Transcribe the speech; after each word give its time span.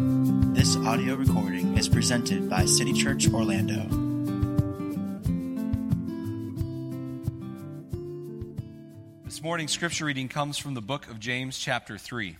This 0.00 0.76
audio 0.76 1.14
recording 1.14 1.76
is 1.76 1.86
presented 1.86 2.48
by 2.48 2.64
City 2.64 2.94
Church 2.94 3.28
Orlando. 3.30 3.82
This 9.24 9.42
morning's 9.42 9.72
scripture 9.72 10.06
reading 10.06 10.28
comes 10.28 10.56
from 10.56 10.72
the 10.72 10.80
book 10.80 11.06
of 11.08 11.20
James, 11.20 11.58
chapter 11.58 11.98
3. 11.98 12.38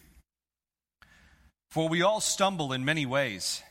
For 1.71 1.87
we 1.87 2.01
all 2.01 2.22
stumble 2.22 2.72
in 2.72 2.85
many 2.85 3.04
ways, 3.04 3.63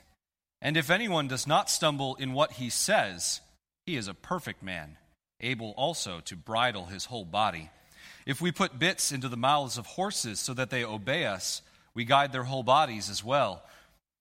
and 0.62 0.78
if 0.78 0.92
anyone 0.92 1.28
does 1.28 1.48
not 1.48 1.68
stumble 1.68 2.16
in 2.16 2.34
what 2.34 2.54
he 2.54 2.70
says, 2.70 3.42
he 3.88 3.96
is 3.96 4.08
a 4.08 4.14
perfect 4.14 4.62
man, 4.62 4.98
able 5.42 5.72
also 5.72 6.20
to 6.26 6.36
bridle 6.36 6.86
his 6.86 7.06
whole 7.06 7.26
body. 7.26 7.72
If 8.28 8.40
we 8.40 8.52
put 8.52 8.78
bits 8.78 9.12
into 9.12 9.30
the 9.30 9.36
mouths 9.36 9.80
of 9.80 9.88
horses 9.88 10.40
so 10.40 10.54
that 10.54 10.70
they 10.70 10.84
obey 10.84 11.26
us, 11.26 11.64
we 11.96 12.06
guide 12.06 12.32
their 12.32 12.44
whole 12.44 12.62
bodies 12.62 13.10
as 13.10 13.24
well. 13.24 13.64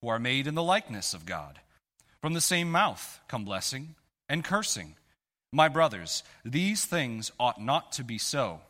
who 0.00 0.08
are 0.08 0.18
made 0.18 0.46
in 0.46 0.54
the 0.54 0.62
likeness 0.62 1.14
of 1.14 1.26
God. 1.26 1.60
From 2.20 2.34
the 2.34 2.40
same 2.40 2.70
mouth 2.70 3.20
come 3.28 3.44
blessing 3.44 3.94
and 4.28 4.44
cursing. 4.44 4.96
My 5.52 5.68
brothers, 5.68 6.22
these 6.44 6.84
things 6.84 7.32
ought 7.38 7.60
not 7.60 7.92
to 7.92 8.04
be 8.04 8.18
so. 8.18 8.60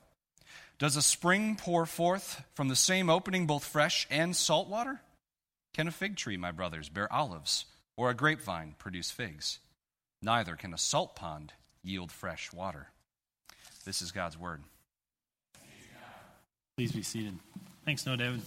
Does 0.78 0.96
a 0.96 1.02
spring 1.02 1.56
pour 1.56 1.86
forth 1.86 2.44
from 2.54 2.68
the 2.68 2.76
same 2.76 3.10
opening 3.10 3.46
both 3.46 3.64
fresh 3.64 4.06
and 4.10 4.36
salt 4.36 4.68
water? 4.68 5.00
Can 5.74 5.88
a 5.88 5.90
fig 5.90 6.16
tree, 6.16 6.36
my 6.36 6.52
brothers, 6.52 6.88
bear 6.88 7.12
olives, 7.12 7.64
or 7.96 8.10
a 8.10 8.14
grapevine 8.14 8.74
produce 8.78 9.10
figs? 9.10 9.58
Neither 10.22 10.56
can 10.56 10.72
a 10.72 10.78
salt 10.78 11.16
pond 11.16 11.52
yield 11.82 12.12
fresh 12.12 12.52
water. 12.52 12.88
This 13.84 14.02
is 14.02 14.12
God's 14.12 14.38
word. 14.38 14.62
Please 16.76 16.92
be 16.92 17.02
seated. 17.02 17.34
Thanks, 17.84 18.06
No 18.06 18.14
David. 18.14 18.42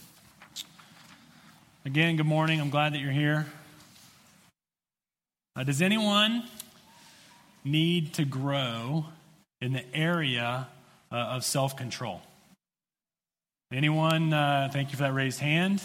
Again, 1.84 2.16
good 2.16 2.28
morning. 2.28 2.62
I'm 2.62 2.70
glad 2.70 2.94
that 2.94 3.00
you're 3.00 3.10
here. 3.10 3.48
Uh, 5.56 5.64
does 5.64 5.82
anyone 5.82 6.44
need 7.64 8.14
to 8.14 8.24
grow 8.24 9.08
in 9.62 9.74
the 9.74 9.84
area 9.96 10.68
uh, 11.12 11.16
of 11.16 11.44
self 11.44 11.76
control? 11.76 12.22
Anyone, 13.74 14.32
uh, 14.32 14.70
thank 14.72 14.92
you 14.92 14.98
for 14.98 15.04
that 15.06 15.14
raised 15.16 15.40
hand. 15.40 15.82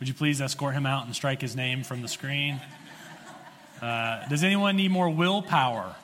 Would 0.00 0.08
you 0.08 0.14
please 0.14 0.40
escort 0.40 0.74
him 0.74 0.86
out 0.86 1.06
and 1.06 1.14
strike 1.14 1.40
his 1.40 1.54
name 1.54 1.84
from 1.84 2.02
the 2.02 2.08
screen? 2.08 2.60
Uh, 3.80 4.26
does 4.26 4.42
anyone 4.42 4.74
need 4.74 4.90
more 4.90 5.08
willpower, 5.08 5.94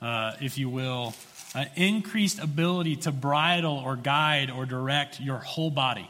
uh, 0.00 0.34
if 0.40 0.58
you 0.58 0.68
will? 0.68 1.12
Uh, 1.56 1.64
increased 1.74 2.38
ability 2.38 2.94
to 2.94 3.10
bridle 3.10 3.82
or 3.84 3.96
guide 3.96 4.48
or 4.48 4.64
direct 4.64 5.18
your 5.18 5.38
whole 5.38 5.70
body, 5.70 6.08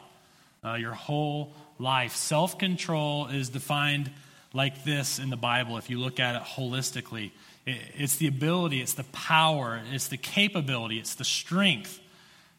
your 0.76 0.92
whole 0.92 1.54
life. 1.80 2.14
Self 2.14 2.58
control 2.58 3.26
is 3.26 3.48
defined 3.48 4.10
like 4.52 4.84
this 4.84 5.18
in 5.18 5.30
the 5.30 5.36
Bible 5.36 5.78
if 5.78 5.90
you 5.90 5.98
look 5.98 6.20
at 6.20 6.36
it 6.36 6.42
holistically. 6.42 7.30
It's 7.66 8.16
the 8.16 8.26
ability, 8.26 8.80
it's 8.80 8.94
the 8.94 9.04
power, 9.04 9.80
it's 9.92 10.08
the 10.08 10.16
capability, 10.16 10.98
it's 10.98 11.14
the 11.14 11.24
strength 11.24 12.00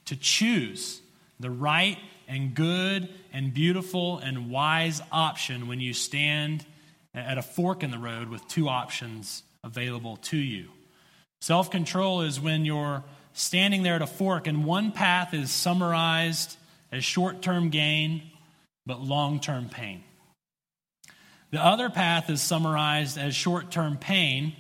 to 0.06 0.16
choose 0.16 1.02
the 1.40 1.50
right 1.50 1.98
and 2.28 2.54
good 2.54 3.10
and 3.34 3.54
beautiful 3.54 4.20
and 4.20 4.50
wise 4.50 5.02
option 5.12 5.68
when 5.68 5.80
you 5.80 5.94
stand 5.94 6.66
at 7.14 7.38
a 7.38 7.42
fork 7.42 7.84
in 7.84 7.92
the 7.92 7.98
road 7.98 8.30
with 8.30 8.48
two 8.48 8.70
options 8.70 9.44
available 9.64 10.18
to 10.18 10.38
you. 10.38 10.70
Self 11.42 11.72
control 11.72 12.22
is 12.22 12.40
when 12.40 12.64
you're 12.64 13.04
standing 13.34 13.84
there 13.84 13.96
at 13.96 14.02
a 14.02 14.08
fork 14.08 14.48
and 14.48 14.66
one 14.66 14.92
path 14.92 15.34
is 15.34 15.52
summarized 15.52 16.56
as 16.92 17.04
short 17.04 17.42
term 17.42 17.70
gain 17.70 18.31
but 18.86 19.02
long 19.02 19.40
term 19.40 19.70
pain. 19.70 20.04
The 21.52 21.64
other 21.64 21.90
path 21.90 22.30
is 22.30 22.42
summarized 22.42 23.18
as 23.18 23.36
short 23.36 23.72
term 23.72 23.98
pain, 23.98 24.54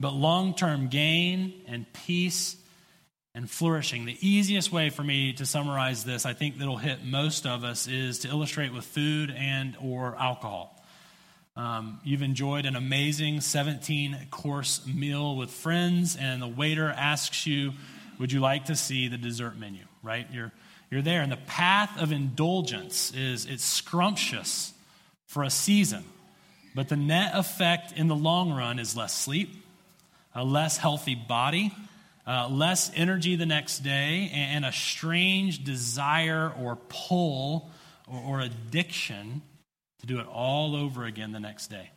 but 0.00 0.12
long 0.12 0.54
term 0.54 0.88
gain 0.88 1.62
and 1.66 1.86
peace 1.92 2.56
and 3.34 3.50
flourishing. 3.50 4.04
The 4.04 4.16
easiest 4.20 4.72
way 4.72 4.90
for 4.90 5.02
me 5.02 5.32
to 5.34 5.46
summarize 5.46 6.04
this, 6.04 6.24
I 6.26 6.32
think 6.32 6.58
that'll 6.58 6.76
hit 6.76 7.04
most 7.04 7.46
of 7.46 7.64
us, 7.64 7.88
is 7.88 8.20
to 8.20 8.28
illustrate 8.28 8.72
with 8.72 8.84
food 8.84 9.34
and 9.36 9.76
or 9.82 10.16
alcohol. 10.16 10.70
Um, 11.56 12.00
you've 12.02 12.22
enjoyed 12.22 12.66
an 12.66 12.74
amazing 12.74 13.40
17 13.40 14.26
course 14.30 14.84
meal 14.86 15.36
with 15.36 15.50
friends, 15.50 16.16
and 16.16 16.42
the 16.42 16.48
waiter 16.48 16.88
asks 16.88 17.46
you, 17.46 17.72
Would 18.18 18.32
you 18.32 18.40
like 18.40 18.66
to 18.66 18.76
see 18.76 19.06
the 19.06 19.18
dessert 19.18 19.56
menu? 19.56 19.84
Right? 20.02 20.26
You're 20.32 20.52
you're 20.90 21.02
there. 21.02 21.22
And 21.22 21.32
the 21.32 21.36
path 21.36 22.00
of 22.00 22.12
indulgence 22.12 23.12
is 23.12 23.46
it's 23.46 23.64
scrumptious 23.64 24.72
for 25.26 25.42
a 25.42 25.50
season, 25.50 26.04
but 26.74 26.88
the 26.88 26.96
net 26.96 27.32
effect 27.34 27.92
in 27.92 28.08
the 28.08 28.16
long 28.16 28.52
run 28.52 28.78
is 28.78 28.96
less 28.96 29.12
sleep, 29.12 29.50
a 30.34 30.44
less 30.44 30.76
healthy 30.76 31.14
body, 31.14 31.72
uh, 32.26 32.48
less 32.48 32.90
energy 32.94 33.36
the 33.36 33.46
next 33.46 33.80
day, 33.80 34.30
and 34.32 34.64
a 34.64 34.72
strange 34.72 35.64
desire 35.64 36.52
or 36.60 36.76
pull 36.88 37.70
or, 38.06 38.38
or 38.38 38.40
addiction 38.40 39.42
to 40.00 40.06
do 40.06 40.20
it 40.20 40.26
all 40.26 40.76
over 40.76 41.04
again 41.04 41.32
the 41.32 41.40
next 41.40 41.68
day. 41.68 41.90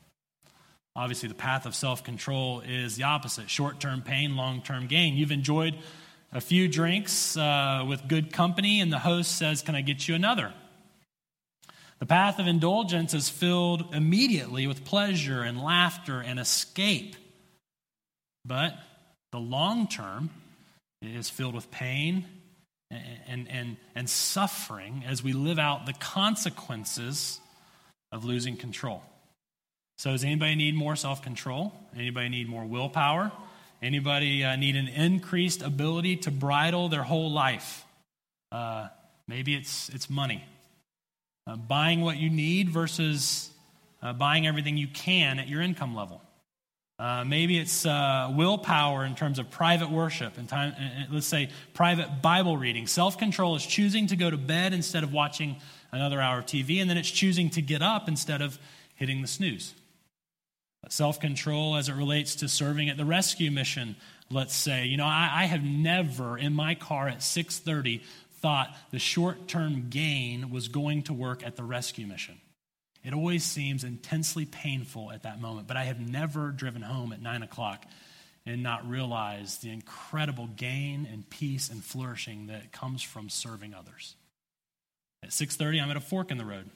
Obviously, 0.95 1.29
the 1.29 1.35
path 1.35 1.67
of 1.67 1.75
self 1.75 2.03
control 2.03 2.61
is 2.61 2.95
the 2.95 3.03
opposite 3.03 3.49
short 3.49 3.79
term 3.79 4.01
pain, 4.01 4.35
long 4.35 4.63
term 4.63 4.87
gain. 4.87 5.15
You've 5.15 5.31
enjoyed 5.31 5.75
a 6.31 6.41
few 6.41 6.67
drinks 6.67 7.37
uh, 7.37 7.85
with 7.87 8.07
good 8.07 8.33
company, 8.33 8.81
and 8.81 8.91
the 8.91 8.99
host 8.99 9.37
says, 9.37 9.61
Can 9.61 9.75
I 9.75 9.81
get 9.81 10.07
you 10.07 10.15
another? 10.15 10.53
The 11.99 12.05
path 12.05 12.37
of 12.39 12.47
indulgence 12.47 13.13
is 13.13 13.27
filled 13.27 13.93
immediately 13.93 14.67
with 14.67 14.85
pleasure 14.85 15.41
and 15.41 15.61
laughter 15.61 16.19
and 16.21 16.39
escape. 16.39 17.15
But 18.45 18.75
the 19.31 19.39
long 19.39 19.87
term 19.87 20.29
is 21.01 21.29
filled 21.29 21.55
with 21.55 21.71
pain 21.71 22.25
and, 22.89 23.47
and, 23.49 23.77
and, 23.95 24.09
suffering 24.09 25.03
as 25.05 25.21
we 25.21 25.33
live 25.33 25.59
out 25.59 25.85
the 25.85 25.93
consequences 25.93 27.41
of 28.13 28.23
losing 28.23 28.55
control. 28.55 29.03
So, 29.97 30.11
does 30.11 30.23
anybody 30.23 30.55
need 30.55 30.73
more 30.73 30.95
self 30.95 31.21
control? 31.21 31.73
Anybody 31.95 32.29
need 32.29 32.47
more 32.47 32.63
willpower? 32.63 33.31
Anybody 33.81 34.43
uh, 34.43 34.55
need 34.55 34.75
an 34.75 34.87
increased 34.87 35.61
ability 35.61 36.17
to 36.17 36.31
bridle 36.31 36.89
their 36.89 37.03
whole 37.03 37.31
life? 37.31 37.85
Uh, 38.51 38.87
maybe 39.27 39.55
it's, 39.55 39.89
it's 39.89 40.09
money. 40.09 40.43
Uh, 41.45 41.55
buying 41.55 42.01
what 42.01 42.17
you 42.17 42.29
need 42.29 42.69
versus 42.69 43.49
uh, 44.01 44.13
buying 44.13 44.47
everything 44.47 44.77
you 44.77 44.87
can 44.87 45.39
at 45.39 45.47
your 45.47 45.61
income 45.61 45.95
level. 45.95 46.21
Uh, 46.99 47.23
maybe 47.23 47.59
it's 47.59 47.85
uh, 47.85 48.33
willpower 48.35 49.05
in 49.05 49.13
terms 49.13 49.37
of 49.37 49.51
private 49.51 49.91
worship 49.91 50.39
and 50.39 50.49
time, 50.49 50.73
let's 51.11 51.27
say 51.27 51.49
private 51.75 52.23
Bible 52.23 52.57
reading. 52.57 52.87
Self 52.87 53.19
control 53.19 53.55
is 53.55 53.63
choosing 53.63 54.07
to 54.07 54.15
go 54.15 54.31
to 54.31 54.37
bed 54.37 54.73
instead 54.73 55.03
of 55.03 55.13
watching 55.13 55.57
another 55.91 56.19
hour 56.19 56.39
of 56.39 56.47
TV, 56.47 56.81
and 56.81 56.89
then 56.89 56.97
it's 56.97 57.11
choosing 57.11 57.51
to 57.51 57.61
get 57.61 57.83
up 57.83 58.07
instead 58.07 58.41
of 58.41 58.57
hitting 58.95 59.21
the 59.21 59.27
snooze. 59.27 59.75
Self 60.89 61.19
control 61.19 61.75
as 61.75 61.89
it 61.89 61.93
relates 61.93 62.35
to 62.35 62.47
serving 62.47 62.89
at 62.89 62.97
the 62.97 63.05
rescue 63.05 63.51
mission, 63.51 63.95
let's 64.29 64.55
say. 64.55 64.85
You 64.85 64.97
know, 64.97 65.05
I, 65.05 65.29
I 65.33 65.45
have 65.45 65.63
never 65.63 66.37
in 66.37 66.53
my 66.53 66.75
car 66.75 67.07
at 67.07 67.21
630 67.21 68.03
thought 68.39 68.75
the 68.91 68.99
short 68.99 69.47
term 69.47 69.87
gain 69.89 70.49
was 70.49 70.67
going 70.67 71.03
to 71.03 71.13
work 71.13 71.45
at 71.45 71.55
the 71.55 71.63
rescue 71.63 72.07
mission. 72.07 72.39
It 73.03 73.13
always 73.13 73.43
seems 73.43 73.83
intensely 73.83 74.45
painful 74.45 75.11
at 75.11 75.23
that 75.23 75.39
moment, 75.39 75.67
but 75.67 75.77
I 75.77 75.85
have 75.85 75.99
never 75.99 76.51
driven 76.51 76.81
home 76.81 77.13
at 77.13 77.21
9 77.21 77.43
o'clock 77.43 77.85
and 78.45 78.63
not 78.63 78.89
realized 78.89 79.61
the 79.61 79.71
incredible 79.71 80.47
gain 80.47 81.07
and 81.11 81.29
peace 81.29 81.69
and 81.69 81.83
flourishing 81.83 82.47
that 82.47 82.71
comes 82.71 83.03
from 83.03 83.29
serving 83.29 83.73
others. 83.73 84.15
At 85.23 85.29
6:30 85.31 85.81
I'm 85.81 85.91
at 85.91 85.97
a 85.97 86.01
fork 86.01 86.31
in 86.31 86.37
the 86.37 86.45
road. 86.45 86.69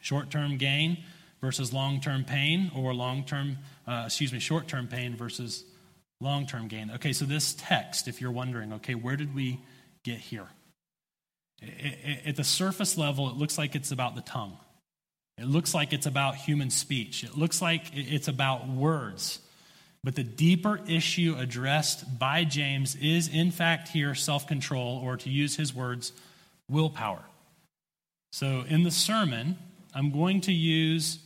Short-term 0.00 0.58
gain 0.58 1.04
versus 1.42 1.72
long-term 1.72 2.24
pain 2.24 2.70
or 2.74 2.94
long-term 2.94 3.58
uh, 3.86 4.04
excuse 4.06 4.32
me 4.32 4.38
short-term 4.38 4.88
pain 4.88 5.16
versus 5.16 5.64
long-term 6.20 6.68
gain. 6.68 6.90
Okay, 6.92 7.12
so 7.12 7.24
this 7.24 7.54
text 7.58 8.08
if 8.08 8.20
you're 8.20 8.30
wondering, 8.30 8.72
okay, 8.74 8.94
where 8.94 9.16
did 9.16 9.34
we 9.34 9.60
get 10.04 10.18
here? 10.18 10.46
At 12.24 12.36
the 12.36 12.44
surface 12.44 12.96
level 12.96 13.28
it 13.28 13.36
looks 13.36 13.58
like 13.58 13.74
it's 13.74 13.92
about 13.92 14.14
the 14.14 14.22
tongue. 14.22 14.56
It 15.38 15.46
looks 15.46 15.74
like 15.74 15.92
it's 15.92 16.06
about 16.06 16.36
human 16.36 16.70
speech. 16.70 17.24
It 17.24 17.36
looks 17.36 17.60
like 17.60 17.86
it's 17.94 18.28
about 18.28 18.68
words. 18.68 19.40
But 20.04 20.16
the 20.16 20.24
deeper 20.24 20.80
issue 20.88 21.36
addressed 21.38 22.18
by 22.18 22.44
James 22.44 22.96
is, 22.96 23.28
in 23.28 23.50
fact, 23.50 23.88
here 23.88 24.14
self 24.14 24.46
control, 24.46 25.00
or 25.02 25.16
to 25.18 25.30
use 25.30 25.56
his 25.56 25.72
words, 25.72 26.12
willpower. 26.68 27.22
So 28.32 28.64
in 28.66 28.82
the 28.82 28.90
sermon, 28.90 29.58
I'm 29.94 30.10
going 30.10 30.40
to 30.42 30.52
use, 30.52 31.18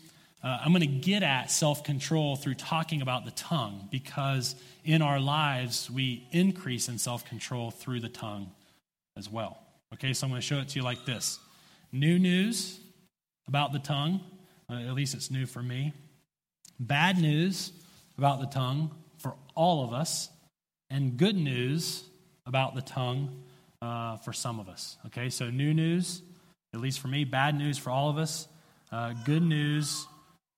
uh, 0.47 0.61
I'm 0.65 0.71
going 0.71 0.81
to 0.83 0.87
get 0.87 1.25
at 1.25 1.51
self 1.51 1.83
control 1.83 2.37
through 2.37 2.55
talking 2.55 3.03
about 3.03 3.25
the 3.25 3.33
tongue, 3.33 3.89
because 3.91 4.55
in 4.85 5.03
our 5.03 5.19
lives, 5.19 5.91
we 5.91 6.25
increase 6.31 6.89
in 6.89 6.99
self 6.99 7.25
control 7.25 7.73
through 7.73 7.99
the 7.99 8.09
tongue 8.09 8.53
as 9.17 9.29
well. 9.29 9.59
Okay, 9.95 10.13
so 10.13 10.25
I'm 10.25 10.31
going 10.31 10.41
to 10.41 10.47
show 10.47 10.59
it 10.59 10.69
to 10.69 10.79
you 10.79 10.85
like 10.85 11.05
this 11.05 11.41
New 11.91 12.21
news 12.21 12.79
about 13.49 13.73
the 13.73 13.81
tongue, 13.81 14.21
uh, 14.71 14.75
at 14.75 14.95
least 14.95 15.15
it's 15.15 15.33
new 15.33 15.47
for 15.47 15.65
me. 15.65 15.93
Bad 16.79 17.19
news 17.19 17.73
about 18.17 18.39
the 18.39 18.47
tongue 18.47 18.95
for 19.19 19.35
all 19.57 19.83
of 19.83 19.93
us, 19.93 20.29
and 20.91 21.17
good 21.17 21.35
news 21.35 22.05
about 22.47 22.77
the 22.77 22.83
tongue 22.83 23.43
uh, 23.83 24.19
for 24.19 24.33
some 24.33 24.61
of 24.61 24.69
us. 24.69 24.97
Okay, 25.07 25.29
so 25.29 25.51
new 25.51 25.75
news, 25.75 26.23
at 26.73 26.81
least 26.81 27.01
for 27.01 27.09
me, 27.09 27.25
bad 27.25 27.59
news 27.59 27.79
for 27.79 27.91
all 27.91 28.11
of 28.11 28.17
us, 28.17 28.47
uh, 28.93 29.13
good 29.25 29.43
news 29.43 30.07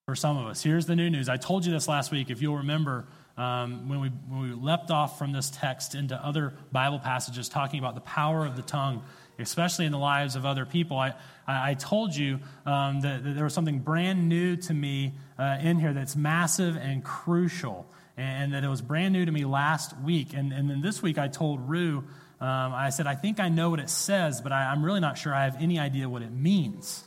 for 0.08 0.16
some 0.16 0.38
of 0.38 0.46
us. 0.46 0.62
Here's 0.62 0.86
the 0.86 0.96
new 0.96 1.10
news. 1.10 1.28
I 1.28 1.36
told 1.36 1.66
you 1.66 1.72
this 1.72 1.86
last 1.86 2.10
week, 2.10 2.30
if 2.30 2.40
you'll 2.40 2.56
remember. 2.56 3.04
Um, 3.36 3.90
when, 3.90 4.00
we, 4.00 4.08
when 4.08 4.40
we 4.40 4.54
leapt 4.54 4.90
off 4.90 5.16
from 5.18 5.32
this 5.32 5.50
text 5.50 5.94
into 5.94 6.16
other 6.16 6.54
Bible 6.72 6.98
passages 6.98 7.48
talking 7.48 7.78
about 7.78 7.94
the 7.94 8.00
power 8.00 8.44
of 8.46 8.56
the 8.56 8.62
tongue, 8.62 9.04
especially 9.38 9.84
in 9.84 9.92
the 9.92 9.98
lives 9.98 10.34
of 10.34 10.46
other 10.46 10.64
people. 10.64 10.98
I, 10.98 11.14
I 11.46 11.74
told 11.74 12.16
you 12.16 12.40
um, 12.64 13.02
that, 13.02 13.22
that, 13.22 13.34
there 13.34 13.44
was 13.44 13.52
something 13.52 13.80
brand 13.80 14.30
new 14.30 14.56
to 14.56 14.74
me 14.74 15.12
uh, 15.38 15.58
in 15.60 15.78
here 15.78 15.92
that's 15.92 16.16
massive 16.16 16.76
and 16.76 17.04
crucial, 17.04 17.86
and, 18.16 18.54
that 18.54 18.64
it 18.64 18.68
was 18.68 18.80
brand 18.80 19.12
new 19.12 19.26
to 19.26 19.30
me 19.30 19.44
last 19.44 19.96
week. 20.00 20.32
And, 20.32 20.54
and 20.54 20.70
then 20.70 20.80
this 20.80 21.02
week 21.02 21.18
I 21.18 21.28
told 21.28 21.68
Rue, 21.68 21.98
um, 22.40 22.72
I 22.72 22.88
said, 22.90 23.06
I 23.06 23.14
think 23.14 23.40
I 23.40 23.50
know 23.50 23.68
what 23.70 23.78
it 23.78 23.90
says, 23.90 24.40
but 24.40 24.52
I, 24.52 24.72
am 24.72 24.82
really 24.82 25.00
not 25.00 25.18
sure 25.18 25.34
I 25.34 25.44
have 25.44 25.62
any 25.62 25.78
idea 25.78 26.08
what 26.08 26.22
it 26.22 26.32
means. 26.32 27.04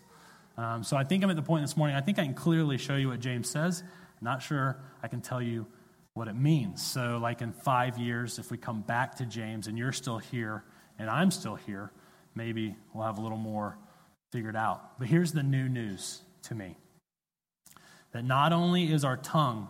Um, 0.62 0.84
so 0.84 0.96
I 0.96 1.04
think 1.04 1.24
I'm 1.24 1.32
at 1.32 1.36
the 1.36 1.42
point 1.42 1.64
this 1.64 1.76
morning, 1.76 1.96
I 1.96 2.02
think 2.02 2.20
I 2.20 2.24
can 2.24 2.36
clearly 2.36 2.78
show 2.78 2.96
you 2.96 3.08
what 3.08 3.20
James 3.20 3.50
says. 3.50 3.84
not 4.22 4.44
sure 4.44 4.78
I 5.02 5.08
can 5.08 5.20
tell 5.20 5.42
you 5.42 5.66
what 6.14 6.28
it 6.28 6.36
means. 6.36 6.86
So, 6.86 7.18
like 7.20 7.42
in 7.42 7.52
five 7.52 7.98
years, 7.98 8.38
if 8.38 8.52
we 8.52 8.58
come 8.58 8.82
back 8.82 9.16
to 9.16 9.26
James 9.26 9.66
and 9.66 9.76
you're 9.76 9.92
still 9.92 10.20
here 10.20 10.64
and 11.00 11.10
I'm 11.10 11.32
still 11.32 11.56
here, 11.56 11.92
maybe 12.36 12.76
we'll 12.94 13.06
have 13.06 13.18
a 13.18 13.22
little 13.22 13.40
more 13.40 13.80
figured 14.32 14.56
out. 14.56 15.00
But 15.00 15.08
here's 15.08 15.32
the 15.32 15.42
new 15.42 15.68
news 15.68 16.22
to 16.44 16.54
me 16.54 16.78
that 18.12 18.24
not 18.24 18.54
only 18.54 18.92
is 18.92 19.04
our 19.04 19.18
tongue, 19.18 19.68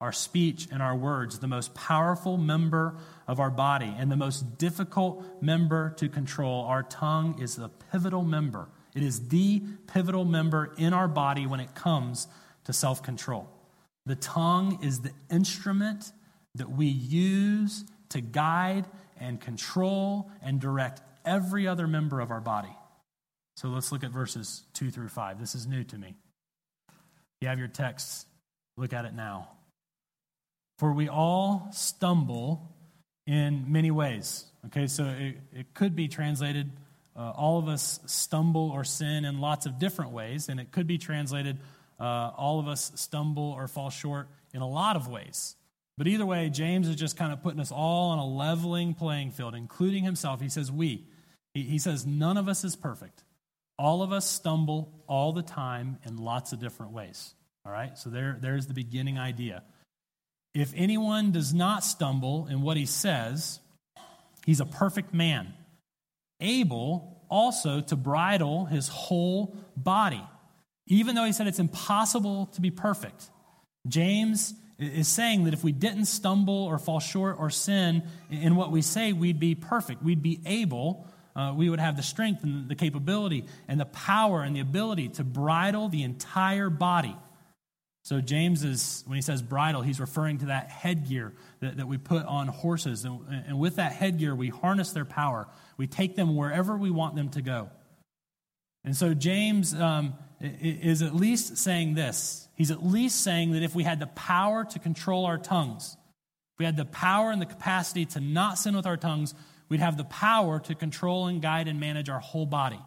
our 0.00 0.12
speech, 0.12 0.68
and 0.72 0.80
our 0.80 0.96
words 0.96 1.40
the 1.40 1.48
most 1.48 1.74
powerful 1.74 2.38
member 2.38 2.96
of 3.28 3.40
our 3.40 3.50
body 3.50 3.94
and 3.98 4.10
the 4.10 4.16
most 4.16 4.56
difficult 4.56 5.22
member 5.42 5.90
to 5.98 6.08
control, 6.08 6.64
our 6.64 6.82
tongue 6.82 7.38
is 7.42 7.56
the 7.56 7.68
pivotal 7.92 8.22
member. 8.22 8.68
It 8.94 9.02
is 9.02 9.28
the 9.28 9.62
pivotal 9.86 10.24
member 10.24 10.74
in 10.76 10.92
our 10.92 11.08
body 11.08 11.46
when 11.46 11.60
it 11.60 11.74
comes 11.74 12.26
to 12.64 12.72
self 12.72 13.02
control. 13.02 13.48
The 14.06 14.16
tongue 14.16 14.80
is 14.82 15.00
the 15.00 15.12
instrument 15.30 16.12
that 16.56 16.70
we 16.70 16.86
use 16.86 17.84
to 18.10 18.20
guide 18.20 18.86
and 19.18 19.40
control 19.40 20.30
and 20.42 20.60
direct 20.60 21.00
every 21.24 21.68
other 21.68 21.86
member 21.86 22.20
of 22.20 22.30
our 22.30 22.40
body. 22.40 22.74
So 23.56 23.68
let's 23.68 23.92
look 23.92 24.02
at 24.02 24.10
verses 24.10 24.62
2 24.74 24.90
through 24.90 25.08
5. 25.08 25.38
This 25.38 25.54
is 25.54 25.66
new 25.66 25.84
to 25.84 25.98
me. 25.98 26.14
You 27.40 27.48
have 27.48 27.58
your 27.58 27.68
texts, 27.68 28.26
look 28.76 28.92
at 28.92 29.04
it 29.04 29.14
now. 29.14 29.48
For 30.78 30.92
we 30.92 31.08
all 31.08 31.68
stumble 31.72 32.74
in 33.26 33.70
many 33.70 33.90
ways. 33.90 34.46
Okay, 34.66 34.86
so 34.86 35.04
it, 35.04 35.36
it 35.52 35.74
could 35.74 35.94
be 35.94 36.08
translated 36.08 36.70
uh, 37.20 37.32
all 37.32 37.58
of 37.58 37.68
us 37.68 38.00
stumble 38.06 38.70
or 38.70 38.82
sin 38.82 39.26
in 39.26 39.40
lots 39.40 39.66
of 39.66 39.78
different 39.78 40.12
ways, 40.12 40.48
and 40.48 40.58
it 40.58 40.72
could 40.72 40.86
be 40.86 40.96
translated 40.96 41.58
uh, 42.00 42.30
all 42.34 42.58
of 42.58 42.66
us 42.66 42.92
stumble 42.94 43.52
or 43.52 43.68
fall 43.68 43.90
short 43.90 44.28
in 44.54 44.62
a 44.62 44.68
lot 44.68 44.96
of 44.96 45.06
ways. 45.06 45.54
But 45.98 46.06
either 46.06 46.24
way, 46.24 46.48
James 46.48 46.88
is 46.88 46.96
just 46.96 47.18
kind 47.18 47.30
of 47.30 47.42
putting 47.42 47.60
us 47.60 47.70
all 47.70 48.12
on 48.12 48.18
a 48.18 48.26
leveling 48.26 48.94
playing 48.94 49.32
field, 49.32 49.54
including 49.54 50.02
himself. 50.02 50.40
He 50.40 50.48
says, 50.48 50.72
We. 50.72 51.04
He, 51.52 51.62
he 51.64 51.78
says, 51.78 52.06
None 52.06 52.38
of 52.38 52.48
us 52.48 52.64
is 52.64 52.74
perfect. 52.74 53.22
All 53.78 54.02
of 54.02 54.12
us 54.12 54.26
stumble 54.26 54.90
all 55.06 55.34
the 55.34 55.42
time 55.42 55.98
in 56.06 56.16
lots 56.16 56.54
of 56.54 56.60
different 56.60 56.92
ways. 56.92 57.34
All 57.66 57.72
right? 57.72 57.98
So 57.98 58.08
there, 58.08 58.38
there's 58.40 58.66
the 58.66 58.72
beginning 58.72 59.18
idea. 59.18 59.62
If 60.54 60.72
anyone 60.74 61.32
does 61.32 61.52
not 61.52 61.84
stumble 61.84 62.46
in 62.46 62.62
what 62.62 62.78
he 62.78 62.86
says, 62.86 63.60
he's 64.46 64.60
a 64.60 64.66
perfect 64.66 65.12
man, 65.12 65.52
able 66.40 67.24
also 67.28 67.80
to 67.80 67.96
bridle 67.96 68.64
his 68.64 68.88
whole 68.88 69.56
body. 69.76 70.22
Even 70.86 71.14
though 71.14 71.24
he 71.24 71.32
said 71.32 71.46
it's 71.46 71.60
impossible 71.60 72.46
to 72.46 72.60
be 72.60 72.70
perfect, 72.70 73.30
James 73.86 74.54
is 74.78 75.08
saying 75.08 75.44
that 75.44 75.54
if 75.54 75.62
we 75.62 75.72
didn't 75.72 76.06
stumble 76.06 76.64
or 76.64 76.78
fall 76.78 77.00
short 77.00 77.36
or 77.38 77.50
sin 77.50 78.02
in 78.30 78.56
what 78.56 78.72
we 78.72 78.82
say, 78.82 79.12
we'd 79.12 79.38
be 79.38 79.54
perfect. 79.54 80.02
We'd 80.02 80.22
be 80.22 80.40
able, 80.46 81.06
uh, 81.36 81.52
we 81.54 81.68
would 81.68 81.80
have 81.80 81.96
the 81.96 82.02
strength 82.02 82.42
and 82.42 82.68
the 82.68 82.74
capability 82.74 83.44
and 83.68 83.78
the 83.78 83.84
power 83.86 84.42
and 84.42 84.56
the 84.56 84.60
ability 84.60 85.08
to 85.10 85.24
bridle 85.24 85.88
the 85.88 86.02
entire 86.02 86.70
body. 86.70 87.16
So, 88.02 88.20
James 88.20 88.64
is, 88.64 89.04
when 89.06 89.16
he 89.16 89.22
says 89.22 89.42
bridle, 89.42 89.82
he's 89.82 90.00
referring 90.00 90.38
to 90.38 90.46
that 90.46 90.70
headgear 90.70 91.34
that, 91.60 91.76
that 91.76 91.86
we 91.86 91.98
put 91.98 92.24
on 92.24 92.48
horses. 92.48 93.04
And, 93.04 93.20
and 93.28 93.58
with 93.58 93.76
that 93.76 93.92
headgear, 93.92 94.34
we 94.34 94.48
harness 94.48 94.92
their 94.92 95.04
power. 95.04 95.48
We 95.76 95.86
take 95.86 96.16
them 96.16 96.34
wherever 96.34 96.76
we 96.76 96.90
want 96.90 97.14
them 97.14 97.28
to 97.30 97.42
go. 97.42 97.70
And 98.84 98.96
so, 98.96 99.12
James 99.12 99.74
um, 99.74 100.14
is 100.40 101.02
at 101.02 101.14
least 101.14 101.58
saying 101.58 101.94
this. 101.94 102.48
He's 102.54 102.70
at 102.70 102.84
least 102.84 103.22
saying 103.22 103.52
that 103.52 103.62
if 103.62 103.74
we 103.74 103.84
had 103.84 104.00
the 104.00 104.06
power 104.06 104.64
to 104.64 104.78
control 104.78 105.26
our 105.26 105.38
tongues, 105.38 105.96
if 106.54 106.58
we 106.58 106.64
had 106.64 106.78
the 106.78 106.86
power 106.86 107.30
and 107.30 107.40
the 107.40 107.46
capacity 107.46 108.06
to 108.06 108.20
not 108.20 108.58
sin 108.58 108.74
with 108.74 108.86
our 108.86 108.96
tongues, 108.96 109.34
we'd 109.68 109.80
have 109.80 109.98
the 109.98 110.04
power 110.04 110.58
to 110.60 110.74
control 110.74 111.26
and 111.26 111.42
guide 111.42 111.68
and 111.68 111.78
manage 111.78 112.08
our 112.08 112.20
whole 112.20 112.46
body, 112.46 112.80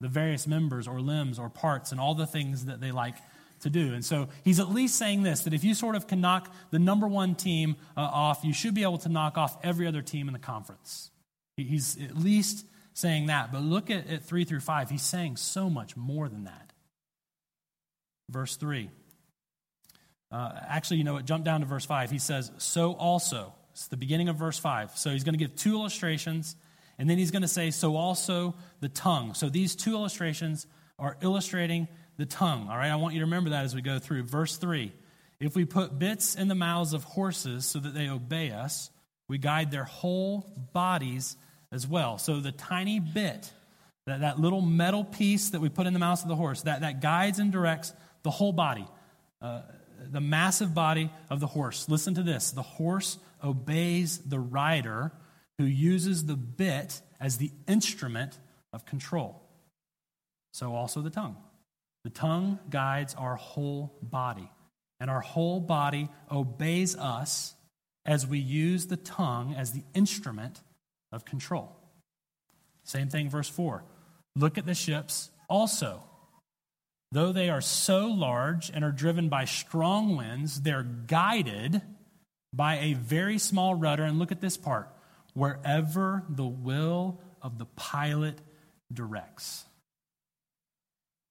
the 0.00 0.08
various 0.08 0.48
members 0.48 0.88
or 0.88 1.00
limbs 1.00 1.38
or 1.38 1.48
parts 1.48 1.92
and 1.92 2.00
all 2.00 2.14
the 2.16 2.26
things 2.26 2.64
that 2.64 2.80
they 2.80 2.90
like 2.90 3.16
to 3.62 3.70
do. 3.70 3.94
And 3.94 4.04
so 4.04 4.28
he's 4.44 4.60
at 4.60 4.70
least 4.70 4.96
saying 4.96 5.22
this 5.22 5.44
that 5.44 5.54
if 5.54 5.64
you 5.64 5.74
sort 5.74 5.96
of 5.96 6.06
can 6.06 6.20
knock 6.20 6.52
the 6.70 6.78
number 6.78 7.08
one 7.08 7.34
team 7.34 7.76
uh, 7.96 8.00
off, 8.00 8.44
you 8.44 8.52
should 8.52 8.74
be 8.74 8.82
able 8.82 8.98
to 8.98 9.08
knock 9.08 9.36
off 9.36 9.56
every 9.64 9.86
other 9.86 10.02
team 10.02 10.28
in 10.28 10.32
the 10.32 10.38
conference. 10.38 11.10
He's 11.56 12.00
at 12.02 12.16
least 12.16 12.66
saying 12.94 13.26
that. 13.26 13.52
But 13.52 13.62
look 13.62 13.90
at, 13.90 14.08
at 14.08 14.24
3 14.24 14.44
through 14.44 14.60
5. 14.60 14.90
He's 14.90 15.02
saying 15.02 15.36
so 15.36 15.68
much 15.68 15.96
more 15.96 16.28
than 16.28 16.44
that 16.44 16.72
verse 18.32 18.56
3. 18.56 18.90
Uh, 20.30 20.52
actually, 20.66 20.96
you 20.96 21.04
know 21.04 21.12
what? 21.12 21.26
Jump 21.26 21.44
down 21.44 21.60
to 21.60 21.66
verse 21.66 21.84
5. 21.84 22.10
He 22.10 22.18
says, 22.18 22.50
So 22.58 22.92
also. 22.92 23.52
It's 23.72 23.86
the 23.88 23.96
beginning 23.96 24.28
of 24.28 24.36
verse 24.36 24.58
5. 24.58 24.96
So 24.96 25.10
he's 25.10 25.24
going 25.24 25.34
to 25.34 25.38
give 25.38 25.56
two 25.56 25.74
illustrations, 25.74 26.56
and 26.98 27.08
then 27.08 27.16
he's 27.18 27.30
going 27.30 27.42
to 27.42 27.48
say, 27.48 27.70
So 27.70 27.96
also 27.96 28.54
the 28.80 28.88
tongue. 28.88 29.34
So 29.34 29.48
these 29.48 29.76
two 29.76 29.92
illustrations 29.92 30.66
are 30.98 31.16
illustrating 31.20 31.88
the 32.16 32.26
tongue. 32.26 32.68
All 32.68 32.76
right, 32.76 32.90
I 32.90 32.96
want 32.96 33.14
you 33.14 33.20
to 33.20 33.26
remember 33.26 33.50
that 33.50 33.64
as 33.64 33.74
we 33.74 33.82
go 33.82 33.98
through. 33.98 34.24
Verse 34.24 34.56
3 34.56 34.92
If 35.40 35.54
we 35.54 35.64
put 35.64 35.98
bits 35.98 36.34
in 36.34 36.48
the 36.48 36.54
mouths 36.54 36.92
of 36.92 37.04
horses 37.04 37.64
so 37.64 37.78
that 37.78 37.94
they 37.94 38.08
obey 38.08 38.50
us, 38.50 38.90
we 39.28 39.38
guide 39.38 39.70
their 39.70 39.84
whole 39.84 40.40
bodies 40.72 41.36
as 41.70 41.86
well. 41.86 42.18
So 42.18 42.40
the 42.40 42.52
tiny 42.52 43.00
bit, 43.00 43.50
that, 44.06 44.20
that 44.20 44.38
little 44.38 44.60
metal 44.60 45.04
piece 45.04 45.50
that 45.50 45.60
we 45.60 45.68
put 45.68 45.86
in 45.86 45.92
the 45.94 45.98
mouth 45.98 46.22
of 46.22 46.28
the 46.28 46.36
horse, 46.36 46.62
that, 46.62 46.82
that 46.82 47.00
guides 47.00 47.38
and 47.38 47.50
directs 47.50 47.92
the 48.22 48.30
whole 48.30 48.52
body, 48.52 48.86
uh, 49.40 49.62
the 50.10 50.20
massive 50.20 50.74
body 50.74 51.10
of 51.30 51.40
the 51.40 51.46
horse. 51.46 51.88
Listen 51.88 52.14
to 52.14 52.22
this 52.22 52.50
the 52.50 52.62
horse 52.62 53.18
obeys 53.42 54.18
the 54.18 54.38
rider 54.38 55.12
who 55.58 55.64
uses 55.64 56.26
the 56.26 56.36
bit 56.36 57.00
as 57.20 57.38
the 57.38 57.50
instrument 57.66 58.38
of 58.72 58.84
control. 58.84 59.42
So 60.52 60.74
also 60.74 61.00
the 61.00 61.10
tongue. 61.10 61.36
The 62.04 62.10
tongue 62.10 62.58
guides 62.68 63.14
our 63.14 63.36
whole 63.36 63.96
body, 64.02 64.50
and 64.98 65.10
our 65.10 65.20
whole 65.20 65.60
body 65.60 66.08
obeys 66.30 66.96
us 66.96 67.54
as 68.04 68.26
we 68.26 68.38
use 68.38 68.86
the 68.86 68.96
tongue 68.96 69.54
as 69.56 69.72
the 69.72 69.84
instrument 69.94 70.60
of 71.12 71.24
control. 71.24 71.76
Same 72.84 73.08
thing, 73.08 73.30
verse 73.30 73.48
4. 73.48 73.84
Look 74.34 74.58
at 74.58 74.66
the 74.66 74.74
ships 74.74 75.30
also. 75.48 76.02
Though 77.12 77.32
they 77.32 77.50
are 77.50 77.60
so 77.60 78.06
large 78.06 78.70
and 78.70 78.84
are 78.84 78.90
driven 78.90 79.28
by 79.28 79.44
strong 79.44 80.16
winds, 80.16 80.62
they're 80.62 80.82
guided 80.82 81.82
by 82.54 82.78
a 82.78 82.94
very 82.94 83.38
small 83.38 83.74
rudder. 83.74 84.02
And 84.02 84.18
look 84.18 84.32
at 84.32 84.40
this 84.40 84.56
part 84.56 84.88
wherever 85.34 86.24
the 86.28 86.46
will 86.46 87.20
of 87.40 87.58
the 87.58 87.66
pilot 87.66 88.38
directs. 88.92 89.64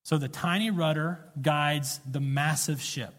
So 0.04 0.18
the 0.18 0.28
tiny 0.28 0.70
rudder 0.70 1.20
guides 1.40 2.00
the 2.10 2.20
massive 2.20 2.80
ship. 2.80 3.14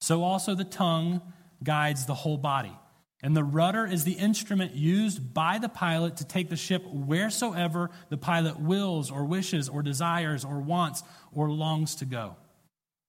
So 0.00 0.22
also 0.22 0.54
the 0.54 0.64
tongue 0.64 1.22
guides 1.62 2.06
the 2.06 2.14
whole 2.14 2.36
body. 2.36 2.76
And 3.22 3.34
the 3.34 3.44
rudder 3.44 3.86
is 3.86 4.04
the 4.04 4.12
instrument 4.12 4.74
used 4.74 5.32
by 5.32 5.58
the 5.58 5.70
pilot 5.70 6.18
to 6.18 6.26
take 6.26 6.50
the 6.50 6.56
ship 6.56 6.84
wheresoever 6.92 7.90
the 8.10 8.18
pilot 8.18 8.60
wills 8.60 9.10
or 9.10 9.24
wishes 9.24 9.68
or 9.68 9.82
desires 9.82 10.44
or 10.44 10.60
wants 10.60 11.02
or 11.32 11.50
longs 11.50 11.94
to 11.96 12.04
go. 12.04 12.36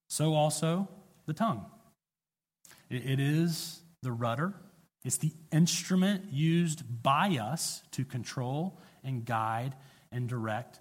So 0.08 0.34
also 0.34 0.88
the 1.26 1.34
tongue. 1.34 1.66
It 2.90 3.20
is 3.20 3.80
the 4.02 4.12
rudder, 4.12 4.54
it's 5.04 5.18
the 5.18 5.32
instrument 5.52 6.32
used 6.32 6.82
by 7.02 7.38
us 7.40 7.82
to 7.92 8.04
control 8.04 8.80
and 9.04 9.24
guide 9.24 9.74
and 10.10 10.28
direct 10.28 10.80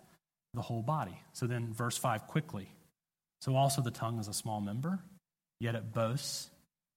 the 0.57 0.63
whole 0.63 0.81
body. 0.81 1.17
So 1.33 1.47
then, 1.47 1.73
verse 1.73 1.97
5 1.97 2.27
quickly. 2.27 2.69
So 3.41 3.55
also 3.55 3.81
the 3.81 3.91
tongue 3.91 4.19
is 4.19 4.27
a 4.27 4.33
small 4.33 4.59
member, 4.59 4.99
yet 5.59 5.75
it 5.75 5.93
boasts 5.93 6.49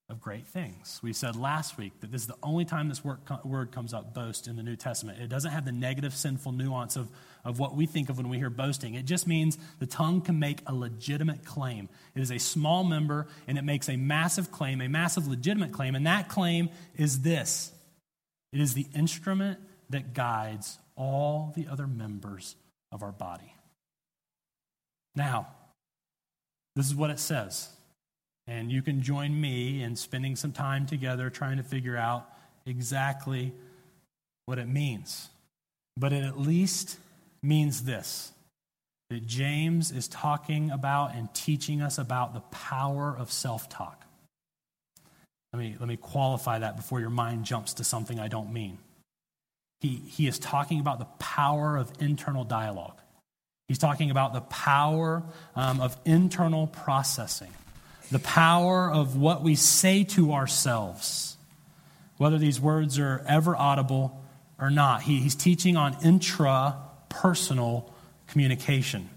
of 0.08 0.20
great 0.20 0.46
things. 0.46 0.98
We 1.02 1.12
said 1.12 1.36
last 1.36 1.78
week 1.78 2.00
that 2.00 2.10
this 2.10 2.22
is 2.22 2.26
the 2.26 2.36
only 2.42 2.64
time 2.64 2.88
this 2.88 3.04
word 3.04 3.70
comes 3.70 3.94
up, 3.94 4.12
boast, 4.12 4.48
in 4.48 4.56
the 4.56 4.62
New 4.62 4.74
Testament. 4.74 5.20
It 5.20 5.28
doesn't 5.28 5.52
have 5.52 5.64
the 5.64 5.72
negative, 5.72 6.14
sinful 6.14 6.52
nuance 6.52 6.96
of, 6.96 7.08
of 7.44 7.60
what 7.60 7.76
we 7.76 7.86
think 7.86 8.10
of 8.10 8.16
when 8.16 8.28
we 8.28 8.36
hear 8.36 8.50
boasting. 8.50 8.94
It 8.94 9.04
just 9.04 9.28
means 9.28 9.56
the 9.78 9.86
tongue 9.86 10.20
can 10.20 10.40
make 10.40 10.62
a 10.66 10.74
legitimate 10.74 11.44
claim. 11.44 11.88
It 12.16 12.22
is 12.22 12.32
a 12.32 12.38
small 12.38 12.82
member, 12.82 13.28
and 13.46 13.56
it 13.56 13.62
makes 13.62 13.88
a 13.88 13.96
massive 13.96 14.50
claim, 14.50 14.80
a 14.80 14.88
massive 14.88 15.28
legitimate 15.28 15.70
claim, 15.70 15.94
and 15.94 16.06
that 16.06 16.28
claim 16.28 16.70
is 16.96 17.20
this 17.20 17.70
it 18.52 18.60
is 18.60 18.74
the 18.74 18.88
instrument 18.96 19.60
that 19.90 20.12
guides 20.12 20.78
all 20.96 21.52
the 21.54 21.68
other 21.68 21.86
members 21.86 22.56
of 22.92 23.02
our 23.02 23.12
body. 23.12 23.54
Now, 25.14 25.48
this 26.76 26.86
is 26.86 26.94
what 26.94 27.10
it 27.10 27.18
says. 27.18 27.68
And 28.46 28.70
you 28.70 28.82
can 28.82 29.02
join 29.02 29.38
me 29.38 29.82
in 29.82 29.96
spending 29.96 30.34
some 30.34 30.52
time 30.52 30.86
together 30.86 31.30
trying 31.30 31.58
to 31.58 31.62
figure 31.62 31.96
out 31.96 32.28
exactly 32.66 33.52
what 34.46 34.58
it 34.58 34.68
means. 34.68 35.28
But 35.96 36.12
it 36.12 36.24
at 36.24 36.38
least 36.38 36.98
means 37.42 37.84
this 37.84 38.32
that 39.10 39.26
James 39.26 39.90
is 39.90 40.06
talking 40.06 40.70
about 40.70 41.16
and 41.16 41.32
teaching 41.34 41.82
us 41.82 41.98
about 41.98 42.32
the 42.32 42.40
power 42.52 43.14
of 43.16 43.30
self 43.30 43.68
talk. 43.68 44.04
Let 45.52 45.58
me, 45.58 45.76
let 45.80 45.88
me 45.88 45.96
qualify 45.96 46.60
that 46.60 46.76
before 46.76 47.00
your 47.00 47.10
mind 47.10 47.44
jumps 47.44 47.74
to 47.74 47.84
something 47.84 48.20
I 48.20 48.28
don't 48.28 48.52
mean. 48.52 48.78
He, 49.80 49.96
he 49.96 50.26
is 50.26 50.38
talking 50.38 50.78
about 50.78 50.98
the 50.98 51.06
power 51.18 51.76
of 51.76 51.90
internal 52.00 52.44
dialogue. 52.44 53.00
He's 53.66 53.78
talking 53.78 54.10
about 54.10 54.32
the 54.32 54.40
power 54.42 55.22
um, 55.56 55.80
of 55.80 55.96
internal 56.04 56.66
processing, 56.66 57.52
the 58.10 58.18
power 58.18 58.90
of 58.90 59.16
what 59.16 59.42
we 59.42 59.54
say 59.54 60.04
to 60.04 60.32
ourselves, 60.32 61.36
whether 62.18 62.36
these 62.36 62.60
words 62.60 62.98
are 62.98 63.24
ever 63.26 63.56
audible 63.56 64.22
or 64.60 64.70
not. 64.70 65.02
He, 65.02 65.20
he's 65.20 65.34
teaching 65.34 65.76
on 65.76 65.96
intra 66.04 66.76
personal 67.08 67.94
communication. 68.26 69.08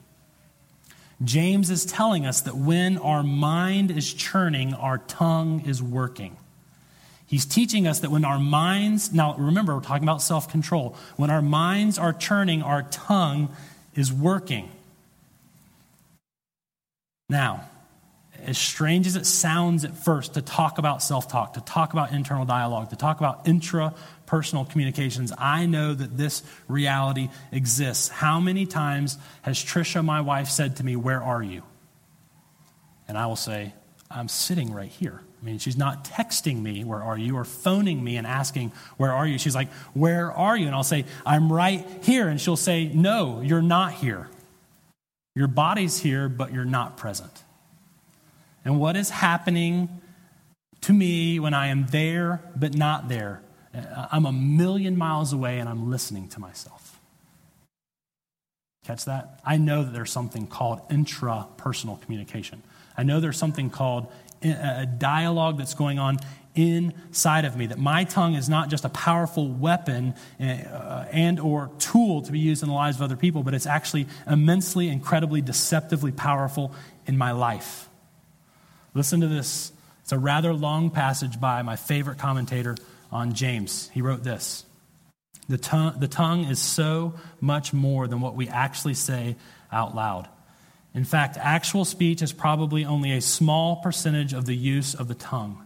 James 1.24 1.70
is 1.70 1.86
telling 1.86 2.25
us 2.25 2.41
that 2.41 2.55
when 2.55 2.98
our 2.98 3.24
mind 3.24 3.91
is 3.91 4.13
churning, 4.13 4.74
our 4.74 4.98
tongue 4.98 5.62
is 5.65 5.82
working. 5.82 6.38
He's 7.25 7.46
teaching 7.46 7.88
us 7.88 8.00
that 8.01 8.12
when 8.12 8.25
our 8.25 8.39
minds, 8.39 9.13
now 9.13 9.36
remember, 9.38 9.75
we're 9.75 9.82
talking 9.82 10.03
about 10.03 10.22
self 10.22 10.50
control. 10.50 10.96
When 11.15 11.30
our 11.30 11.42
minds 11.42 11.98
are 11.98 12.13
churning, 12.13 12.62
our 12.62 12.84
tongue 12.84 13.50
is 13.96 14.12
working. 14.12 14.70
Now, 17.30 17.70
as 18.46 18.58
strange 18.58 19.08
as 19.08 19.15
it 19.15 19.25
sounds 19.25 19.86
at 19.86 19.96
first 19.96 20.34
to 20.34 20.42
talk 20.42 20.77
about 20.77 21.01
self 21.01 21.27
talk, 21.27 21.53
to 21.53 21.62
talk 21.62 21.94
about 21.94 22.12
internal 22.12 22.46
dialogue, 22.46 22.89
to 22.89 22.96
talk 22.96 23.18
about 23.20 23.46
intrapersonal 23.46 24.70
communications, 24.70 25.32
I 25.38 25.65
know 25.65 25.94
that 25.94 26.18
this 26.18 26.44
reality 26.68 27.30
exists. 27.51 28.10
How 28.10 28.39
many 28.39 28.65
times 28.65 29.18
has 29.44 29.58
Trisha, 29.58 30.03
my 30.03 30.22
wife, 30.22 30.50
said 30.50 30.77
to 30.77 30.84
me, 30.84 30.96
Where 30.96 31.24
are 31.24 31.42
you? 31.42 31.63
And 33.08 33.18
I 33.18 33.27
will 33.27 33.36
say, 33.36 33.74
I'm 34.12 34.27
sitting 34.27 34.74
right 34.74 34.89
here. 34.89 35.22
I 35.43 35.45
mean, 35.45 35.59
she's 35.59 35.75
not 35.75 36.05
texting 36.05 36.62
me, 36.62 36.85
Where 36.85 37.03
are 37.03 37.17
you? 37.17 37.35
or 37.35 37.43
phoning 37.43 38.01
me 38.01 38.15
and 38.15 38.25
asking, 38.25 38.71
Where 38.95 39.12
are 39.12 39.27
you? 39.27 39.38
She's 39.38 39.55
like, 39.55 39.69
Where 39.93 40.31
are 40.31 40.55
you? 40.55 40.67
And 40.67 40.75
I'll 40.75 40.83
say, 40.83 41.03
I'm 41.25 41.51
right 41.51 41.85
here. 42.01 42.29
And 42.29 42.39
she'll 42.39 42.55
say, 42.55 42.85
No, 42.85 43.41
you're 43.41 43.62
not 43.62 43.91
here. 43.93 44.29
Your 45.35 45.47
body's 45.47 46.00
here, 46.00 46.29
but 46.29 46.53
you're 46.53 46.63
not 46.63 46.95
present. 46.95 47.43
And 48.63 48.79
what 48.79 48.95
is 48.95 49.09
happening 49.09 49.89
to 50.81 50.93
me 50.93 51.41
when 51.41 51.53
I 51.53 51.67
am 51.67 51.88
there, 51.88 52.41
but 52.55 52.73
not 52.73 53.09
there? 53.09 53.41
Uh, 53.75 54.07
I'm 54.13 54.25
a 54.25 54.31
million 54.31 54.97
miles 54.97 55.33
away 55.33 55.59
and 55.59 55.67
I'm 55.67 55.91
listening 55.91 56.29
to 56.29 56.39
myself. 56.39 57.01
Catch 58.85 59.05
that? 59.05 59.41
I 59.45 59.57
know 59.57 59.83
that 59.83 59.91
there's 59.91 60.12
something 60.12 60.47
called 60.47 60.88
intrapersonal 60.89 62.01
communication. 62.01 62.63
I 62.97 63.03
know 63.03 63.19
there's 63.19 63.38
something 63.38 63.69
called 63.69 64.12
a 64.43 64.85
dialogue 64.85 65.57
that's 65.57 65.73
going 65.73 66.00
on 66.00 66.17
inside 66.55 67.45
of 67.45 67.57
me 67.57 67.65
that 67.67 67.79
my 67.79 68.03
tongue 68.03 68.35
is 68.35 68.47
not 68.47 68.69
just 68.69 68.85
a 68.85 68.89
powerful 68.89 69.50
weapon 69.50 70.13
uh, 70.39 71.05
and 71.12 71.39
or 71.39 71.71
tool 71.79 72.21
to 72.21 72.31
be 72.31 72.38
used 72.38 72.62
in 72.62 72.69
the 72.69 72.75
lives 72.75 72.97
of 72.97 73.01
other 73.01 73.15
people 73.15 73.41
but 73.41 73.55
it's 73.55 73.65
actually 73.65 74.05
immensely 74.27 74.88
incredibly 74.88 75.41
deceptively 75.41 76.12
powerful 76.12 76.73
in 77.07 77.17
my 77.17 77.31
life. 77.31 77.89
Listen 78.93 79.21
to 79.21 79.27
this. 79.27 79.71
It's 80.01 80.12
a 80.12 80.19
rather 80.19 80.53
long 80.53 80.91
passage 80.91 81.39
by 81.39 81.62
my 81.63 81.75
favorite 81.75 82.19
commentator 82.19 82.75
on 83.12 83.33
james. 83.33 83.89
He 83.93 84.01
wrote 84.01 84.23
this. 84.23 84.65
The 85.50 85.57
tongue, 85.57 86.00
the 86.00 86.07
tongue 86.07 86.45
is 86.45 86.59
so 86.59 87.15
much 87.41 87.73
more 87.73 88.07
than 88.07 88.21
what 88.21 88.35
we 88.35 88.47
actually 88.47 88.93
say 88.93 89.35
out 89.71 89.95
loud 89.95 90.27
in 90.93 91.05
fact, 91.05 91.38
actual 91.38 91.85
speech 91.85 92.21
is 92.21 92.31
probably 92.31 92.85
only 92.85 93.13
a 93.13 93.21
small 93.21 93.77
percentage 93.77 94.33
of 94.33 94.45
the 94.45 94.55
use 94.55 94.93
of 94.93 95.07
the 95.07 95.15
tongue. 95.15 95.65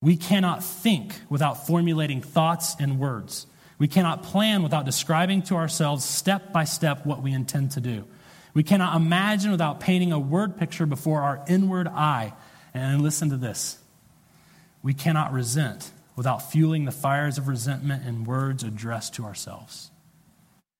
We 0.00 0.16
cannot 0.16 0.62
think 0.62 1.20
without 1.28 1.66
formulating 1.66 2.20
thoughts 2.20 2.76
and 2.78 3.00
words. 3.00 3.46
We 3.78 3.88
cannot 3.88 4.22
plan 4.22 4.62
without 4.62 4.84
describing 4.84 5.42
to 5.42 5.56
ourselves 5.56 6.04
step 6.04 6.52
by 6.52 6.64
step 6.64 7.04
what 7.04 7.22
we 7.22 7.32
intend 7.32 7.72
to 7.72 7.80
do. 7.80 8.04
We 8.54 8.62
cannot 8.62 8.96
imagine 8.96 9.50
without 9.50 9.80
painting 9.80 10.12
a 10.12 10.18
word 10.18 10.56
picture 10.56 10.86
before 10.86 11.22
our 11.22 11.44
inward 11.48 11.88
eye. 11.88 12.32
And 12.72 13.02
listen 13.02 13.30
to 13.30 13.36
this 13.36 13.78
we 14.82 14.94
cannot 14.94 15.32
resent 15.32 15.90
without 16.14 16.50
fueling 16.50 16.84
the 16.84 16.92
fires 16.92 17.36
of 17.36 17.48
resentment 17.48 18.06
in 18.06 18.24
words 18.24 18.62
addressed 18.62 19.14
to 19.14 19.24
ourselves. 19.24 19.90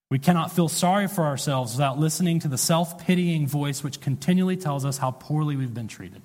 We 0.09 0.19
cannot 0.21 0.53
feel 0.53 0.69
sorry 0.69 1.09
for 1.09 1.25
ourselves 1.25 1.73
without 1.73 1.99
listening 1.99 2.39
to 2.41 2.49
the 2.49 2.59
self 2.59 3.05
pitying 3.05 3.47
voice 3.47 3.83
which 3.83 4.01
continually 4.01 4.57
tells 4.57 4.85
us 4.85 4.99
how 4.99 5.11
poorly 5.11 5.57
we've 5.57 5.75
been 5.75 5.89
treated. 5.89 6.23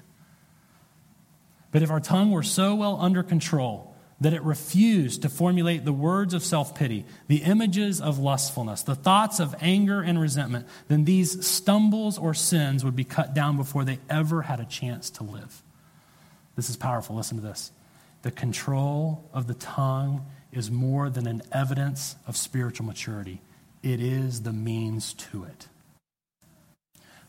But 1.71 1.81
if 1.81 1.89
our 1.89 1.99
tongue 1.99 2.31
were 2.31 2.43
so 2.43 2.75
well 2.75 2.97
under 2.99 3.23
control 3.23 3.95
that 4.19 4.33
it 4.33 4.43
refused 4.43 5.23
to 5.23 5.29
formulate 5.29 5.83
the 5.83 5.93
words 5.93 6.35
of 6.35 6.43
self 6.43 6.75
pity, 6.75 7.05
the 7.27 7.37
images 7.37 7.99
of 7.99 8.19
lustfulness, 8.19 8.83
the 8.83 8.93
thoughts 8.93 9.39
of 9.39 9.55
anger 9.59 10.01
and 10.01 10.19
resentment, 10.19 10.67
then 10.87 11.05
these 11.05 11.43
stumbles 11.45 12.19
or 12.19 12.35
sins 12.35 12.85
would 12.85 12.95
be 12.95 13.03
cut 13.03 13.33
down 13.33 13.57
before 13.57 13.83
they 13.83 13.97
ever 14.11 14.43
had 14.43 14.59
a 14.59 14.65
chance 14.65 15.09
to 15.09 15.23
live. 15.23 15.63
This 16.55 16.69
is 16.69 16.77
powerful. 16.77 17.15
Listen 17.15 17.37
to 17.37 17.43
this. 17.43 17.71
The 18.21 18.29
control 18.29 19.27
of 19.33 19.47
the 19.47 19.55
tongue 19.55 20.27
is 20.51 20.69
more 20.69 21.09
than 21.09 21.25
an 21.25 21.41
evidence 21.51 22.15
of 22.27 22.37
spiritual 22.37 22.85
maturity 22.85 23.41
it 23.83 23.99
is 23.99 24.43
the 24.43 24.53
means 24.53 25.13
to 25.13 25.43
it. 25.43 25.67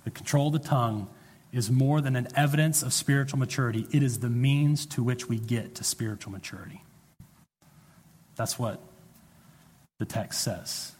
The 0.04 0.10
control 0.10 0.48
of 0.48 0.54
the 0.54 0.68
tongue 0.68 1.08
is 1.52 1.70
more 1.70 2.00
than 2.00 2.16
an 2.16 2.28
evidence 2.34 2.82
of 2.82 2.92
spiritual 2.92 3.38
maturity, 3.38 3.86
it 3.92 4.02
is 4.02 4.20
the 4.20 4.30
means 4.30 4.86
to 4.86 5.02
which 5.02 5.28
we 5.28 5.38
get 5.38 5.74
to 5.76 5.84
spiritual 5.84 6.32
maturity. 6.32 6.82
That's 8.36 8.58
what 8.58 8.80
the 9.98 10.06
text 10.06 10.42
says. 10.42 10.92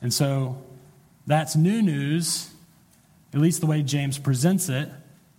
And 0.00 0.12
so 0.12 0.60
that's 1.26 1.54
new 1.54 1.82
news, 1.82 2.50
at 3.34 3.40
least 3.40 3.60
the 3.60 3.66
way 3.66 3.82
James 3.82 4.18
presents 4.18 4.68
it, 4.68 4.88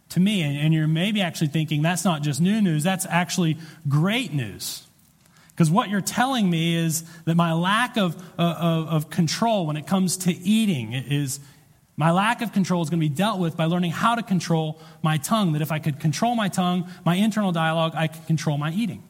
to 0.09 0.19
me. 0.19 0.43
And, 0.43 0.73
you're 0.73 0.87
maybe 0.87 1.21
actually 1.21 1.47
thinking 1.47 1.81
that's 1.81 2.05
not 2.05 2.21
just 2.21 2.39
new 2.39 2.61
news, 2.61 2.83
that's 2.83 3.05
actually 3.07 3.57
great 3.89 4.31
news. 4.31 4.87
Because 5.55 5.69
what 5.69 5.89
you're 5.89 6.01
telling 6.01 6.49
me 6.49 6.75
is 6.75 7.03
that 7.25 7.35
my 7.35 7.53
lack 7.53 7.97
of, 7.97 8.15
uh, 8.39 8.41
of, 8.41 8.87
of 8.87 9.09
control 9.09 9.67
when 9.67 9.77
it 9.77 9.85
comes 9.85 10.17
to 10.17 10.31
eating 10.31 10.93
is 10.93 11.39
my 11.95 12.11
lack 12.11 12.41
of 12.41 12.53
control 12.53 12.81
is 12.81 12.89
going 12.89 12.99
to 12.99 13.07
be 13.07 13.13
dealt 13.13 13.39
with 13.39 13.55
by 13.55 13.65
learning 13.65 13.91
how 13.91 14.15
to 14.15 14.23
control 14.23 14.81
my 15.03 15.17
tongue. 15.17 15.53
That 15.53 15.61
if 15.61 15.71
I 15.71 15.77
could 15.77 15.99
control 15.99 16.33
my 16.35 16.49
tongue, 16.49 16.89
my 17.05 17.15
internal 17.15 17.51
dialogue, 17.51 17.93
I 17.95 18.07
could 18.07 18.25
control 18.25 18.57
my 18.57 18.71
eating. 18.71 19.07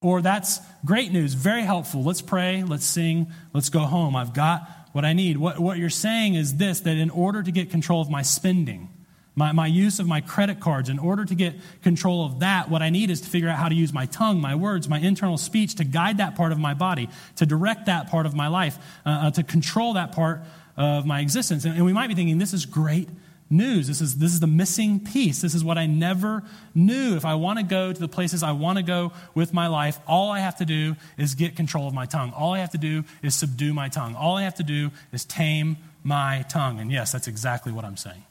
Or 0.00 0.20
that's 0.20 0.58
great 0.84 1.12
news, 1.12 1.34
very 1.34 1.62
helpful. 1.62 2.02
Let's 2.02 2.22
pray, 2.22 2.64
let's 2.64 2.84
sing, 2.84 3.30
let's 3.52 3.68
go 3.68 3.80
home. 3.80 4.16
I've 4.16 4.34
got 4.34 4.68
what 4.90 5.04
I 5.04 5.12
need. 5.12 5.36
What, 5.36 5.60
what 5.60 5.78
you're 5.78 5.90
saying 5.90 6.34
is 6.34 6.56
this 6.56 6.80
that 6.80 6.96
in 6.96 7.08
order 7.08 7.40
to 7.40 7.52
get 7.52 7.70
control 7.70 8.00
of 8.00 8.10
my 8.10 8.22
spending, 8.22 8.88
my, 9.34 9.52
my 9.52 9.66
use 9.66 9.98
of 9.98 10.06
my 10.06 10.20
credit 10.20 10.60
cards, 10.60 10.88
in 10.88 10.98
order 10.98 11.24
to 11.24 11.34
get 11.34 11.54
control 11.82 12.26
of 12.26 12.40
that, 12.40 12.68
what 12.68 12.82
I 12.82 12.90
need 12.90 13.10
is 13.10 13.20
to 13.22 13.28
figure 13.28 13.48
out 13.48 13.58
how 13.58 13.68
to 13.68 13.74
use 13.74 13.92
my 13.92 14.06
tongue, 14.06 14.40
my 14.40 14.54
words, 14.54 14.88
my 14.88 14.98
internal 14.98 15.38
speech 15.38 15.76
to 15.76 15.84
guide 15.84 16.18
that 16.18 16.34
part 16.34 16.52
of 16.52 16.58
my 16.58 16.74
body, 16.74 17.08
to 17.36 17.46
direct 17.46 17.86
that 17.86 18.10
part 18.10 18.26
of 18.26 18.34
my 18.34 18.48
life, 18.48 18.78
uh, 19.06 19.08
uh, 19.08 19.30
to 19.30 19.42
control 19.42 19.94
that 19.94 20.12
part 20.12 20.42
of 20.76 21.06
my 21.06 21.20
existence. 21.20 21.64
And, 21.64 21.76
and 21.76 21.86
we 21.86 21.92
might 21.92 22.08
be 22.08 22.14
thinking, 22.14 22.38
this 22.38 22.52
is 22.52 22.66
great 22.66 23.08
news. 23.48 23.86
This 23.86 24.00
is, 24.00 24.16
this 24.16 24.32
is 24.32 24.40
the 24.40 24.46
missing 24.46 25.00
piece. 25.00 25.40
This 25.40 25.54
is 25.54 25.62
what 25.62 25.78
I 25.78 25.86
never 25.86 26.42
knew. 26.74 27.16
If 27.16 27.24
I 27.24 27.34
want 27.34 27.58
to 27.58 27.64
go 27.64 27.92
to 27.92 28.00
the 28.00 28.08
places 28.08 28.42
I 28.42 28.52
want 28.52 28.78
to 28.78 28.82
go 28.82 29.12
with 29.34 29.54
my 29.54 29.66
life, 29.66 29.98
all 30.06 30.30
I 30.30 30.40
have 30.40 30.56
to 30.56 30.64
do 30.64 30.96
is 31.16 31.34
get 31.34 31.56
control 31.56 31.86
of 31.86 31.94
my 31.94 32.06
tongue. 32.06 32.32
All 32.32 32.54
I 32.54 32.58
have 32.58 32.70
to 32.70 32.78
do 32.78 33.04
is 33.22 33.34
subdue 33.34 33.72
my 33.72 33.88
tongue. 33.88 34.14
All 34.14 34.36
I 34.36 34.42
have 34.42 34.56
to 34.56 34.62
do 34.62 34.90
is 35.12 35.24
tame 35.24 35.76
my 36.02 36.44
tongue. 36.48 36.80
And 36.80 36.90
yes, 36.90 37.12
that's 37.12 37.28
exactly 37.28 37.72
what 37.72 37.84
I'm 37.84 37.96
saying. 37.96 38.24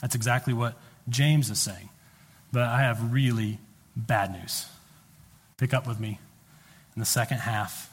That's 0.00 0.14
exactly 0.14 0.52
what 0.52 0.74
James 1.08 1.50
is 1.50 1.58
saying. 1.58 1.88
But 2.52 2.62
I 2.62 2.80
have 2.80 3.12
really 3.12 3.58
bad 3.96 4.32
news. 4.32 4.66
Pick 5.56 5.74
up 5.74 5.86
with 5.86 6.00
me 6.00 6.18
in 6.94 7.00
the 7.00 7.06
second 7.06 7.38
half 7.38 7.90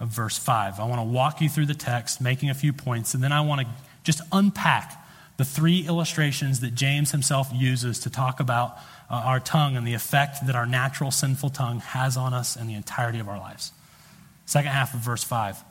of 0.00 0.08
verse 0.08 0.36
5. 0.36 0.80
I 0.80 0.84
want 0.84 1.00
to 1.00 1.04
walk 1.04 1.40
you 1.40 1.48
through 1.48 1.66
the 1.66 1.74
text, 1.74 2.20
making 2.20 2.50
a 2.50 2.54
few 2.54 2.72
points, 2.72 3.14
and 3.14 3.22
then 3.22 3.32
I 3.32 3.40
want 3.40 3.62
to 3.62 3.66
just 4.02 4.20
unpack 4.32 5.00
the 5.36 5.44
three 5.44 5.86
illustrations 5.86 6.60
that 6.60 6.74
James 6.74 7.10
himself 7.10 7.50
uses 7.52 8.00
to 8.00 8.10
talk 8.10 8.38
about 8.38 8.76
uh, 9.10 9.14
our 9.14 9.40
tongue 9.40 9.76
and 9.76 9.86
the 9.86 9.94
effect 9.94 10.46
that 10.46 10.54
our 10.54 10.66
natural 10.66 11.10
sinful 11.10 11.50
tongue 11.50 11.80
has 11.80 12.16
on 12.16 12.32
us 12.32 12.54
and 12.54 12.68
the 12.68 12.74
entirety 12.74 13.18
of 13.18 13.28
our 13.28 13.38
lives. 13.38 13.72
Second 14.46 14.70
half 14.70 14.94
of 14.94 15.00
verse 15.00 15.24
5. 15.24 15.62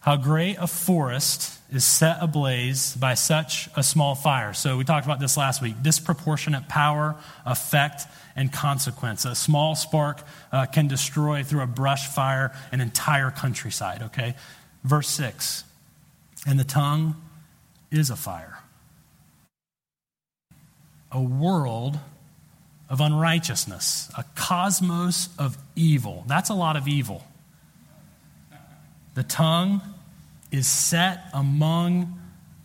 How 0.00 0.16
great 0.16 0.56
a 0.58 0.66
forest 0.66 1.55
is 1.70 1.84
set 1.84 2.18
ablaze 2.20 2.96
by 2.96 3.14
such 3.14 3.68
a 3.76 3.82
small 3.82 4.14
fire. 4.14 4.52
So, 4.52 4.76
we 4.76 4.84
talked 4.84 5.06
about 5.06 5.20
this 5.20 5.36
last 5.36 5.60
week 5.60 5.82
disproportionate 5.82 6.68
power, 6.68 7.16
effect, 7.44 8.02
and 8.36 8.52
consequence. 8.52 9.24
A 9.24 9.34
small 9.34 9.74
spark 9.74 10.22
uh, 10.52 10.66
can 10.66 10.86
destroy 10.86 11.42
through 11.42 11.62
a 11.62 11.66
brush 11.66 12.06
fire 12.06 12.52
an 12.70 12.80
entire 12.80 13.30
countryside, 13.30 14.02
okay? 14.02 14.36
Verse 14.84 15.08
6 15.08 15.64
And 16.46 16.60
the 16.60 16.64
tongue 16.64 17.16
is 17.90 18.10
a 18.10 18.16
fire, 18.16 18.58
a 21.10 21.20
world 21.20 21.98
of 22.88 23.00
unrighteousness, 23.00 24.10
a 24.16 24.24
cosmos 24.34 25.28
of 25.38 25.56
evil. 25.74 26.24
That's 26.28 26.50
a 26.50 26.54
lot 26.54 26.76
of 26.76 26.86
evil. 26.86 27.26
The 29.14 29.22
tongue 29.22 29.80
is 30.56 30.66
set 30.66 31.24
among 31.34 32.18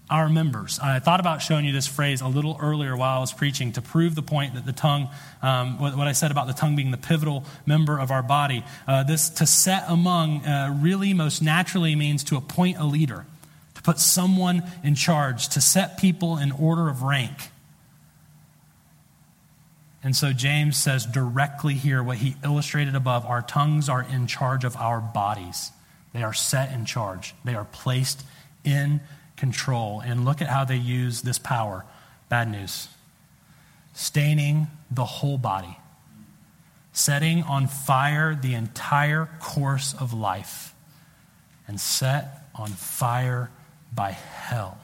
our 0.10 0.28
members. 0.28 0.80
I 0.82 1.00
thought 1.00 1.20
about 1.20 1.42
showing 1.42 1.66
you 1.66 1.72
this 1.72 1.88
phrase 1.88 2.20
a 2.22 2.28
little 2.28 2.58
earlier 2.62 2.98
while 2.98 3.18
I 3.18 3.20
was 3.22 3.32
preaching 3.32 3.72
to 3.74 3.82
prove 3.82 4.14
the 4.14 4.22
point 4.22 4.56
that 4.56 4.66
the 4.66 4.74
tongue, 4.74 5.10
um, 5.42 5.80
what, 5.80 5.98
what, 5.98 6.08
I 6.08 6.12
said 6.12 6.32
about 6.32 6.48
the 6.48 6.54
tongue 6.54 6.76
being 6.76 6.92
the 6.92 6.98
pivotal 6.98 7.46
member 7.66 7.98
of 7.98 8.12
our 8.12 8.22
body. 8.22 8.66
Uh, 8.88 9.04
this 9.04 9.30
to 9.30 9.46
set 9.46 9.86
among 9.88 10.46
uh, 10.46 10.78
really 10.82 11.14
most 11.14 11.42
naturally 11.42 11.96
means 11.96 12.26
to 12.26 12.36
appoint 12.36 12.78
a 12.78 12.86
leader, 12.86 13.26
to 13.76 13.82
put 13.82 14.00
someone 14.00 14.64
in 14.84 14.96
charge, 14.96 15.48
to 15.50 15.62
set 15.62 15.98
people 15.98 16.38
in 16.38 16.52
order 16.52 16.90
of 16.90 17.04
rank. 17.04 17.50
And 20.04 20.16
so 20.16 20.34
James 20.34 20.78
says 20.78 21.06
directly 21.06 21.76
here 21.76 22.04
what 22.04 22.18
he 22.18 22.36
illustrated 22.44 22.96
above 22.96 23.26
our 23.26 23.42
tongues 23.42 23.88
are 23.88 24.04
in 24.04 24.28
charge 24.28 24.66
of 24.66 24.76
our 24.76 25.00
bodies. 25.00 25.72
They 26.14 26.24
are 26.24 26.34
set 26.34 26.74
in 26.74 26.86
charge, 26.86 27.34
they 27.44 27.56
are 27.56 27.66
placed 27.66 28.24
in 28.64 29.02
control. 29.38 30.02
And 30.02 30.26
look 30.26 30.42
at 30.42 30.48
how 30.48 30.66
they 30.66 30.76
use 30.76 31.22
this 31.22 31.40
power. 31.40 31.86
Bad 32.30 32.50
news. 32.50 32.88
Staining 33.94 34.68
the 34.90 35.06
whole 35.06 35.38
body, 35.38 35.78
setting 36.94 37.44
on 37.44 37.68
fire 37.68 38.36
the 38.36 38.54
entire 38.54 39.28
course 39.40 39.94
of 39.94 40.14
life, 40.14 40.74
and 41.68 41.80
set 41.80 42.46
on 42.56 42.70
fire 42.70 43.50
by 43.94 44.12
hell. 44.12 44.78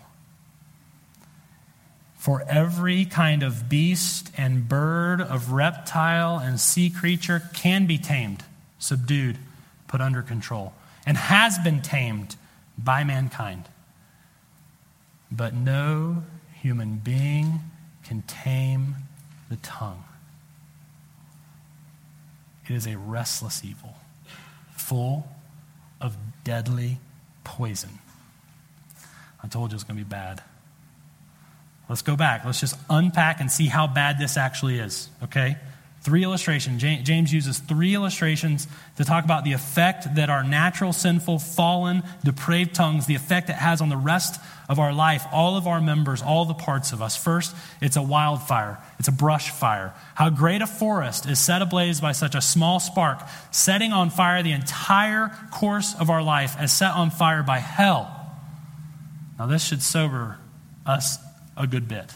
For 2.16 2.44
every 2.50 3.06
kind 3.06 3.44
of 3.44 3.70
beast 3.70 4.32
and 4.36 4.68
bird, 4.68 5.22
of 5.22 5.52
reptile 5.54 6.40
and 6.40 6.60
sea 6.60 6.90
creature 6.90 7.44
can 7.54 7.86
be 7.86 7.98
tamed, 7.98 8.44
subdued, 8.80 9.38
put 9.88 10.02
under 10.02 10.22
control 10.22 10.74
and 11.08 11.16
has 11.16 11.58
been 11.58 11.82
tamed 11.82 12.36
by 12.78 13.04
mankind. 13.06 13.68
But 15.32 15.54
no 15.54 16.24
human 16.62 16.98
being 16.98 17.62
can 18.04 18.22
tame 18.24 18.96
the 19.50 19.56
tongue. 19.56 20.04
It 22.68 22.74
is 22.74 22.86
a 22.86 22.98
restless 22.98 23.64
evil, 23.64 23.96
full 24.76 25.30
of 26.02 26.18
deadly 26.44 26.98
poison. 27.46 28.00
I 29.42 29.48
told 29.48 29.72
you 29.72 29.76
it 29.76 29.78
was 29.78 29.84
going 29.86 29.98
to 29.98 30.04
be 30.04 30.10
bad. 30.10 30.44
Let's 31.88 32.02
go 32.02 32.18
back. 32.18 32.44
Let's 32.44 32.60
just 32.60 32.78
unpack 32.90 33.40
and 33.40 33.50
see 33.50 33.68
how 33.68 33.88
bad 33.88 34.20
this 34.20 34.36
actually 34.36 34.80
is, 34.80 35.08
okay? 35.24 35.56
Three 36.08 36.24
illustrations. 36.24 36.82
James 36.82 37.34
uses 37.34 37.60
three 37.60 37.94
illustrations 37.94 38.66
to 38.96 39.04
talk 39.04 39.26
about 39.26 39.44
the 39.44 39.52
effect 39.52 40.16
that 40.16 40.30
our 40.30 40.42
natural, 40.42 40.94
sinful, 40.94 41.40
fallen, 41.40 42.02
depraved 42.24 42.74
tongues, 42.74 43.08
the 43.08 43.16
effect 43.16 43.50
it 43.50 43.58
has 43.58 43.82
on 43.82 43.90
the 43.90 43.98
rest 43.98 44.40
of 44.70 44.80
our 44.80 44.94
life, 44.94 45.26
all 45.34 45.58
of 45.58 45.68
our 45.68 45.82
members, 45.82 46.22
all 46.22 46.46
the 46.46 46.54
parts 46.54 46.94
of 46.94 47.02
us. 47.02 47.18
First, 47.18 47.54
it's 47.82 47.98
a 47.98 48.02
wildfire, 48.02 48.78
it's 49.00 49.10
a 49.10 49.12
brush 49.12 49.50
fire. 49.50 49.94
How 50.16 50.30
great 50.30 50.62
a 50.62 50.66
forest 50.66 51.26
is 51.26 51.40
set 51.40 51.62
ablaze 51.62 52.00
by 52.00 52.14
such 52.14 52.36
a 52.36 52.42
small 52.42 52.80
spark, 52.80 53.20
setting 53.52 53.92
on 53.92 54.10
fire 54.10 54.42
the 54.42 54.54
entire 54.54 55.38
course 55.52 55.94
of 56.00 56.10
our 56.10 56.24
life 56.24 56.56
as 56.58 56.72
set 56.72 56.94
on 56.94 57.10
fire 57.10 57.44
by 57.44 57.60
hell. 57.60 58.34
Now, 59.38 59.48
this 59.48 59.62
should 59.62 59.84
sober 59.84 60.38
us 60.86 61.18
a 61.58 61.68
good 61.68 61.90
bit. 61.90 62.14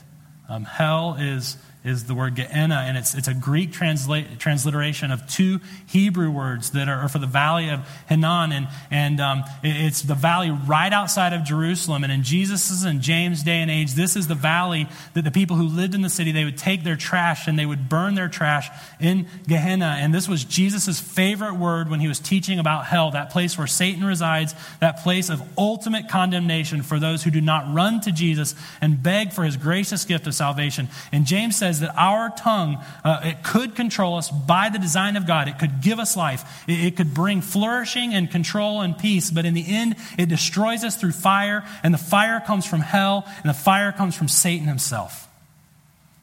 Um, 0.48 0.64
hell 0.64 1.18
is 1.20 1.58
is 1.84 2.06
the 2.06 2.14
word 2.14 2.36
Gehenna, 2.36 2.84
and 2.88 2.96
it's, 2.96 3.16
it's 3.16 3.28
a 3.28 3.34
Greek 3.34 3.72
translate, 3.72 4.38
transliteration 4.38 5.10
of 5.10 5.26
two 5.28 5.60
Hebrew 5.88 6.30
words 6.30 6.72
that 6.72 6.88
are, 6.88 7.10
for 7.10 7.18
the 7.18 7.26
valley 7.26 7.70
of 7.70 7.80
Hinnom, 8.08 8.52
and, 8.52 8.68
and 8.92 9.20
um, 9.20 9.44
it's 9.64 10.04
the 10.04 10.14
valley 10.14 10.52
right 10.52 10.94
outside 10.94 11.34
of 11.34 11.44
Jerusalem. 11.44 12.04
And 12.04 12.14
in 12.14 12.22
Jesus' 12.22 12.84
and 12.84 13.02
James' 13.02 13.42
day 13.42 13.58
and 13.58 13.72
age, 13.72 13.94
this 13.94 14.16
is 14.16 14.28
the 14.28 14.36
valley 14.36 14.88
that 15.16 15.24
the 15.24 15.32
people 15.32 15.56
who 15.56 15.68
lived 15.68 15.96
in 15.96 16.02
the 16.02 16.10
city, 16.10 16.32
they 16.32 16.46
would 16.46 16.58
take 16.58 16.84
their 16.84 16.96
trash 16.96 17.48
and 17.48 17.58
they 17.58 17.66
would 17.66 17.90
burn 17.90 18.14
their 18.14 18.30
trash 18.30 18.70
in 19.00 19.28
Gehenna. 19.48 19.98
And 20.00 20.14
this 20.14 20.28
was 20.28 20.44
Jesus' 20.44 21.00
favorite 21.00 21.56
word 21.56 21.90
when 21.90 22.00
he 22.00 22.08
was 22.08 22.20
teaching 22.20 22.60
about 22.60 22.86
hell, 22.86 23.12
that 23.12 23.32
place 23.32 23.58
where 23.58 23.68
Satan 23.68 24.04
resides, 24.04 24.54
that 24.82 25.02
place 25.02 25.30
of 25.30 25.42
ultimate 25.58 26.10
condemnation 26.10 26.84
for 26.84 27.00
those 27.00 27.24
who 27.24 27.32
do 27.32 27.42
not 27.42 27.74
run 27.74 28.02
to 28.02 28.12
Jesus 28.12 28.54
and 28.82 29.02
beg 29.02 29.34
for 29.34 29.44
his 29.44 29.58
gracious 29.58 30.06
gift 30.06 30.28
of 30.28 30.36
salvation. 30.36 30.88
And 31.12 31.26
James 31.26 31.56
says, 31.56 31.71
says 31.72 31.80
that 31.80 31.94
our 31.96 32.30
tongue, 32.30 32.84
uh, 33.04 33.22
it 33.24 33.44
could 33.44 33.76
control 33.76 34.18
us 34.18 34.30
by 34.30 34.70
the 34.70 34.80
design 34.80 35.16
of 35.16 35.26
God. 35.26 35.48
It 35.48 35.58
could 35.58 35.82
give 35.82 36.00
us 36.00 36.18
life. 36.18 36.64
It, 36.68 36.80
it 36.80 36.98
could 36.98 37.14
bring 37.14 37.42
flourishing 37.42 38.14
and 38.14 38.30
control 38.30 38.82
and 38.82 38.98
peace. 38.98 39.32
But 39.32 39.46
in 39.46 39.54
the 39.54 39.66
end, 39.66 39.96
it 40.18 40.28
destroys 40.28 40.84
us 40.84 40.98
through 40.98 41.14
fire. 41.14 41.64
And 41.84 41.94
the 41.94 41.98
fire 41.98 42.42
comes 42.42 42.66
from 42.66 42.82
hell. 42.82 43.26
And 43.38 43.50
the 43.50 43.54
fire 43.54 43.92
comes 43.92 44.16
from 44.16 44.28
Satan 44.28 44.68
himself. 44.68 45.30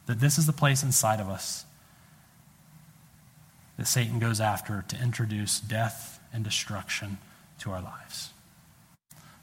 That 0.07 0.21
this 0.21 0.39
is 0.39 0.47
the 0.47 0.53
place 0.53 0.83
inside 0.83 1.21
of 1.21 1.29
us 1.29 1.65
that 3.79 3.87
Satan 3.87 4.19
goes 4.19 4.41
after 4.41 4.85
to 4.89 5.01
introduce 5.01 5.61
death 5.61 6.21
and 6.33 6.45
destruction 6.45 7.19
to 7.61 7.71
our 7.71 7.81
lives. 7.81 8.31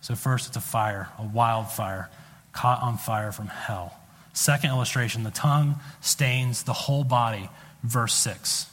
So, 0.01 0.13
first, 0.13 0.49
it's 0.49 0.57
a 0.57 0.61
fire, 0.61 1.09
a 1.17 1.23
wildfire, 1.23 2.11
caught 2.51 2.81
on 2.83 2.97
fire 2.97 3.31
from 3.31 3.47
hell. 3.47 3.95
Second 4.35 4.69
illustration 4.69 5.23
the 5.23 5.31
tongue 5.31 5.79
stains 6.01 6.63
the 6.63 6.73
whole 6.73 7.05
body. 7.05 7.49
Verse 7.83 8.13
6. 8.13 8.67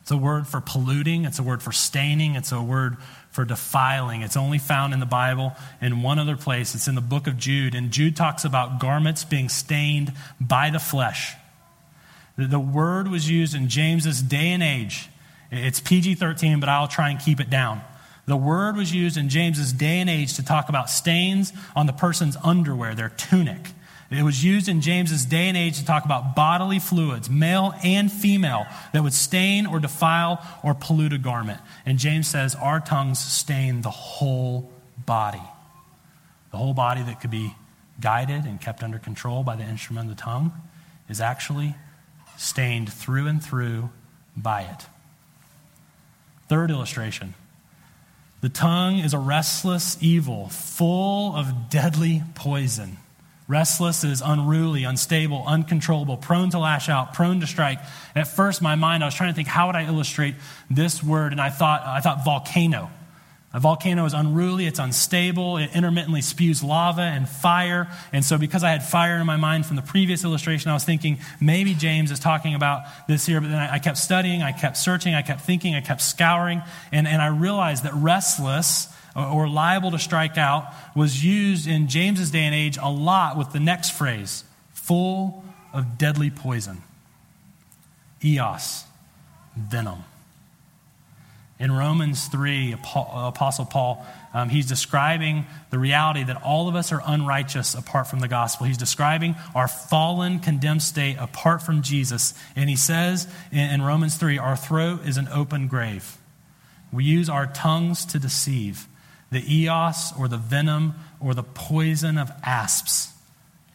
It's 0.00 0.10
a 0.10 0.16
word 0.16 0.48
for 0.48 0.60
polluting, 0.60 1.26
it's 1.26 1.38
a 1.38 1.42
word 1.42 1.62
for 1.62 1.72
staining, 1.72 2.34
it's 2.34 2.50
a 2.50 2.60
word 2.60 2.96
for 3.30 3.44
defiling. 3.44 4.22
It's 4.22 4.36
only 4.36 4.58
found 4.58 4.92
in 4.92 4.98
the 4.98 5.06
Bible 5.06 5.52
in 5.80 6.02
one 6.02 6.18
other 6.18 6.36
place. 6.36 6.74
It's 6.74 6.88
in 6.88 6.96
the 6.96 7.00
book 7.00 7.26
of 7.26 7.36
Jude. 7.36 7.76
And 7.76 7.92
Jude 7.92 8.16
talks 8.16 8.44
about 8.44 8.80
garments 8.80 9.24
being 9.24 9.48
stained 9.48 10.12
by 10.40 10.70
the 10.70 10.80
flesh. 10.80 11.34
The 12.36 12.58
word 12.58 13.08
was 13.08 13.30
used 13.30 13.54
in 13.54 13.68
James's 13.68 14.20
day 14.20 14.48
and 14.48 14.62
age. 14.62 15.08
It's 15.52 15.78
PG 15.78 16.16
13, 16.16 16.58
but 16.58 16.68
I'll 16.68 16.88
try 16.88 17.10
and 17.10 17.20
keep 17.20 17.38
it 17.38 17.50
down. 17.50 17.82
The 18.26 18.36
word 18.36 18.76
was 18.76 18.92
used 18.92 19.16
in 19.16 19.28
James's 19.28 19.72
day 19.72 20.00
and 20.00 20.10
age 20.10 20.34
to 20.34 20.44
talk 20.44 20.68
about 20.68 20.90
stains 20.90 21.52
on 21.76 21.86
the 21.86 21.92
person's 21.92 22.36
underwear, 22.42 22.94
their 22.94 23.10
tunic. 23.10 23.70
It 24.10 24.24
was 24.24 24.42
used 24.42 24.68
in 24.68 24.80
James's 24.80 25.24
day 25.24 25.46
and 25.46 25.56
age 25.56 25.78
to 25.78 25.84
talk 25.84 26.04
about 26.04 26.34
bodily 26.34 26.80
fluids, 26.80 27.30
male 27.30 27.74
and 27.84 28.10
female, 28.10 28.66
that 28.92 29.04
would 29.04 29.12
stain 29.12 29.66
or 29.66 29.78
defile 29.78 30.44
or 30.64 30.74
pollute 30.74 31.12
a 31.12 31.18
garment. 31.18 31.60
And 31.86 31.96
James 31.96 32.26
says 32.26 32.56
our 32.56 32.80
tongues 32.80 33.20
stain 33.20 33.82
the 33.82 33.90
whole 33.90 34.72
body. 35.06 35.42
The 36.50 36.56
whole 36.56 36.74
body 36.74 37.02
that 37.02 37.20
could 37.20 37.30
be 37.30 37.54
guided 38.00 38.46
and 38.46 38.60
kept 38.60 38.82
under 38.82 38.98
control 38.98 39.44
by 39.44 39.54
the 39.54 39.62
instrument 39.62 40.10
of 40.10 40.16
the 40.16 40.20
tongue 40.20 40.52
is 41.08 41.20
actually 41.20 41.76
stained 42.36 42.92
through 42.92 43.28
and 43.28 43.42
through 43.42 43.90
by 44.36 44.62
it. 44.62 44.86
Third 46.48 46.70
illustration 46.70 47.34
the 48.40 48.48
tongue 48.48 48.98
is 48.98 49.12
a 49.12 49.18
restless 49.18 49.98
evil, 50.00 50.48
full 50.48 51.36
of 51.36 51.68
deadly 51.68 52.22
poison. 52.34 52.96
Restless 53.50 54.04
is 54.04 54.22
unruly, 54.24 54.84
unstable, 54.84 55.42
uncontrollable, 55.44 56.16
prone 56.16 56.50
to 56.50 56.60
lash 56.60 56.88
out, 56.88 57.14
prone 57.14 57.40
to 57.40 57.48
strike. 57.48 57.80
At 58.14 58.28
first, 58.28 58.62
my 58.62 58.76
mind, 58.76 59.02
I 59.02 59.06
was 59.08 59.14
trying 59.16 59.30
to 59.30 59.34
think, 59.34 59.48
how 59.48 59.66
would 59.66 59.74
I 59.74 59.86
illustrate 59.86 60.36
this 60.70 61.02
word? 61.02 61.32
And 61.32 61.40
I 61.40 61.50
thought, 61.50 61.82
I 61.84 61.98
thought 61.98 62.24
volcano. 62.24 62.92
A 63.52 63.58
volcano 63.58 64.04
is 64.04 64.14
unruly, 64.14 64.66
it's 64.66 64.78
unstable, 64.78 65.56
it 65.56 65.74
intermittently 65.74 66.20
spews 66.20 66.62
lava 66.62 67.00
and 67.00 67.28
fire. 67.28 67.90
And 68.12 68.24
so, 68.24 68.38
because 68.38 68.62
I 68.62 68.70
had 68.70 68.84
fire 68.84 69.16
in 69.16 69.26
my 69.26 69.36
mind 69.36 69.66
from 69.66 69.74
the 69.74 69.82
previous 69.82 70.22
illustration, 70.22 70.70
I 70.70 70.74
was 70.74 70.84
thinking 70.84 71.18
maybe 71.40 71.74
James 71.74 72.12
is 72.12 72.20
talking 72.20 72.54
about 72.54 72.82
this 73.08 73.26
here. 73.26 73.40
But 73.40 73.48
then 73.50 73.58
I 73.58 73.80
kept 73.80 73.98
studying, 73.98 74.42
I 74.42 74.52
kept 74.52 74.76
searching, 74.76 75.14
I 75.14 75.22
kept 75.22 75.40
thinking, 75.40 75.74
I 75.74 75.80
kept 75.80 76.02
scouring. 76.02 76.62
And, 76.92 77.08
and 77.08 77.20
I 77.20 77.26
realized 77.26 77.82
that 77.82 77.94
restless 77.94 78.86
or 79.16 79.48
liable 79.48 79.90
to 79.90 79.98
strike 79.98 80.38
out 80.38 80.72
was 80.94 81.24
used 81.24 81.66
in 81.66 81.88
James's 81.88 82.30
day 82.30 82.42
and 82.42 82.54
age 82.54 82.78
a 82.80 82.90
lot 82.90 83.36
with 83.36 83.52
the 83.52 83.60
next 83.60 83.90
phrase 83.90 84.44
full 84.72 85.44
of 85.72 85.98
deadly 85.98 86.30
poison. 86.30 86.82
ios, 88.22 88.84
venom. 89.56 90.04
In 91.60 91.70
Romans 91.70 92.26
3, 92.28 92.72
Apostle 92.72 93.66
Paul, 93.66 94.04
um, 94.32 94.48
he's 94.48 94.66
describing 94.66 95.44
the 95.68 95.78
reality 95.78 96.24
that 96.24 96.42
all 96.42 96.68
of 96.68 96.74
us 96.74 96.90
are 96.90 97.02
unrighteous 97.06 97.74
apart 97.74 98.06
from 98.06 98.20
the 98.20 98.28
gospel. 98.28 98.66
He's 98.66 98.78
describing 98.78 99.36
our 99.54 99.68
fallen, 99.68 100.38
condemned 100.38 100.82
state 100.82 101.16
apart 101.20 101.60
from 101.60 101.82
Jesus. 101.82 102.32
And 102.56 102.70
he 102.70 102.76
says 102.76 103.28
in, 103.52 103.58
in 103.58 103.82
Romans 103.82 104.16
3, 104.16 104.38
our 104.38 104.56
throat 104.56 105.06
is 105.06 105.18
an 105.18 105.28
open 105.28 105.68
grave. 105.68 106.16
We 106.90 107.04
use 107.04 107.28
our 107.28 107.46
tongues 107.46 108.06
to 108.06 108.18
deceive. 108.18 108.88
The 109.30 109.42
ios 109.42 110.18
or 110.18 110.28
the 110.28 110.36
venom 110.36 110.94
or 111.20 111.34
the 111.34 111.42
poison 111.42 112.18
of 112.18 112.32
asps 112.42 113.12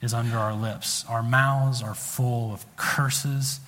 is 0.02 0.14
under 0.14 0.38
our 0.38 0.54
lips. 0.54 1.06
Our 1.08 1.24
mouths 1.24 1.82
are 1.82 1.96
full 1.96 2.54
of 2.54 2.66
curses 2.76 3.60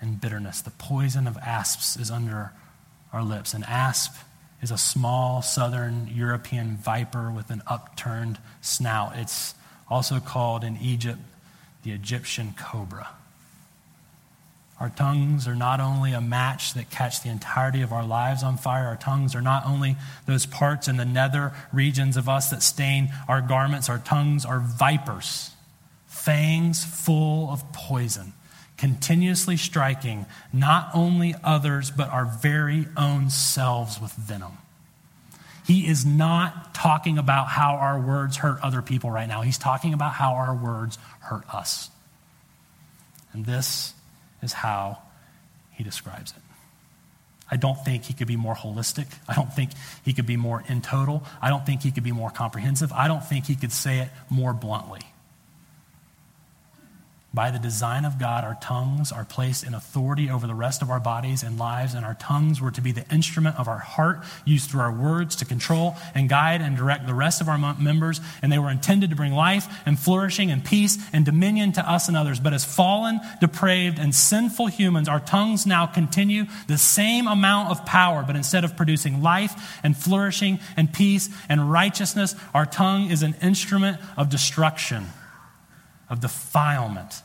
and 0.00 0.20
bitterness. 0.20 0.62
The 0.62 0.70
poison 0.70 1.26
of 1.26 1.36
asps 1.38 1.96
is 1.96 2.10
under 2.10 2.52
our 3.12 3.22
lips. 3.22 3.52
An 3.52 3.64
asp 3.64 4.14
is 4.62 4.70
a 4.70 4.78
small 4.78 5.42
southern 5.42 6.08
European 6.12 6.76
viper 6.76 7.30
with 7.30 7.50
an 7.50 7.62
upturned 7.66 8.38
snout. 8.60 9.12
It's 9.16 9.54
also 9.88 10.20
called 10.20 10.64
in 10.64 10.76
Egypt 10.78 11.20
the 11.82 11.92
Egyptian 11.92 12.54
cobra. 12.58 13.08
Our 14.80 14.90
tongues 14.90 15.48
are 15.48 15.56
not 15.56 15.80
only 15.80 16.12
a 16.12 16.20
match 16.20 16.74
that 16.74 16.88
catch 16.88 17.22
the 17.22 17.30
entirety 17.30 17.82
of 17.82 17.92
our 17.92 18.04
lives 18.04 18.44
on 18.44 18.56
fire, 18.56 18.86
our 18.86 18.96
tongues 18.96 19.34
are 19.34 19.42
not 19.42 19.66
only 19.66 19.96
those 20.26 20.46
parts 20.46 20.86
in 20.86 20.96
the 20.96 21.04
nether 21.04 21.52
regions 21.72 22.16
of 22.16 22.28
us 22.28 22.50
that 22.50 22.62
stain 22.62 23.12
our 23.26 23.40
garments, 23.40 23.88
our 23.88 23.98
tongues 23.98 24.44
are 24.44 24.60
vipers, 24.60 25.50
fangs 26.06 26.84
full 26.84 27.50
of 27.50 27.72
poison, 27.72 28.32
continuously 28.76 29.56
striking 29.56 30.26
not 30.52 30.90
only 30.94 31.34
others, 31.42 31.90
but 31.90 32.08
our 32.10 32.24
very 32.24 32.86
own 32.96 33.30
selves 33.30 34.00
with 34.00 34.12
venom. 34.12 34.58
He 35.66 35.88
is 35.88 36.06
not 36.06 36.72
talking 36.72 37.18
about 37.18 37.48
how 37.48 37.74
our 37.74 38.00
words 38.00 38.36
hurt 38.36 38.60
other 38.62 38.80
people 38.80 39.10
right 39.10 39.28
now. 39.28 39.42
He's 39.42 39.58
talking 39.58 39.92
about 39.92 40.12
how 40.12 40.34
our 40.34 40.54
words 40.54 40.98
hurt 41.20 41.52
us. 41.52 41.90
And 43.32 43.44
this 43.44 43.92
is 44.42 44.52
how 44.52 44.98
he 45.72 45.84
describes 45.84 46.32
it. 46.32 46.42
I 47.50 47.56
don't 47.56 47.82
think 47.82 48.04
he 48.04 48.12
could 48.12 48.28
be 48.28 48.36
more 48.36 48.54
holistic. 48.54 49.06
I 49.26 49.34
don't 49.34 49.52
think 49.52 49.70
he 50.04 50.12
could 50.12 50.26
be 50.26 50.36
more 50.36 50.62
in 50.68 50.82
total. 50.82 51.24
I 51.40 51.48
don't 51.48 51.64
think 51.64 51.82
he 51.82 51.90
could 51.90 52.04
be 52.04 52.12
more 52.12 52.30
comprehensive. 52.30 52.92
I 52.92 53.08
don't 53.08 53.24
think 53.24 53.46
he 53.46 53.54
could 53.54 53.72
say 53.72 54.00
it 54.00 54.10
more 54.28 54.52
bluntly. 54.52 55.00
By 57.34 57.50
the 57.50 57.58
design 57.58 58.06
of 58.06 58.18
God, 58.18 58.42
our 58.42 58.56
tongues 58.58 59.12
are 59.12 59.24
placed 59.24 59.62
in 59.62 59.74
authority 59.74 60.30
over 60.30 60.46
the 60.46 60.54
rest 60.54 60.80
of 60.80 60.90
our 60.90 60.98
bodies 60.98 61.42
and 61.42 61.58
lives, 61.58 61.92
and 61.92 62.02
our 62.02 62.14
tongues 62.14 62.58
were 62.58 62.70
to 62.70 62.80
be 62.80 62.90
the 62.90 63.04
instrument 63.12 63.60
of 63.60 63.68
our 63.68 63.78
heart, 63.78 64.24
used 64.46 64.70
through 64.70 64.80
our 64.80 64.92
words 64.92 65.36
to 65.36 65.44
control 65.44 65.94
and 66.14 66.30
guide 66.30 66.62
and 66.62 66.74
direct 66.74 67.06
the 67.06 67.12
rest 67.12 67.42
of 67.42 67.48
our 67.48 67.58
members. 67.58 68.22
And 68.40 68.50
they 68.50 68.58
were 68.58 68.70
intended 68.70 69.10
to 69.10 69.16
bring 69.16 69.34
life 69.34 69.68
and 69.84 69.98
flourishing 69.98 70.50
and 70.50 70.64
peace 70.64 70.96
and 71.12 71.26
dominion 71.26 71.72
to 71.72 71.86
us 71.86 72.08
and 72.08 72.16
others. 72.16 72.40
But 72.40 72.54
as 72.54 72.64
fallen, 72.64 73.20
depraved, 73.42 73.98
and 73.98 74.14
sinful 74.14 74.68
humans, 74.68 75.06
our 75.06 75.20
tongues 75.20 75.66
now 75.66 75.84
continue 75.84 76.46
the 76.66 76.78
same 76.78 77.26
amount 77.26 77.70
of 77.70 77.84
power, 77.84 78.24
but 78.26 78.36
instead 78.36 78.64
of 78.64 78.74
producing 78.74 79.22
life 79.22 79.78
and 79.82 79.94
flourishing 79.94 80.60
and 80.78 80.90
peace 80.90 81.28
and 81.50 81.70
righteousness, 81.70 82.34
our 82.54 82.64
tongue 82.64 83.10
is 83.10 83.22
an 83.22 83.36
instrument 83.42 83.98
of 84.16 84.30
destruction 84.30 85.06
of 86.10 86.20
defilement, 86.20 87.22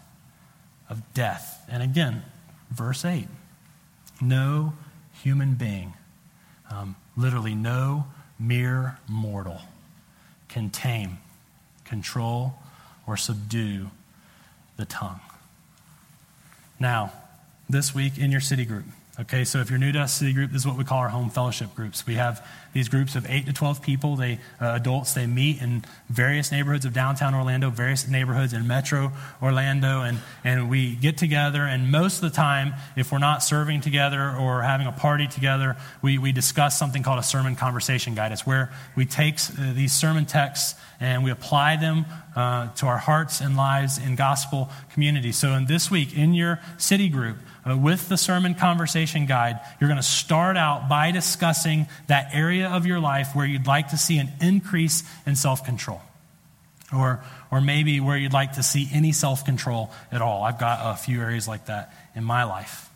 of 0.90 1.02
death. 1.14 1.66
And 1.70 1.82
again, 1.82 2.24
verse 2.72 3.06
8 3.06 3.28
no 4.22 4.74
human 5.22 5.56
being, 5.56 5.94
um, 6.72 6.96
literally, 7.18 7.56
no 7.56 8.06
mere 8.40 8.98
mortal, 9.08 9.60
can 10.48 10.70
tame, 10.70 11.18
control, 11.84 12.56
or 13.06 13.18
subdue 13.18 13.90
the 14.78 14.86
tongue. 14.86 15.20
Now, 16.80 17.12
this 17.70 17.94
week 17.94 18.18
in 18.18 18.32
your 18.32 18.42
city 18.42 18.66
group, 18.66 18.86
Okay, 19.20 19.44
so 19.44 19.60
if 19.60 19.70
you're 19.70 19.78
new 19.78 19.92
to 19.92 20.00
us, 20.00 20.12
city 20.12 20.34
group, 20.34 20.50
this 20.50 20.62
is 20.62 20.68
what 20.68 20.76
we 20.76 20.84
call 20.84 20.98
our 20.98 21.10
home 21.10 21.30
fellowship 21.30 21.76
groups. 21.76 22.08
We 22.08 22.16
have 22.16 22.44
these 22.74 22.90
groups 22.90 23.16
of 23.16 23.30
8 23.30 23.46
to 23.46 23.54
12 23.54 23.80
people, 23.84 24.16
they 24.16 24.40
uh, 24.60 24.74
adults, 24.74 25.14
they 25.14 25.28
meet 25.28 25.62
in 25.62 25.86
various 26.10 26.52
neighborhoods 26.52 26.84
of 26.84 26.94
downtown 26.94 27.36
Orlando, 27.36 27.70
various 27.70 28.08
neighborhoods 28.08 28.54
in 28.54 28.66
metro 28.66 29.12
Orlando, 29.40 30.02
and, 30.02 30.18
and 30.44 30.68
we 30.68 30.96
get 30.96 31.20
together. 31.20 31.62
And 31.62 31.92
most 31.92 32.24
of 32.24 32.32
the 32.32 32.36
time, 32.36 32.74
if 32.96 33.12
we're 33.12 33.20
not 33.20 33.44
serving 33.44 33.82
together 33.82 34.36
or 34.36 34.64
having 34.64 34.88
a 34.88 34.92
party 34.92 35.28
together, 35.28 35.78
we, 36.02 36.18
we 36.18 36.32
discuss 36.32 36.80
something 36.80 37.04
called 37.04 37.20
a 37.20 37.24
sermon 37.24 37.56
conversation 37.56 38.16
guide. 38.16 38.32
It's 38.32 38.48
where 38.48 38.72
we 38.96 39.06
take 39.06 39.36
uh, 39.36 39.74
these 39.74 39.94
sermon 39.94 40.26
texts 40.26 40.74
and 41.00 41.24
we 41.24 41.30
apply 41.30 41.76
them 41.76 42.08
uh, 42.36 42.70
to 42.76 42.88
our 42.88 42.98
hearts 42.98 43.42
and 43.42 43.56
lives 43.56 44.00
in 44.00 44.16
gospel 44.16 44.72
community. 44.94 45.32
So, 45.32 45.52
in 45.54 45.66
this 45.66 45.92
week, 45.92 46.18
in 46.18 46.34
your 46.34 46.60
city 46.78 47.10
group, 47.10 47.38
uh, 47.70 47.78
with 47.78 48.10
the 48.10 48.18
sermon 48.18 48.56
conversation 48.56 49.26
guide, 49.26 49.60
you're 49.80 49.88
going 49.88 50.00
to 50.00 50.04
start 50.04 50.58
out 50.58 50.90
by 50.90 51.12
discussing 51.12 51.88
that 52.08 52.30
area 52.34 52.70
of 52.70 52.86
your 52.86 53.00
life 53.00 53.36
where 53.36 53.46
you'd 53.46 53.68
like 53.68 53.90
to 53.90 53.98
see 53.98 54.18
an 54.18 54.32
increase 54.42 55.04
in 55.26 55.36
self 55.36 55.64
control. 55.64 56.02
Or, 56.94 57.24
or 57.50 57.62
maybe 57.62 58.00
where 58.00 58.18
you'd 58.18 58.34
like 58.34 58.54
to 58.54 58.64
see 58.64 58.88
any 58.92 59.14
self 59.14 59.46
control 59.46 59.92
at 60.12 60.22
all. 60.22 60.44
I've 60.44 60.60
got 60.60 60.94
a 60.94 60.98
few 60.98 61.22
areas 61.22 61.48
like 61.48 61.66
that 61.66 61.94
in 62.16 62.24
my 62.24 62.44
life. 62.44 62.90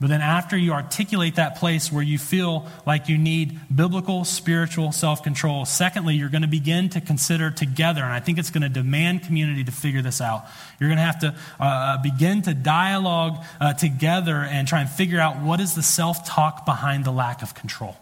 But 0.00 0.10
then, 0.10 0.20
after 0.20 0.56
you 0.56 0.74
articulate 0.74 1.36
that 1.36 1.56
place 1.56 1.90
where 1.90 2.04
you 2.04 2.18
feel 2.18 2.68
like 2.86 3.08
you 3.08 3.18
need 3.18 3.58
biblical, 3.74 4.24
spiritual 4.24 4.92
self 4.92 5.24
control, 5.24 5.64
secondly, 5.64 6.14
you're 6.14 6.28
going 6.28 6.42
to 6.42 6.48
begin 6.48 6.88
to 6.90 7.00
consider 7.00 7.50
together, 7.50 8.04
and 8.04 8.12
I 8.12 8.20
think 8.20 8.38
it's 8.38 8.50
going 8.50 8.62
to 8.62 8.68
demand 8.68 9.24
community 9.24 9.64
to 9.64 9.72
figure 9.72 10.00
this 10.00 10.20
out. 10.20 10.44
You're 10.78 10.88
going 10.88 10.98
to 10.98 11.02
have 11.02 11.18
to 11.20 11.34
uh, 11.58 11.64
uh, 11.64 12.02
begin 12.02 12.42
to 12.42 12.54
dialogue 12.54 13.44
uh, 13.60 13.72
together 13.72 14.36
and 14.36 14.68
try 14.68 14.82
and 14.82 14.88
figure 14.88 15.18
out 15.18 15.40
what 15.40 15.58
is 15.58 15.74
the 15.74 15.82
self 15.82 16.24
talk 16.24 16.64
behind 16.64 17.04
the 17.04 17.12
lack 17.12 17.42
of 17.42 17.56
control. 17.56 17.96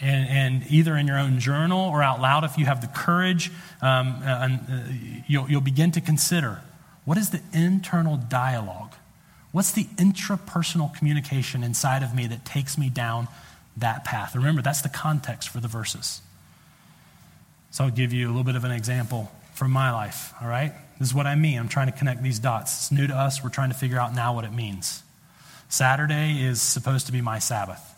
And, 0.00 0.28
and, 0.28 0.70
either 0.70 0.96
in 0.96 1.06
your 1.06 1.18
own 1.18 1.38
journal 1.38 1.80
or 1.80 2.02
out 2.02 2.20
loud, 2.20 2.44
if 2.44 2.58
you 2.58 2.66
have 2.66 2.80
the 2.80 2.88
courage, 2.88 3.50
um, 3.80 4.20
and, 4.24 4.60
uh, 4.68 5.22
you'll, 5.28 5.48
you'll 5.48 5.60
begin 5.60 5.92
to 5.92 6.00
consider 6.00 6.60
what 7.04 7.18
is 7.18 7.30
the 7.30 7.40
internal 7.52 8.16
dialogue 8.16 8.94
What's 9.52 9.72
the 9.72 9.84
intrapersonal 9.84 10.94
communication 10.94 11.62
inside 11.62 12.02
of 12.02 12.14
me 12.14 12.26
that 12.26 12.44
takes 12.44 12.76
me 12.76 12.88
down 12.90 13.28
that 13.76 14.04
path? 14.04 14.34
Remember, 14.34 14.62
that's 14.62 14.80
the 14.80 14.88
context 14.88 15.50
for 15.50 15.60
the 15.60 15.68
verses. 15.68 16.22
So 17.70 17.84
I'll 17.84 17.90
give 17.90 18.12
you 18.12 18.26
a 18.26 18.30
little 18.30 18.44
bit 18.44 18.56
of 18.56 18.64
an 18.64 18.72
example 18.72 19.30
from 19.54 19.70
my 19.70 19.92
life, 19.92 20.32
all 20.40 20.48
right? 20.48 20.72
This 20.98 21.08
is 21.08 21.14
what 21.14 21.26
I 21.26 21.34
mean. 21.34 21.58
I'm 21.58 21.68
trying 21.68 21.90
to 21.90 21.96
connect 21.96 22.22
these 22.22 22.38
dots. 22.38 22.72
It's 22.76 22.92
new 22.92 23.06
to 23.06 23.14
us. 23.14 23.44
We're 23.44 23.50
trying 23.50 23.70
to 23.70 23.76
figure 23.76 23.98
out 23.98 24.14
now 24.14 24.34
what 24.34 24.44
it 24.44 24.52
means. 24.52 25.02
Saturday 25.68 26.42
is 26.42 26.60
supposed 26.60 27.06
to 27.06 27.12
be 27.12 27.20
my 27.20 27.38
Sabbath. 27.38 27.88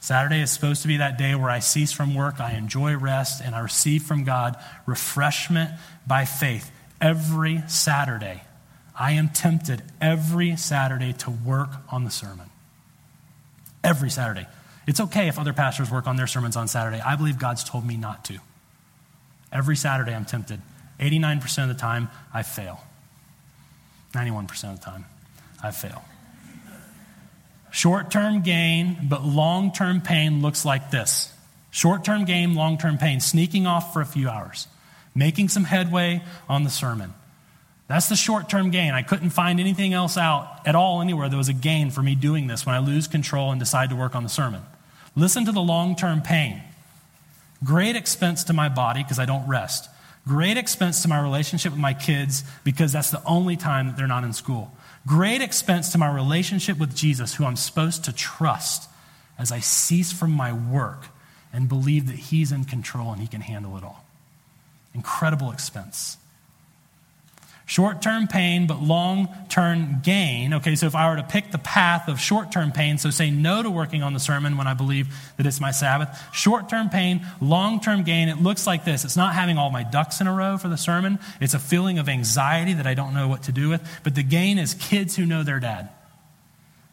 Saturday 0.00 0.40
is 0.40 0.50
supposed 0.50 0.82
to 0.82 0.88
be 0.88 0.96
that 0.96 1.18
day 1.18 1.34
where 1.34 1.50
I 1.50 1.58
cease 1.58 1.92
from 1.92 2.14
work, 2.14 2.40
I 2.40 2.52
enjoy 2.52 2.96
rest, 2.96 3.42
and 3.44 3.54
I 3.54 3.60
receive 3.60 4.04
from 4.04 4.24
God 4.24 4.56
refreshment 4.86 5.70
by 6.06 6.24
faith. 6.24 6.70
Every 7.00 7.62
Saturday, 7.68 8.42
I 9.00 9.12
am 9.12 9.30
tempted 9.30 9.82
every 9.98 10.56
Saturday 10.56 11.14
to 11.14 11.30
work 11.30 11.70
on 11.88 12.04
the 12.04 12.10
sermon. 12.10 12.50
Every 13.82 14.10
Saturday. 14.10 14.46
It's 14.86 15.00
okay 15.00 15.28
if 15.28 15.38
other 15.38 15.54
pastors 15.54 15.90
work 15.90 16.06
on 16.06 16.16
their 16.16 16.26
sermons 16.26 16.54
on 16.54 16.68
Saturday. 16.68 17.00
I 17.00 17.16
believe 17.16 17.38
God's 17.38 17.64
told 17.64 17.86
me 17.86 17.96
not 17.96 18.26
to. 18.26 18.38
Every 19.50 19.74
Saturday, 19.74 20.14
I'm 20.14 20.26
tempted. 20.26 20.60
89% 20.98 21.62
of 21.62 21.68
the 21.68 21.74
time, 21.74 22.10
I 22.34 22.42
fail. 22.42 22.84
91% 24.12 24.50
of 24.70 24.80
the 24.80 24.84
time, 24.84 25.06
I 25.62 25.70
fail. 25.70 26.04
Short 27.70 28.10
term 28.10 28.42
gain, 28.42 28.98
but 29.08 29.24
long 29.24 29.72
term 29.72 30.02
pain 30.02 30.42
looks 30.42 30.66
like 30.66 30.90
this 30.90 31.32
short 31.70 32.04
term 32.04 32.26
gain, 32.26 32.54
long 32.54 32.76
term 32.76 32.98
pain, 32.98 33.20
sneaking 33.20 33.66
off 33.66 33.94
for 33.94 34.02
a 34.02 34.06
few 34.06 34.28
hours, 34.28 34.66
making 35.14 35.48
some 35.48 35.64
headway 35.64 36.22
on 36.50 36.64
the 36.64 36.70
sermon. 36.70 37.14
That's 37.90 38.08
the 38.08 38.14
short 38.14 38.48
term 38.48 38.70
gain. 38.70 38.94
I 38.94 39.02
couldn't 39.02 39.30
find 39.30 39.58
anything 39.58 39.94
else 39.94 40.16
out 40.16 40.60
at 40.64 40.76
all 40.76 41.02
anywhere 41.02 41.28
that 41.28 41.36
was 41.36 41.48
a 41.48 41.52
gain 41.52 41.90
for 41.90 42.04
me 42.04 42.14
doing 42.14 42.46
this 42.46 42.64
when 42.64 42.76
I 42.76 42.78
lose 42.78 43.08
control 43.08 43.50
and 43.50 43.58
decide 43.58 43.90
to 43.90 43.96
work 43.96 44.14
on 44.14 44.22
the 44.22 44.28
sermon. 44.28 44.62
Listen 45.16 45.44
to 45.46 45.50
the 45.50 45.60
long 45.60 45.96
term 45.96 46.22
pain. 46.22 46.62
Great 47.64 47.96
expense 47.96 48.44
to 48.44 48.52
my 48.52 48.68
body 48.68 49.02
because 49.02 49.18
I 49.18 49.24
don't 49.24 49.44
rest. 49.48 49.90
Great 50.24 50.56
expense 50.56 51.02
to 51.02 51.08
my 51.08 51.20
relationship 51.20 51.72
with 51.72 51.80
my 51.80 51.92
kids 51.92 52.44
because 52.62 52.92
that's 52.92 53.10
the 53.10 53.24
only 53.24 53.56
time 53.56 53.88
that 53.88 53.96
they're 53.96 54.06
not 54.06 54.22
in 54.22 54.34
school. 54.34 54.72
Great 55.04 55.42
expense 55.42 55.90
to 55.90 55.98
my 55.98 56.14
relationship 56.14 56.78
with 56.78 56.94
Jesus, 56.94 57.34
who 57.34 57.44
I'm 57.44 57.56
supposed 57.56 58.04
to 58.04 58.12
trust 58.12 58.88
as 59.36 59.50
I 59.50 59.58
cease 59.58 60.12
from 60.12 60.30
my 60.30 60.52
work 60.52 61.08
and 61.52 61.68
believe 61.68 62.06
that 62.06 62.14
He's 62.14 62.52
in 62.52 62.66
control 62.66 63.10
and 63.10 63.20
He 63.20 63.26
can 63.26 63.40
handle 63.40 63.76
it 63.76 63.82
all. 63.82 64.04
Incredible 64.94 65.50
expense. 65.50 66.18
Short 67.70 68.02
term 68.02 68.26
pain, 68.26 68.66
but 68.66 68.82
long 68.82 69.28
term 69.48 70.00
gain. 70.02 70.54
Okay, 70.54 70.74
so 70.74 70.86
if 70.86 70.96
I 70.96 71.08
were 71.08 71.14
to 71.14 71.22
pick 71.22 71.52
the 71.52 71.58
path 71.58 72.08
of 72.08 72.18
short 72.18 72.50
term 72.50 72.72
pain, 72.72 72.98
so 72.98 73.10
say 73.10 73.30
no 73.30 73.62
to 73.62 73.70
working 73.70 74.02
on 74.02 74.12
the 74.12 74.18
sermon 74.18 74.56
when 74.56 74.66
I 74.66 74.74
believe 74.74 75.06
that 75.36 75.46
it's 75.46 75.60
my 75.60 75.70
Sabbath, 75.70 76.20
short 76.34 76.68
term 76.68 76.88
pain, 76.88 77.24
long 77.40 77.78
term 77.78 78.02
gain, 78.02 78.28
it 78.28 78.42
looks 78.42 78.66
like 78.66 78.84
this. 78.84 79.04
It's 79.04 79.16
not 79.16 79.34
having 79.34 79.56
all 79.56 79.70
my 79.70 79.84
ducks 79.84 80.20
in 80.20 80.26
a 80.26 80.34
row 80.34 80.58
for 80.58 80.66
the 80.66 80.76
sermon, 80.76 81.20
it's 81.40 81.54
a 81.54 81.60
feeling 81.60 82.00
of 82.00 82.08
anxiety 82.08 82.72
that 82.72 82.88
I 82.88 82.94
don't 82.94 83.14
know 83.14 83.28
what 83.28 83.44
to 83.44 83.52
do 83.52 83.68
with. 83.68 83.88
But 84.02 84.16
the 84.16 84.24
gain 84.24 84.58
is 84.58 84.74
kids 84.74 85.14
who 85.14 85.24
know 85.24 85.44
their 85.44 85.60
dad. 85.60 85.90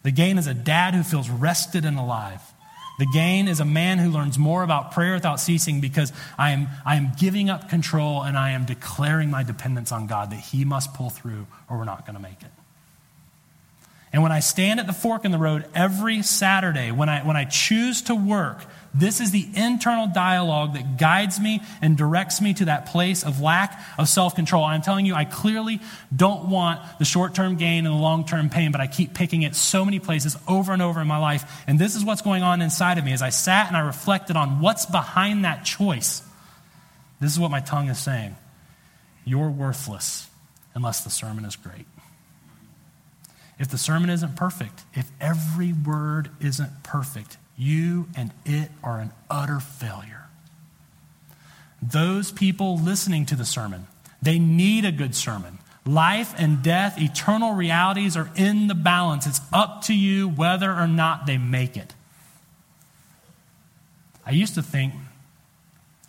The 0.04 0.12
gain 0.12 0.38
is 0.38 0.46
a 0.46 0.54
dad 0.54 0.94
who 0.94 1.02
feels 1.02 1.28
rested 1.28 1.86
and 1.86 1.98
alive. 1.98 2.42
The 2.98 3.06
gain 3.06 3.48
is 3.48 3.60
a 3.60 3.66
man 3.66 4.00
who 4.00 4.10
learns 4.10 4.40
more 4.40 4.64
about 4.64 4.92
prayer 4.92 5.14
without 5.14 5.40
ceasing 5.40 5.82
because 5.82 6.12
I 6.38 6.52
am, 6.52 6.68
I 6.86 6.96
am 6.96 7.12
giving 7.18 7.50
up 7.50 7.70
control 7.70 8.24
and 8.24 8.36
I 8.38 8.52
am 8.52 8.66
declaring 8.66 9.30
my 9.30 9.44
dependence 9.44 9.92
on 9.92 10.08
God 10.08 10.32
that 10.32 10.40
He 10.40 10.66
must 10.66 10.94
pull 10.94 11.10
through 11.10 11.46
or 11.70 11.78
we're 11.78 11.86
not 11.86 12.06
going 12.06 12.16
to 12.16 12.22
make 12.22 12.42
it. 12.42 12.52
And 14.13 14.24
when 14.24 14.32
I 14.32 14.39
stand 14.39 14.80
at 14.80 14.88
the 14.88 14.93
fork 14.93 15.26
in 15.26 15.32
the 15.32 15.38
road 15.38 15.65
every 15.76 16.22
Saturday, 16.22 16.91
when 16.91 17.10
I, 17.10 17.26
when 17.26 17.36
I 17.36 17.43
choose 17.43 18.04
to 18.04 18.15
work, 18.15 18.63
this 18.93 19.20
is 19.20 19.32
the 19.32 19.48
internal 19.54 20.08
dialogue 20.08 20.74
that 20.74 20.98
guides 20.98 21.39
me 21.39 21.62
and 21.82 21.98
directs 21.98 22.41
me 22.41 22.54
to 22.56 22.65
that 22.65 22.88
place 22.88 23.24
of 23.24 23.41
lack 23.41 23.80
of 23.98 24.08
self 24.08 24.34
control. 24.34 24.63
I'm 24.63 24.82
telling 24.82 25.06
you, 25.06 25.13
I 25.13 25.26
clearly 25.26 25.82
don't 26.15 26.50
want 26.50 26.82
the 27.00 27.06
short 27.06 27.36
term 27.36 27.58
gain 27.58 27.86
and 27.86 27.93
the 27.93 28.00
long 28.00 28.26
term 28.26 28.50
pain, 28.50 28.72
but 28.72 28.80
I 28.80 28.88
keep 28.88 29.13
picking 29.13 29.41
it 29.41 29.56
so 29.56 29.84
many 29.84 30.00
places 30.00 30.38
over 30.48 30.72
and 30.72 30.82
over 30.82 31.02
in 31.02 31.08
my 31.08 31.20
life. 31.20 31.63
And 31.67 31.78
this 31.78 31.96
is 31.96 32.04
what's 32.06 32.22
going 32.22 32.43
on 32.43 32.62
inside 32.62 32.98
of 32.98 33.04
me 33.04 33.12
as 33.12 33.22
I 33.22 33.30
sat 33.30 33.67
and 33.67 33.76
I 33.76 33.82
reflected 33.82 34.38
on 34.38 34.62
what's 34.62 34.86
behind 34.86 35.43
that 35.43 35.65
choice. 35.65 36.24
This 37.20 37.32
is 37.34 37.39
what 37.39 37.52
my 37.52 37.60
tongue 37.60 37.89
is 37.89 38.00
saying 38.00 38.36
You're 39.26 39.52
worthless 39.52 40.30
unless 40.74 41.04
the 41.04 41.10
sermon 41.10 41.43
is 41.43 41.56
great 41.58 41.86
if 43.60 43.70
the 43.70 43.78
sermon 43.78 44.10
isn't 44.10 44.36
perfect, 44.36 44.84
if 44.93 45.12
every 45.20 45.74
word 45.74 46.30
isn't 46.39 46.84
perfect, 46.84 47.38
you 47.58 48.08
and 48.15 48.32
it 48.46 48.70
are 48.84 49.00
an 49.00 49.12
utter 49.30 49.60
failure. 49.60 50.26
Those 51.82 52.32
people 52.32 52.78
listening 52.78 53.26
to 53.28 53.36
the 53.36 53.46
sermon, 53.46 53.88
they 54.22 54.39
need 54.39 54.86
a 54.86 54.91
good 54.91 55.15
sermon. 55.15 55.60
Life 55.86 56.34
and 56.38 56.62
death, 56.62 57.00
eternal 57.00 57.54
realities 57.54 58.17
are 58.17 58.30
in 58.36 58.67
the 58.67 58.76
balance. 58.76 59.26
It's 59.26 59.41
up 59.54 59.84
to 59.84 59.96
you 59.96 60.28
whether 60.28 60.72
or 60.72 60.88
not 60.88 61.26
they 61.26 61.38
make 61.38 61.78
it. 61.78 61.96
I 64.26 64.32
used 64.32 64.56
to 64.56 64.62
think 64.62 64.93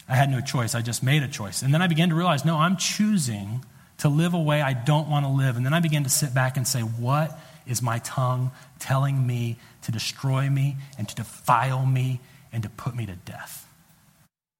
I 0.08 0.16
had 0.16 0.30
no 0.30 0.40
choice, 0.40 0.74
I 0.74 0.82
just 0.82 1.02
made 1.02 1.22
a 1.22 1.28
choice. 1.28 1.62
And 1.62 1.72
then 1.72 1.82
I 1.82 1.86
began 1.86 2.08
to 2.08 2.14
realize 2.14 2.44
no, 2.44 2.56
I'm 2.56 2.76
choosing 2.76 3.64
to 3.98 4.08
live 4.08 4.34
a 4.34 4.40
way 4.40 4.62
I 4.62 4.72
don't 4.72 5.08
want 5.08 5.26
to 5.26 5.30
live. 5.30 5.56
And 5.56 5.66
then 5.66 5.74
I 5.74 5.80
began 5.80 6.04
to 6.04 6.10
sit 6.10 6.32
back 6.32 6.56
and 6.56 6.66
say, 6.66 6.80
what 6.80 7.38
is 7.66 7.82
my 7.82 7.98
tongue 7.98 8.52
telling 8.78 9.26
me 9.26 9.56
to 9.82 9.92
destroy 9.92 10.48
me 10.48 10.76
and 10.96 11.08
to 11.08 11.14
defile 11.14 11.84
me 11.84 12.20
and 12.52 12.62
to 12.62 12.68
put 12.68 12.94
me 12.94 13.06
to 13.06 13.14
death? 13.14 13.68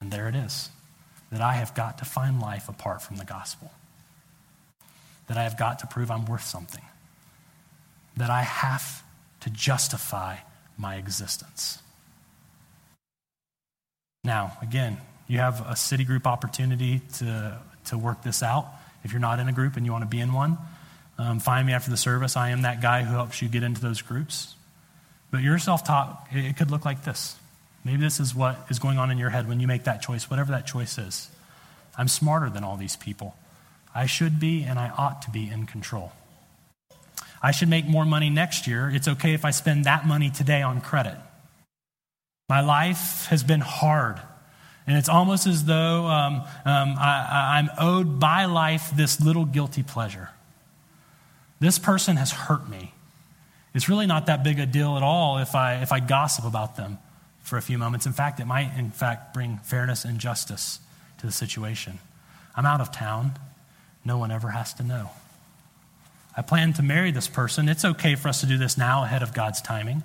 And 0.01 0.11
there 0.11 0.29
it 0.29 0.35
is 0.35 0.71
that 1.31 1.41
I 1.41 1.55
have 1.55 1.75
got 1.75 1.99
to 1.99 2.05
find 2.05 2.41
life 2.41 2.69
apart 2.69 3.03
from 3.03 3.17
the 3.17 3.25
gospel. 3.25 3.71
That 5.27 5.37
I 5.37 5.43
have 5.43 5.59
got 5.59 5.81
to 5.81 5.87
prove 5.87 6.11
I'm 6.11 6.25
worth 6.25 6.45
something. 6.45 6.85
That 8.17 8.31
I 8.31 8.43
have 8.43 9.03
to 9.41 9.51
justify 9.51 10.37
my 10.77 10.97
existence. 10.97 11.81
Now, 14.25 14.57
again, 14.63 14.99
you 15.27 15.39
have 15.39 15.65
a 15.69 15.77
city 15.77 16.05
group 16.05 16.27
opportunity 16.27 17.03
to, 17.19 17.59
to 17.87 17.99
work 17.99 18.23
this 18.23 18.43
out 18.43 18.67
if 19.05 19.13
you're 19.13 19.21
not 19.21 19.39
in 19.39 19.49
a 19.49 19.53
group 19.53 19.77
and 19.77 19.87
you 19.87 19.93
want 19.93 20.03
to 20.03 20.09
be 20.09 20.21
in 20.21 20.33
one, 20.33 20.59
um, 21.19 21.41
find 21.41 21.67
me 21.67 21.73
after 21.73 21.91
the 21.91 21.97
service. 21.97 22.37
I 22.37 22.51
am 22.51 22.63
that 22.63 22.81
guy 22.81 23.03
who 23.03 23.15
helps 23.15 23.43
you 23.43 23.49
get 23.49 23.63
into 23.63 23.81
those 23.81 24.03
groups. 24.03 24.55
But 25.31 25.43
your 25.43 25.59
self 25.59 25.85
talk, 25.85 26.29
it 26.33 26.57
could 26.57 26.71
look 26.71 26.85
like 26.85 27.05
this. 27.05 27.37
Maybe 27.85 28.01
this 28.01 28.21
is 28.21 28.35
what 28.35 28.67
is 28.71 28.79
going 28.79 28.99
on 28.99 29.11
in 29.11 29.19
your 29.19 29.31
head 29.31 29.49
when 29.49 29.61
you 29.61 29.67
make 29.67 29.85
that 29.85 30.03
choice, 30.03 30.31
whatever 30.31 30.53
that 30.53 30.67
choice 30.67 30.99
is. 30.99 31.29
I'm 31.97 32.09
smarter 32.09 32.49
than 32.49 32.65
all 32.65 32.77
these 32.77 32.97
people. 32.97 33.35
I 33.95 34.07
should 34.07 34.39
be 34.39 34.63
and 34.63 34.79
I 34.79 34.91
ought 34.91 35.23
to 35.23 35.31
be 35.31 35.51
in 35.51 35.67
control. 35.67 36.13
I 37.43 37.51
should 37.51 37.69
make 37.69 37.87
more 37.87 38.05
money 38.05 38.31
next 38.31 38.67
year. 38.67 38.91
It's 38.93 39.09
okay 39.09 39.33
if 39.35 39.45
I 39.45 39.51
spend 39.51 39.85
that 39.85 40.07
money 40.07 40.31
today 40.31 40.63
on 40.63 40.81
credit. 40.81 41.17
My 42.49 42.61
life 42.61 43.27
has 43.27 43.43
been 43.43 43.61
hard. 43.61 44.21
And 44.89 44.97
it's 44.97 45.11
almost 45.11 45.47
as 45.47 45.67
though 45.67 46.07
um, 46.07 46.37
um, 46.65 46.97
I, 46.99 47.59
I'm 47.59 47.69
owed 47.79 48.19
by 48.19 48.47
life 48.47 48.91
this 48.97 49.21
little 49.21 49.45
guilty 49.45 49.83
pleasure. 49.83 50.31
This 51.61 51.79
person 51.79 52.17
has 52.17 52.33
hurt 52.33 52.67
me. 52.71 52.95
It's 53.75 53.91
really 53.91 54.07
not 54.07 54.27
that 54.27 54.43
big 54.43 54.59
a 54.59 54.65
deal 54.65 54.97
at 54.97 55.03
all 55.03 55.39
if 55.39 55.55
I, 55.55 55.83
if 55.83 55.93
I 55.93 56.01
gossip 56.01 56.47
about 56.47 56.77
them 56.77 56.97
for 57.43 57.59
a 57.59 57.63
few 57.63 57.77
moments. 57.77 58.07
In 58.07 58.15
fact, 58.15 58.41
it 58.41 58.47
might, 58.47 58.79
in 58.79 58.91
fact, 58.91 59.35
bring 59.35 59.59
fairness 59.59 60.07
and 60.07 60.19
justice 60.19 60.81
to 61.19 61.27
the 61.27 61.33
situation. 61.33 61.99
I'm 62.57 62.65
out 62.65 62.81
of 62.81 62.91
town. 62.91 63.33
No 64.07 64.17
one 64.17 64.31
ever 64.31 64.49
has 64.49 64.73
to 64.75 64.83
know. 64.83 65.11
I 66.35 66.41
plan 66.41 66.73
to 66.75 66.83
marry 66.83 67.11
this 67.11 67.29
person. 67.29 67.69
It's 67.69 67.85
okay 67.85 68.15
for 68.15 68.29
us 68.29 68.41
to 68.41 68.47
do 68.47 68.57
this 68.57 68.79
now 68.79 69.05
ahead 69.05 69.23
of 69.23 69.35
God's 69.35 69.61
timing. 69.61 70.03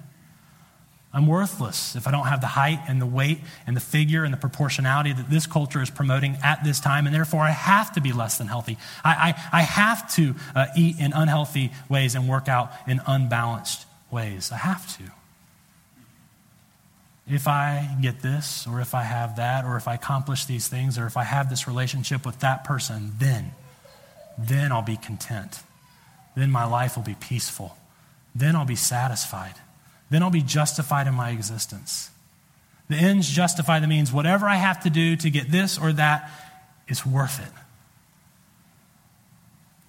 I'm 1.13 1.27
worthless 1.27 1.95
if 1.95 2.07
I 2.07 2.11
don't 2.11 2.25
have 2.25 2.41
the 2.41 2.47
height 2.47 2.79
and 2.87 2.99
the 2.99 3.05
weight 3.05 3.39
and 3.67 3.75
the 3.75 3.81
figure 3.81 4.23
and 4.23 4.33
the 4.33 4.37
proportionality 4.37 5.13
that 5.13 5.29
this 5.29 5.45
culture 5.45 5.81
is 5.81 5.91
promoting 5.91 6.37
at 6.43 6.63
this 6.63 6.79
time, 6.79 7.05
and 7.05 7.13
therefore 7.13 7.41
I 7.41 7.51
have 7.51 7.93
to 7.93 8.01
be 8.01 8.11
less 8.11 8.39
than 8.39 8.47
healthy. 8.47 8.77
I, 9.03 9.35
I, 9.51 9.59
I 9.59 9.61
have 9.61 10.11
to 10.15 10.33
uh, 10.55 10.65
eat 10.75 10.99
in 10.99 11.13
unhealthy 11.13 11.71
ways 11.87 12.15
and 12.15 12.27
work 12.27 12.47
out 12.49 12.71
in 12.87 12.99
unbalanced 13.05 13.85
ways. 14.09 14.51
I 14.51 14.57
have 14.57 14.97
to. 14.97 15.03
If 17.29 17.47
I 17.47 17.95
get 18.01 18.21
this, 18.21 18.67
or 18.67 18.81
if 18.81 18.95
I 18.95 19.03
have 19.03 19.37
that, 19.37 19.65
or 19.65 19.77
if 19.77 19.87
I 19.87 19.93
accomplish 19.93 20.45
these 20.45 20.67
things, 20.67 20.97
or 20.97 21.05
if 21.05 21.15
I 21.15 21.23
have 21.23 21.49
this 21.49 21.67
relationship 21.67 22.25
with 22.25 22.39
that 22.39 22.63
person, 22.63 23.13
then, 23.19 23.53
then 24.37 24.71
I'll 24.71 24.81
be 24.81 24.97
content. 24.97 25.59
Then 26.35 26.51
my 26.51 26.65
life 26.65 26.97
will 26.97 27.03
be 27.03 27.15
peaceful. 27.15 27.77
Then 28.35 28.55
I'll 28.55 28.65
be 28.65 28.75
satisfied. 28.75 29.53
Then 30.13 30.21
I'll 30.21 30.29
be 30.29 30.43
justified 30.43 31.07
in 31.07 31.15
my 31.15 31.31
existence. 31.31 32.11
The 32.87 32.95
ends 32.95 33.27
justify 33.27 33.79
the 33.79 33.87
means. 33.87 34.13
Whatever 34.13 34.45
I 34.45 34.57
have 34.57 34.83
to 34.83 34.91
do 34.91 35.15
to 35.15 35.31
get 35.31 35.49
this 35.49 35.79
or 35.79 35.91
that, 35.91 36.29
it's 36.87 37.03
worth 37.03 37.39
it. 37.41 37.51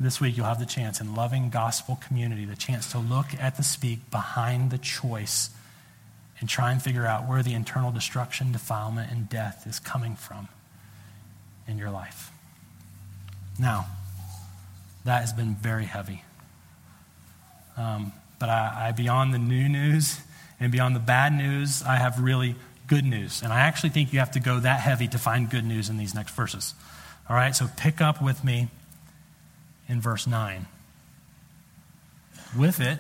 this 0.00 0.22
week 0.22 0.34
you'll 0.34 0.46
have 0.46 0.58
the 0.58 0.64
chance 0.64 0.98
in 0.98 1.14
loving 1.14 1.50
gospel 1.50 2.00
community, 2.06 2.46
the 2.46 2.56
chance 2.56 2.90
to 2.92 2.98
look 2.98 3.26
at 3.38 3.58
the 3.58 3.62
speak 3.62 4.10
behind 4.10 4.70
the 4.70 4.78
choice 4.78 5.50
and 6.40 6.48
try 6.48 6.72
and 6.72 6.80
figure 6.80 7.04
out 7.04 7.28
where 7.28 7.42
the 7.42 7.52
internal 7.52 7.92
destruction, 7.92 8.50
defilement, 8.50 9.12
and 9.12 9.28
death 9.28 9.66
is 9.66 9.78
coming 9.78 10.16
from 10.16 10.48
in 11.68 11.76
your 11.76 11.90
life. 11.90 12.30
Now, 13.58 13.88
that 15.04 15.20
has 15.20 15.34
been 15.34 15.54
very 15.54 15.84
heavy. 15.84 16.24
Um, 17.76 18.14
but 18.44 18.50
I, 18.50 18.88
I, 18.88 18.92
beyond 18.92 19.32
the 19.32 19.38
new 19.38 19.70
news 19.70 20.20
and 20.60 20.70
beyond 20.70 20.94
the 20.94 21.00
bad 21.00 21.32
news, 21.32 21.82
I 21.82 21.96
have 21.96 22.20
really 22.20 22.56
good 22.86 23.06
news. 23.06 23.40
And 23.40 23.50
I 23.50 23.60
actually 23.60 23.88
think 23.88 24.12
you 24.12 24.18
have 24.18 24.32
to 24.32 24.40
go 24.40 24.60
that 24.60 24.80
heavy 24.80 25.08
to 25.08 25.18
find 25.18 25.48
good 25.48 25.64
news 25.64 25.88
in 25.88 25.96
these 25.96 26.14
next 26.14 26.34
verses. 26.34 26.74
All 27.26 27.34
right, 27.34 27.56
so 27.56 27.70
pick 27.78 28.02
up 28.02 28.20
with 28.20 28.44
me 28.44 28.68
in 29.88 29.98
verse 29.98 30.26
9. 30.26 30.66
With 32.54 32.80
it, 32.80 32.98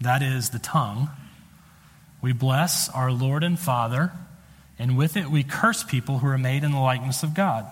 that 0.00 0.22
is 0.22 0.48
the 0.48 0.60
tongue, 0.60 1.10
we 2.22 2.32
bless 2.32 2.88
our 2.88 3.12
Lord 3.12 3.44
and 3.44 3.58
Father, 3.58 4.12
and 4.78 4.96
with 4.96 5.18
it 5.18 5.30
we 5.30 5.42
curse 5.42 5.84
people 5.84 6.20
who 6.20 6.28
are 6.28 6.38
made 6.38 6.64
in 6.64 6.70
the 6.70 6.80
likeness 6.80 7.22
of 7.22 7.34
God. 7.34 7.70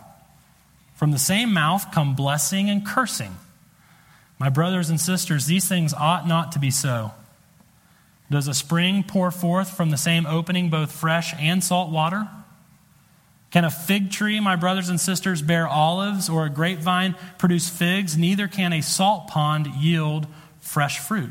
From 0.94 1.10
the 1.10 1.18
same 1.18 1.54
mouth 1.54 1.90
come 1.90 2.14
blessing 2.14 2.68
and 2.68 2.84
cursing. 2.84 3.34
My 4.44 4.50
brothers 4.50 4.90
and 4.90 5.00
sisters, 5.00 5.46
these 5.46 5.66
things 5.66 5.94
ought 5.94 6.28
not 6.28 6.52
to 6.52 6.58
be 6.58 6.70
so. 6.70 7.12
Does 8.30 8.46
a 8.46 8.52
spring 8.52 9.02
pour 9.02 9.30
forth 9.30 9.70
from 9.74 9.88
the 9.88 9.96
same 9.96 10.26
opening 10.26 10.68
both 10.68 10.92
fresh 10.92 11.32
and 11.40 11.64
salt 11.64 11.90
water? 11.90 12.28
Can 13.52 13.64
a 13.64 13.70
fig 13.70 14.10
tree, 14.10 14.40
my 14.40 14.56
brothers 14.56 14.90
and 14.90 15.00
sisters, 15.00 15.40
bear 15.40 15.66
olives, 15.66 16.28
or 16.28 16.44
a 16.44 16.50
grapevine 16.50 17.14
produce 17.38 17.70
figs? 17.70 18.18
Neither 18.18 18.46
can 18.46 18.74
a 18.74 18.82
salt 18.82 19.28
pond 19.28 19.66
yield 19.66 20.26
fresh 20.60 20.98
fruit. 20.98 21.30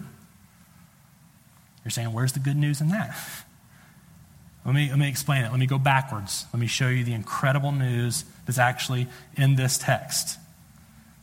You're 1.86 1.92
saying, 1.92 2.14
where's 2.14 2.34
the 2.34 2.40
good 2.40 2.58
news 2.58 2.82
in 2.82 2.88
that? 2.88 3.16
Let 4.66 4.74
me, 4.74 4.90
let 4.90 4.98
me 4.98 5.10
explain 5.10 5.44
it. 5.44 5.52
Let 5.52 5.60
me 5.60 5.68
go 5.68 5.78
backwards. 5.78 6.46
Let 6.52 6.60
me 6.60 6.68
show 6.68 6.88
you 6.88 7.04
the 7.04 7.14
incredible 7.14 7.74
news 7.74 8.26
that's 8.46 8.58
actually 8.58 9.08
in 9.36 9.56
this 9.56 9.78
text. 9.78 10.40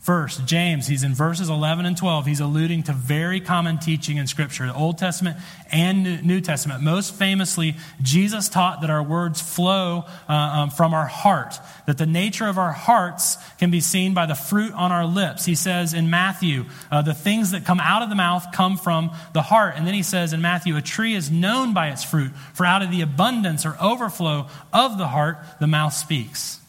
First, 0.01 0.47
James, 0.47 0.87
he's 0.87 1.03
in 1.03 1.13
verses 1.13 1.47
11 1.47 1.85
and 1.85 1.95
12. 1.95 2.25
He's 2.25 2.39
alluding 2.39 2.83
to 2.83 2.91
very 2.91 3.39
common 3.39 3.77
teaching 3.77 4.17
in 4.17 4.25
Scripture, 4.25 4.65
the 4.65 4.73
Old 4.73 4.97
Testament 4.97 5.37
and 5.71 6.25
New 6.25 6.41
Testament. 6.41 6.81
Most 6.81 7.13
famously, 7.13 7.75
Jesus 8.01 8.49
taught 8.49 8.81
that 8.81 8.89
our 8.89 9.03
words 9.03 9.39
flow 9.39 10.05
uh, 10.27 10.33
um, 10.33 10.69
from 10.71 10.95
our 10.95 11.05
heart, 11.05 11.59
that 11.85 11.99
the 11.99 12.07
nature 12.07 12.47
of 12.47 12.57
our 12.57 12.71
hearts 12.71 13.37
can 13.59 13.69
be 13.69 13.79
seen 13.79 14.15
by 14.15 14.25
the 14.25 14.33
fruit 14.33 14.73
on 14.73 14.91
our 14.91 15.05
lips. 15.05 15.45
He 15.45 15.53
says 15.53 15.93
in 15.93 16.09
Matthew, 16.09 16.65
uh, 16.89 17.03
the 17.03 17.13
things 17.13 17.51
that 17.51 17.65
come 17.65 17.79
out 17.79 18.01
of 18.01 18.09
the 18.09 18.15
mouth 18.15 18.47
come 18.53 18.77
from 18.77 19.11
the 19.33 19.43
heart. 19.43 19.75
And 19.77 19.85
then 19.85 19.93
he 19.93 20.01
says 20.01 20.33
in 20.33 20.41
Matthew, 20.41 20.75
a 20.77 20.81
tree 20.81 21.13
is 21.13 21.29
known 21.29 21.75
by 21.75 21.89
its 21.89 22.03
fruit, 22.03 22.31
for 22.55 22.65
out 22.65 22.81
of 22.81 22.89
the 22.89 23.01
abundance 23.01 23.67
or 23.67 23.77
overflow 23.79 24.47
of 24.73 24.97
the 24.97 25.07
heart, 25.07 25.37
the 25.59 25.67
mouth 25.67 25.93
speaks. 25.93 26.60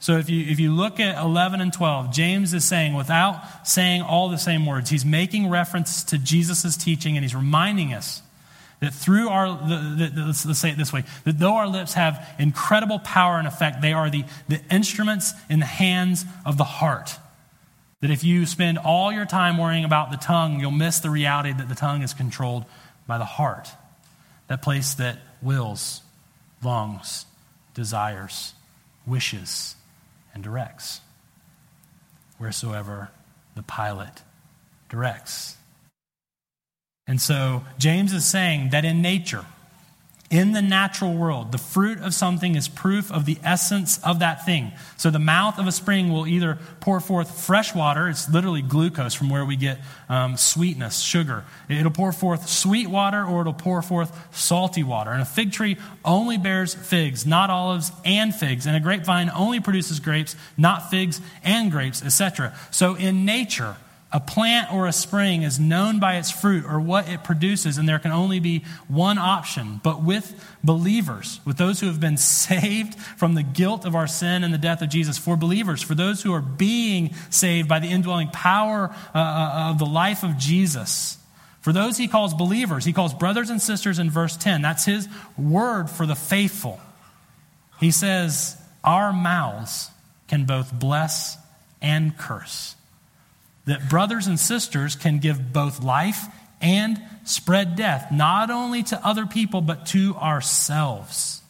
So 0.00 0.16
if 0.16 0.30
you, 0.30 0.44
if 0.46 0.60
you 0.60 0.72
look 0.72 1.00
at 1.00 1.22
11 1.22 1.60
and 1.60 1.72
12, 1.72 2.12
James 2.12 2.54
is 2.54 2.64
saying, 2.64 2.94
without 2.94 3.66
saying 3.66 4.02
all 4.02 4.28
the 4.28 4.38
same 4.38 4.64
words, 4.64 4.90
he's 4.90 5.04
making 5.04 5.50
reference 5.50 6.04
to 6.04 6.18
Jesus' 6.18 6.76
teaching 6.76 7.16
and 7.16 7.24
he's 7.24 7.34
reminding 7.34 7.92
us 7.92 8.22
that 8.80 8.94
through 8.94 9.28
our, 9.28 9.48
the, 9.48 10.12
the, 10.14 10.26
let's, 10.26 10.46
let's 10.46 10.60
say 10.60 10.70
it 10.70 10.76
this 10.76 10.92
way, 10.92 11.02
that 11.24 11.38
though 11.38 11.56
our 11.56 11.66
lips 11.66 11.94
have 11.94 12.24
incredible 12.38 13.00
power 13.00 13.36
and 13.36 13.48
effect, 13.48 13.82
they 13.82 13.92
are 13.92 14.08
the, 14.08 14.24
the 14.46 14.60
instruments 14.70 15.32
in 15.50 15.58
the 15.58 15.66
hands 15.66 16.24
of 16.46 16.56
the 16.56 16.64
heart. 16.64 17.18
That 18.00 18.10
if 18.10 18.22
you 18.22 18.46
spend 18.46 18.78
all 18.78 19.10
your 19.10 19.26
time 19.26 19.58
worrying 19.58 19.84
about 19.84 20.12
the 20.12 20.16
tongue, 20.16 20.60
you'll 20.60 20.70
miss 20.70 21.00
the 21.00 21.10
reality 21.10 21.52
that 21.52 21.68
the 21.68 21.74
tongue 21.74 22.02
is 22.02 22.14
controlled 22.14 22.64
by 23.08 23.18
the 23.18 23.24
heart. 23.24 23.68
That 24.46 24.62
place 24.62 24.94
that 24.94 25.18
wills, 25.42 26.02
longs, 26.62 27.26
desires, 27.74 28.54
wishes, 29.04 29.74
and 30.34 30.42
directs 30.42 31.00
wheresoever 32.38 33.10
the 33.54 33.62
pilot 33.62 34.22
directs. 34.88 35.56
And 37.06 37.20
so 37.20 37.64
James 37.78 38.12
is 38.12 38.24
saying 38.24 38.70
that 38.70 38.84
in 38.84 39.02
nature, 39.02 39.46
in 40.30 40.52
the 40.52 40.60
natural 40.60 41.14
world, 41.14 41.52
the 41.52 41.58
fruit 41.58 42.00
of 42.00 42.12
something 42.12 42.54
is 42.54 42.68
proof 42.68 43.10
of 43.10 43.24
the 43.24 43.38
essence 43.42 43.98
of 44.04 44.18
that 44.18 44.44
thing. 44.44 44.72
So 44.98 45.10
the 45.10 45.18
mouth 45.18 45.58
of 45.58 45.66
a 45.66 45.72
spring 45.72 46.12
will 46.12 46.26
either 46.26 46.58
pour 46.80 47.00
forth 47.00 47.40
fresh 47.46 47.74
water, 47.74 48.08
it's 48.08 48.28
literally 48.28 48.60
glucose 48.60 49.14
from 49.14 49.30
where 49.30 49.46
we 49.46 49.56
get 49.56 49.78
um, 50.10 50.36
sweetness, 50.36 51.00
sugar. 51.00 51.44
It'll 51.70 51.90
pour 51.90 52.12
forth 52.12 52.46
sweet 52.46 52.88
water 52.88 53.24
or 53.24 53.40
it'll 53.40 53.54
pour 53.54 53.80
forth 53.80 54.14
salty 54.30 54.82
water. 54.82 55.12
And 55.12 55.22
a 55.22 55.26
fig 55.26 55.52
tree 55.52 55.78
only 56.04 56.36
bears 56.36 56.74
figs, 56.74 57.24
not 57.24 57.48
olives 57.48 57.90
and 58.04 58.34
figs. 58.34 58.66
And 58.66 58.76
a 58.76 58.80
grapevine 58.80 59.30
only 59.30 59.60
produces 59.60 59.98
grapes, 59.98 60.36
not 60.58 60.90
figs 60.90 61.22
and 61.42 61.70
grapes, 61.70 62.02
etc. 62.04 62.54
So 62.70 62.96
in 62.96 63.24
nature, 63.24 63.76
a 64.10 64.20
plant 64.20 64.72
or 64.72 64.86
a 64.86 64.92
spring 64.92 65.42
is 65.42 65.60
known 65.60 66.00
by 66.00 66.16
its 66.16 66.30
fruit 66.30 66.64
or 66.64 66.80
what 66.80 67.08
it 67.08 67.24
produces, 67.24 67.76
and 67.76 67.86
there 67.86 67.98
can 67.98 68.10
only 68.10 68.40
be 68.40 68.64
one 68.88 69.18
option. 69.18 69.80
But 69.82 70.02
with 70.02 70.42
believers, 70.64 71.40
with 71.44 71.58
those 71.58 71.80
who 71.80 71.86
have 71.88 72.00
been 72.00 72.16
saved 72.16 72.94
from 72.94 73.34
the 73.34 73.42
guilt 73.42 73.84
of 73.84 73.94
our 73.94 74.06
sin 74.06 74.44
and 74.44 74.54
the 74.54 74.58
death 74.58 74.80
of 74.80 74.88
Jesus, 74.88 75.18
for 75.18 75.36
believers, 75.36 75.82
for 75.82 75.94
those 75.94 76.22
who 76.22 76.32
are 76.32 76.40
being 76.40 77.14
saved 77.28 77.68
by 77.68 77.80
the 77.80 77.88
indwelling 77.88 78.28
power 78.28 78.94
uh, 79.14 79.18
uh 79.18 79.70
of 79.70 79.78
the 79.78 79.86
life 79.86 80.22
of 80.22 80.38
Jesus, 80.38 81.18
for 81.60 81.74
those 81.74 81.98
he 81.98 82.08
calls 82.08 82.32
believers, 82.32 82.86
he 82.86 82.94
calls 82.94 83.12
brothers 83.12 83.50
and 83.50 83.60
sisters 83.60 83.98
in 83.98 84.08
verse 84.08 84.38
10. 84.38 84.62
That's 84.62 84.86
his 84.86 85.06
word 85.36 85.90
for 85.90 86.06
the 86.06 86.14
faithful. 86.14 86.80
He 87.78 87.90
says, 87.90 88.56
Our 88.82 89.12
mouths 89.12 89.90
can 90.28 90.46
both 90.46 90.72
bless 90.72 91.36
and 91.82 92.16
curse 92.16 92.74
that 93.68 93.88
brothers 93.88 94.26
and 94.26 94.40
sisters 94.40 94.96
can 94.96 95.18
give 95.18 95.52
both 95.52 95.82
life 95.82 96.26
and 96.60 97.00
spread 97.24 97.76
death, 97.76 98.10
not 98.10 98.50
only 98.50 98.82
to 98.82 99.06
other 99.06 99.26
people, 99.26 99.60
but 99.60 99.86
to 99.86 100.14
ourselves. 100.16 101.42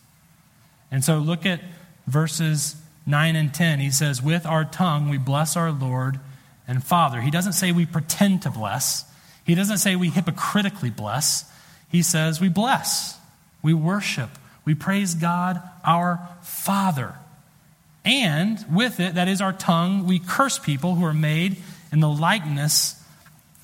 And 0.90 1.04
so 1.04 1.18
look 1.18 1.46
at 1.46 1.60
verses 2.06 2.76
9 3.06 3.36
and 3.36 3.54
10. 3.54 3.78
He 3.78 3.90
says, 3.90 4.20
With 4.20 4.46
our 4.46 4.64
tongue 4.64 5.08
we 5.08 5.16
bless 5.16 5.56
our 5.56 5.70
Lord 5.70 6.18
and 6.66 6.82
Father. 6.82 7.20
He 7.20 7.30
doesn't 7.30 7.52
say 7.52 7.70
we 7.72 7.86
pretend 7.86 8.42
to 8.42 8.50
bless, 8.50 9.04
he 9.46 9.54
doesn't 9.54 9.78
say 9.78 9.96
we 9.96 10.10
hypocritically 10.10 10.90
bless. 10.90 11.50
He 11.90 12.02
says 12.02 12.38
we 12.38 12.50
bless, 12.50 13.16
we 13.62 13.72
worship, 13.72 14.28
we 14.66 14.74
praise 14.74 15.14
God 15.14 15.62
our 15.84 16.28
Father. 16.42 17.14
And 18.04 18.62
with 18.70 19.00
it, 19.00 19.14
that 19.14 19.28
is 19.28 19.40
our 19.40 19.52
tongue, 19.52 20.06
we 20.06 20.18
curse 20.18 20.58
people 20.58 20.96
who 20.96 21.04
are 21.04 21.14
made 21.14 21.56
in 21.92 22.00
the 22.00 22.08
likeness 22.08 22.94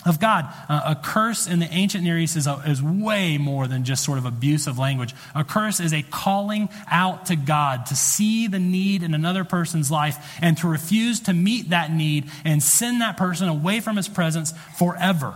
of 0.04 0.20
God. 0.20 0.46
Uh, 0.68 0.94
a 0.96 0.96
curse 0.96 1.46
in 1.46 1.58
the 1.58 1.68
ancient 1.72 2.04
Near 2.04 2.18
East 2.18 2.36
is, 2.36 2.46
a, 2.46 2.62
is 2.66 2.82
way 2.82 3.38
more 3.38 3.66
than 3.66 3.84
just 3.84 4.04
sort 4.04 4.18
of 4.18 4.26
abusive 4.26 4.78
language. 4.78 5.14
A 5.34 5.44
curse 5.44 5.80
is 5.80 5.92
a 5.92 6.02
calling 6.02 6.68
out 6.90 7.26
to 7.26 7.36
God 7.36 7.86
to 7.86 7.96
see 7.96 8.46
the 8.46 8.58
need 8.58 9.02
in 9.02 9.14
another 9.14 9.44
person's 9.44 9.90
life 9.90 10.38
and 10.42 10.58
to 10.58 10.68
refuse 10.68 11.20
to 11.20 11.32
meet 11.32 11.70
that 11.70 11.90
need 11.90 12.30
and 12.44 12.62
send 12.62 13.00
that 13.00 13.16
person 13.16 13.48
away 13.48 13.80
from 13.80 13.96
his 13.96 14.08
presence 14.08 14.52
forever. 14.76 15.34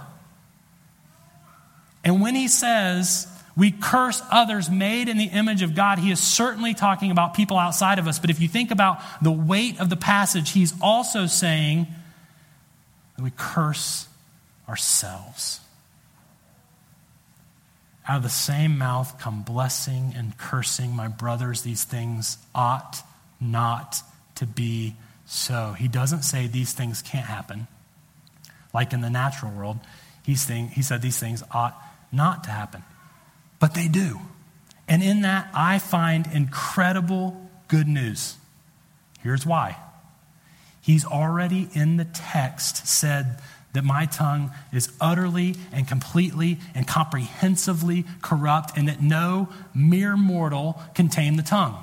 And 2.04 2.20
when 2.20 2.34
he 2.34 2.48
says, 2.48 3.26
we 3.56 3.72
curse 3.72 4.22
others 4.30 4.70
made 4.70 5.08
in 5.08 5.18
the 5.18 5.24
image 5.24 5.62
of 5.62 5.74
God. 5.74 5.98
He 5.98 6.12
is 6.12 6.20
certainly 6.20 6.74
talking 6.74 7.10
about 7.10 7.34
people 7.34 7.58
outside 7.58 7.98
of 7.98 8.06
us. 8.06 8.20
But 8.20 8.30
if 8.30 8.40
you 8.40 8.46
think 8.46 8.70
about 8.70 9.00
the 9.20 9.32
weight 9.32 9.80
of 9.80 9.90
the 9.90 9.96
passage, 9.96 10.52
he's 10.52 10.72
also 10.80 11.26
saying 11.26 11.88
that 13.18 13.24
we 13.24 13.32
curse 13.36 14.06
ourselves. 14.68 15.58
Out 18.06 18.18
of 18.18 18.22
the 18.22 18.28
same 18.28 18.78
mouth 18.78 19.18
come 19.18 19.42
blessing 19.42 20.14
and 20.16 20.38
cursing. 20.38 20.94
My 20.94 21.08
brothers, 21.08 21.62
these 21.62 21.82
things 21.82 22.38
ought 22.54 23.02
not 23.40 24.02
to 24.36 24.46
be 24.46 24.94
so. 25.26 25.74
He 25.76 25.88
doesn't 25.88 26.22
say 26.22 26.46
these 26.46 26.72
things 26.72 27.02
can't 27.02 27.26
happen. 27.26 27.66
Like 28.72 28.92
in 28.92 29.00
the 29.00 29.10
natural 29.10 29.50
world, 29.50 29.78
he's 30.22 30.40
saying, 30.40 30.68
he 30.68 30.82
said 30.82 31.02
these 31.02 31.18
things 31.18 31.42
ought 31.50 31.76
not 32.12 32.44
to 32.44 32.50
happen. 32.50 32.84
But 33.58 33.74
they 33.74 33.88
do. 33.88 34.20
And 34.86 35.02
in 35.02 35.22
that, 35.22 35.50
I 35.52 35.80
find 35.80 36.28
incredible 36.32 37.50
good 37.66 37.88
news. 37.88 38.36
Here's 39.22 39.44
why. 39.44 39.76
He's 40.88 41.04
already 41.04 41.68
in 41.74 41.98
the 41.98 42.06
text 42.06 42.86
said 42.86 43.40
that 43.74 43.84
my 43.84 44.06
tongue 44.06 44.52
is 44.72 44.90
utterly 45.02 45.54
and 45.70 45.86
completely 45.86 46.60
and 46.74 46.88
comprehensively 46.88 48.06
corrupt, 48.22 48.74
and 48.74 48.88
that 48.88 49.02
no 49.02 49.50
mere 49.74 50.16
mortal 50.16 50.80
can 50.94 51.10
tame 51.10 51.36
the 51.36 51.42
tongue. 51.42 51.76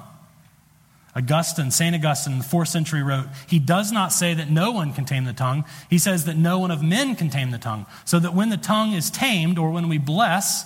Augustine, 1.16 1.70
St. 1.70 1.96
Augustine, 1.96 2.34
in 2.34 2.40
the 2.40 2.46
fourth 2.46 2.70
century 2.70 3.04
wrote, 3.04 3.28
He 3.46 3.60
does 3.60 3.92
not 3.92 4.12
say 4.12 4.34
that 4.34 4.50
no 4.50 4.72
one 4.72 4.92
can 4.92 5.06
tame 5.06 5.26
the 5.26 5.34
tongue. 5.34 5.66
He 5.88 6.00
says 6.00 6.26
that 6.26 6.36
no 6.36 6.58
one 6.58 6.72
of 6.72 6.82
men 6.82 7.16
can 7.16 7.30
tame 7.30 7.52
the 7.52 7.60
tongue. 7.60 7.86
So 8.06 8.18
that 8.18 8.34
when 8.34 8.50
the 8.50 8.58
tongue 8.58 8.94
is 8.94 9.12
tamed, 9.12 9.60
or 9.60 9.70
when 9.70 9.88
we 9.88 10.00
bless, 10.00 10.66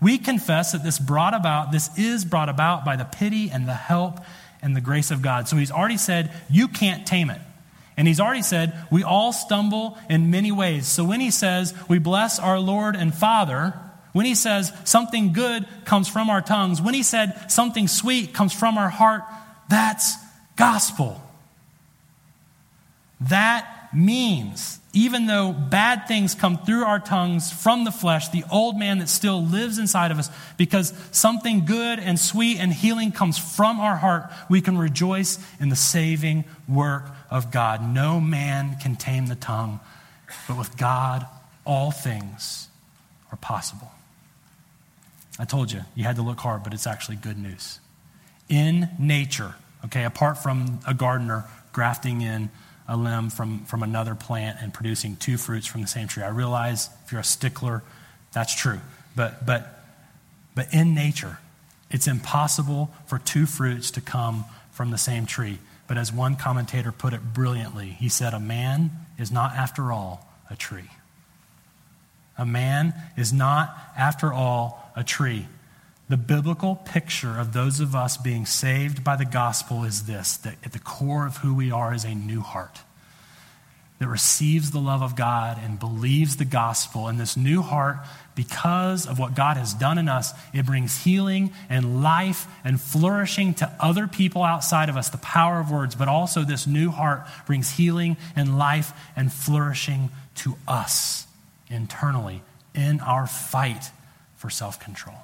we 0.00 0.16
confess 0.16 0.72
that 0.72 0.82
this 0.82 0.98
brought 0.98 1.34
about, 1.34 1.70
this 1.70 1.90
is 1.98 2.24
brought 2.24 2.48
about 2.48 2.86
by 2.86 2.96
the 2.96 3.04
pity 3.04 3.50
and 3.50 3.68
the 3.68 3.74
help 3.74 4.20
and 4.62 4.74
the 4.74 4.80
grace 4.80 5.10
of 5.10 5.20
God. 5.20 5.48
So 5.48 5.56
he's 5.56 5.70
already 5.70 5.98
said, 5.98 6.32
You 6.48 6.66
can't 6.66 7.06
tame 7.06 7.28
it. 7.28 7.42
And 7.96 8.08
he's 8.08 8.20
already 8.20 8.42
said, 8.42 8.74
We 8.90 9.02
all 9.02 9.32
stumble 9.32 9.98
in 10.08 10.30
many 10.30 10.50
ways. 10.50 10.86
So 10.86 11.04
when 11.04 11.20
he 11.20 11.30
says, 11.30 11.74
We 11.88 11.98
bless 11.98 12.38
our 12.38 12.58
Lord 12.58 12.96
and 12.96 13.14
Father, 13.14 13.74
when 14.12 14.26
he 14.26 14.34
says 14.34 14.72
something 14.84 15.32
good 15.32 15.66
comes 15.84 16.08
from 16.08 16.30
our 16.30 16.40
tongues, 16.40 16.80
when 16.80 16.94
he 16.94 17.02
said 17.02 17.50
something 17.50 17.88
sweet 17.88 18.32
comes 18.32 18.52
from 18.52 18.78
our 18.78 18.88
heart, 18.88 19.22
that's 19.68 20.14
gospel. 20.56 21.20
That 23.20 23.90
means, 23.92 24.80
even 24.92 25.26
though 25.26 25.52
bad 25.52 26.06
things 26.06 26.34
come 26.34 26.58
through 26.58 26.84
our 26.84 26.98
tongues 26.98 27.52
from 27.52 27.84
the 27.84 27.90
flesh, 27.90 28.28
the 28.28 28.44
old 28.50 28.78
man 28.78 28.98
that 28.98 29.08
still 29.08 29.44
lives 29.44 29.78
inside 29.78 30.10
of 30.10 30.18
us, 30.18 30.30
because 30.56 30.92
something 31.10 31.64
good 31.64 31.98
and 31.98 32.18
sweet 32.18 32.58
and 32.58 32.72
healing 32.72 33.12
comes 33.12 33.38
from 33.38 33.80
our 33.80 33.96
heart, 33.96 34.30
we 34.48 34.60
can 34.60 34.76
rejoice 34.76 35.38
in 35.60 35.68
the 35.70 35.76
saving 35.76 36.44
work 36.68 37.04
of 37.30 37.50
God. 37.50 37.82
No 37.82 38.20
man 38.20 38.76
can 38.80 38.96
tame 38.96 39.26
the 39.26 39.34
tongue, 39.34 39.80
but 40.46 40.58
with 40.58 40.76
God, 40.76 41.26
all 41.64 41.90
things 41.90 42.68
are 43.32 43.36
possible. 43.38 43.90
I 45.38 45.44
told 45.44 45.72
you, 45.72 45.80
you 45.94 46.04
had 46.04 46.16
to 46.16 46.22
look 46.22 46.40
hard, 46.40 46.62
but 46.62 46.72
it's 46.72 46.86
actually 46.86 47.16
good 47.16 47.38
news 47.38 47.80
in 48.48 48.88
nature, 48.98 49.54
okay, 49.86 50.04
apart 50.04 50.38
from 50.38 50.80
a 50.86 50.94
gardener 50.94 51.44
grafting 51.72 52.20
in 52.20 52.50
a 52.86 52.96
limb 52.96 53.30
from, 53.30 53.64
from 53.64 53.82
another 53.82 54.14
plant 54.14 54.58
and 54.60 54.72
producing 54.72 55.16
two 55.16 55.38
fruits 55.38 55.66
from 55.66 55.80
the 55.80 55.86
same 55.86 56.06
tree. 56.06 56.22
I 56.22 56.28
realize 56.28 56.90
if 57.04 57.12
you're 57.12 57.20
a 57.20 57.24
stickler, 57.24 57.82
that's 58.32 58.54
true. 58.54 58.80
But, 59.16 59.46
but, 59.46 59.82
but 60.54 60.72
in 60.74 60.94
nature, 60.94 61.38
it's 61.90 62.06
impossible 62.06 62.90
for 63.06 63.18
two 63.18 63.46
fruits 63.46 63.90
to 63.92 64.00
come 64.00 64.44
from 64.72 64.90
the 64.90 64.98
same 64.98 65.24
tree. 65.24 65.58
But 65.86 65.98
as 65.98 66.12
one 66.12 66.36
commentator 66.36 66.92
put 66.92 67.12
it 67.12 67.34
brilliantly, 67.34 67.90
he 67.90 68.08
said, 68.08 68.32
A 68.34 68.40
man 68.40 68.90
is 69.18 69.30
not, 69.30 69.54
after 69.54 69.92
all, 69.92 70.26
a 70.50 70.56
tree. 70.56 70.90
A 72.38 72.46
man 72.46 72.94
is 73.16 73.32
not, 73.32 73.76
after 73.96 74.32
all, 74.32 74.92
a 74.96 75.04
tree. 75.04 75.46
The 76.08 76.16
biblical 76.16 76.76
picture 76.76 77.38
of 77.38 77.52
those 77.52 77.80
of 77.80 77.94
us 77.94 78.16
being 78.16 78.44
saved 78.44 79.02
by 79.04 79.16
the 79.16 79.24
gospel 79.24 79.84
is 79.84 80.06
this 80.06 80.36
that 80.38 80.56
at 80.64 80.72
the 80.72 80.78
core 80.78 81.26
of 81.26 81.38
who 81.38 81.54
we 81.54 81.70
are 81.70 81.94
is 81.94 82.04
a 82.04 82.14
new 82.14 82.40
heart 82.40 82.80
that 83.98 84.08
receives 84.08 84.70
the 84.70 84.80
love 84.80 85.02
of 85.02 85.16
God 85.16 85.58
and 85.62 85.78
believes 85.78 86.36
the 86.36 86.44
gospel. 86.44 87.08
And 87.08 87.18
this 87.18 87.36
new 87.36 87.62
heart, 87.62 87.98
because 88.34 89.06
of 89.06 89.18
what 89.18 89.34
God 89.34 89.56
has 89.56 89.74
done 89.74 89.98
in 89.98 90.08
us, 90.08 90.32
it 90.52 90.66
brings 90.66 91.04
healing 91.04 91.52
and 91.68 92.02
life 92.02 92.46
and 92.64 92.80
flourishing 92.80 93.54
to 93.54 93.72
other 93.78 94.06
people 94.06 94.42
outside 94.42 94.88
of 94.88 94.96
us, 94.96 95.08
the 95.10 95.18
power 95.18 95.60
of 95.60 95.70
words. 95.70 95.94
But 95.94 96.08
also, 96.08 96.42
this 96.42 96.66
new 96.66 96.90
heart 96.90 97.22
brings 97.46 97.70
healing 97.70 98.16
and 98.34 98.58
life 98.58 98.92
and 99.14 99.32
flourishing 99.32 100.10
to 100.36 100.56
us 100.66 101.26
internally 101.68 102.42
in 102.74 103.00
our 103.00 103.26
fight 103.26 103.90
for 104.36 104.50
self 104.50 104.80
control. 104.80 105.16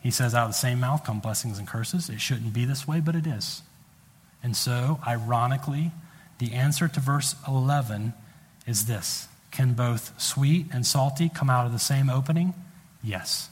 He 0.00 0.10
says, 0.10 0.34
out 0.34 0.44
of 0.44 0.50
the 0.50 0.54
same 0.54 0.80
mouth 0.80 1.04
come 1.04 1.18
blessings 1.20 1.58
and 1.58 1.66
curses. 1.66 2.08
It 2.08 2.20
shouldn't 2.20 2.52
be 2.52 2.64
this 2.64 2.86
way, 2.86 3.00
but 3.00 3.16
it 3.16 3.26
is. 3.26 3.62
And 4.42 4.56
so, 4.56 5.00
ironically, 5.06 5.90
the 6.38 6.52
answer 6.52 6.86
to 6.86 7.00
verse 7.00 7.34
11 7.48 8.12
is 8.66 8.86
this 8.86 9.26
Can 9.56 9.72
both 9.72 10.12
sweet 10.20 10.66
and 10.70 10.86
salty 10.86 11.30
come 11.30 11.48
out 11.48 11.64
of 11.64 11.72
the 11.72 11.78
same 11.78 12.10
opening? 12.10 12.52
Yes. 13.02 13.48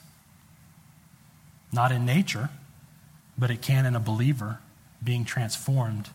Not 1.72 1.92
in 1.92 2.04
nature, 2.04 2.50
but 3.38 3.50
it 3.50 3.62
can 3.62 3.86
in 3.86 3.96
a 3.96 4.00
believer 4.00 4.58
being 5.02 5.24
transformed 5.24 6.10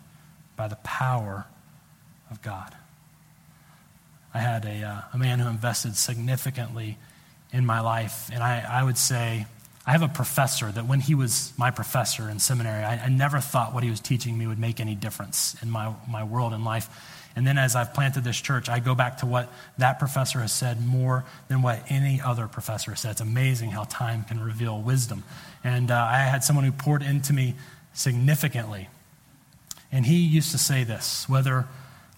by 0.55 0.67
the 0.67 0.75
power 0.75 1.47
of 2.29 2.39
God. 2.43 2.75
I 4.31 4.37
had 4.37 4.63
a, 4.65 4.83
uh, 4.83 5.01
a 5.11 5.17
man 5.17 5.39
who 5.39 5.49
invested 5.49 5.95
significantly 5.95 6.99
in 7.51 7.65
my 7.65 7.79
life, 7.79 8.29
and 8.31 8.43
I, 8.43 8.63
I 8.69 8.83
would 8.83 8.97
say, 8.97 9.47
I 9.87 9.91
have 9.93 10.03
a 10.03 10.07
professor 10.07 10.71
that 10.71 10.85
when 10.85 10.99
he 10.99 11.15
was 11.15 11.51
my 11.57 11.71
professor 11.71 12.29
in 12.29 12.37
seminary, 12.37 12.83
I, 12.83 13.05
I, 13.05 13.09
never 13.09 13.39
thought 13.39 13.73
what 13.73 13.83
he 13.83 13.89
was 13.89 13.99
teaching 13.99 14.37
me 14.37 14.45
would 14.45 14.59
make 14.59 14.79
any 14.79 14.93
difference 14.93 15.55
in 15.63 15.71
my, 15.71 15.95
my 16.07 16.23
world 16.23 16.53
and 16.53 16.63
life. 16.63 16.87
And 17.39 17.47
then 17.47 17.57
as 17.57 17.73
I've 17.73 17.93
planted 17.93 18.25
this 18.25 18.35
church, 18.35 18.67
I 18.67 18.79
go 18.79 18.95
back 18.95 19.19
to 19.19 19.25
what 19.25 19.49
that 19.77 19.97
professor 19.97 20.41
has 20.41 20.51
said 20.51 20.85
more 20.85 21.23
than 21.47 21.61
what 21.61 21.81
any 21.87 22.19
other 22.19 22.49
professor 22.49 22.91
has 22.91 22.99
said. 22.99 23.11
It's 23.11 23.21
amazing 23.21 23.71
how 23.71 23.85
time 23.85 24.25
can 24.25 24.41
reveal 24.41 24.81
wisdom. 24.81 25.23
And 25.63 25.89
uh, 25.89 25.95
I 26.11 26.17
had 26.17 26.43
someone 26.43 26.65
who 26.65 26.73
poured 26.73 27.01
into 27.01 27.31
me 27.31 27.55
significantly. 27.93 28.89
And 29.89 30.05
he 30.05 30.17
used 30.17 30.51
to 30.51 30.57
say 30.57 30.83
this 30.83 31.29
whether 31.29 31.65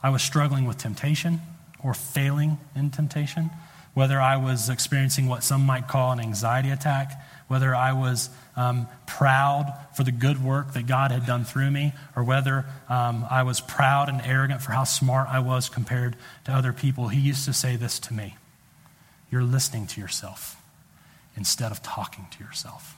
I 0.01 0.09
was 0.09 0.23
struggling 0.23 0.65
with 0.65 0.79
temptation 0.79 1.41
or 1.83 1.93
failing 1.93 2.57
in 2.75 2.89
temptation, 2.89 3.51
whether 3.93 4.19
I 4.19 4.37
was 4.37 4.69
experiencing 4.69 5.27
what 5.27 5.43
some 5.43 5.63
might 5.63 5.87
call 5.87 6.13
an 6.13 6.19
anxiety 6.19 6.71
attack, 6.71 7.23
whether 7.51 7.75
I 7.75 7.91
was 7.91 8.29
um, 8.55 8.87
proud 9.05 9.77
for 9.93 10.05
the 10.05 10.11
good 10.13 10.41
work 10.41 10.71
that 10.71 10.87
God 10.87 11.11
had 11.11 11.25
done 11.25 11.43
through 11.43 11.69
me, 11.69 11.91
or 12.15 12.23
whether 12.23 12.65
um, 12.87 13.25
I 13.29 13.43
was 13.43 13.59
proud 13.59 14.07
and 14.07 14.21
arrogant 14.23 14.61
for 14.61 14.71
how 14.71 14.85
smart 14.85 15.27
I 15.27 15.39
was 15.39 15.67
compared 15.67 16.15
to 16.45 16.53
other 16.53 16.71
people, 16.71 17.09
he 17.09 17.19
used 17.19 17.43
to 17.43 17.51
say 17.51 17.75
this 17.75 17.99
to 17.99 18.13
me 18.13 18.37
You're 19.29 19.43
listening 19.43 19.85
to 19.87 19.99
yourself 19.99 20.55
instead 21.35 21.73
of 21.73 21.83
talking 21.83 22.27
to 22.31 22.41
yourself. 22.41 22.95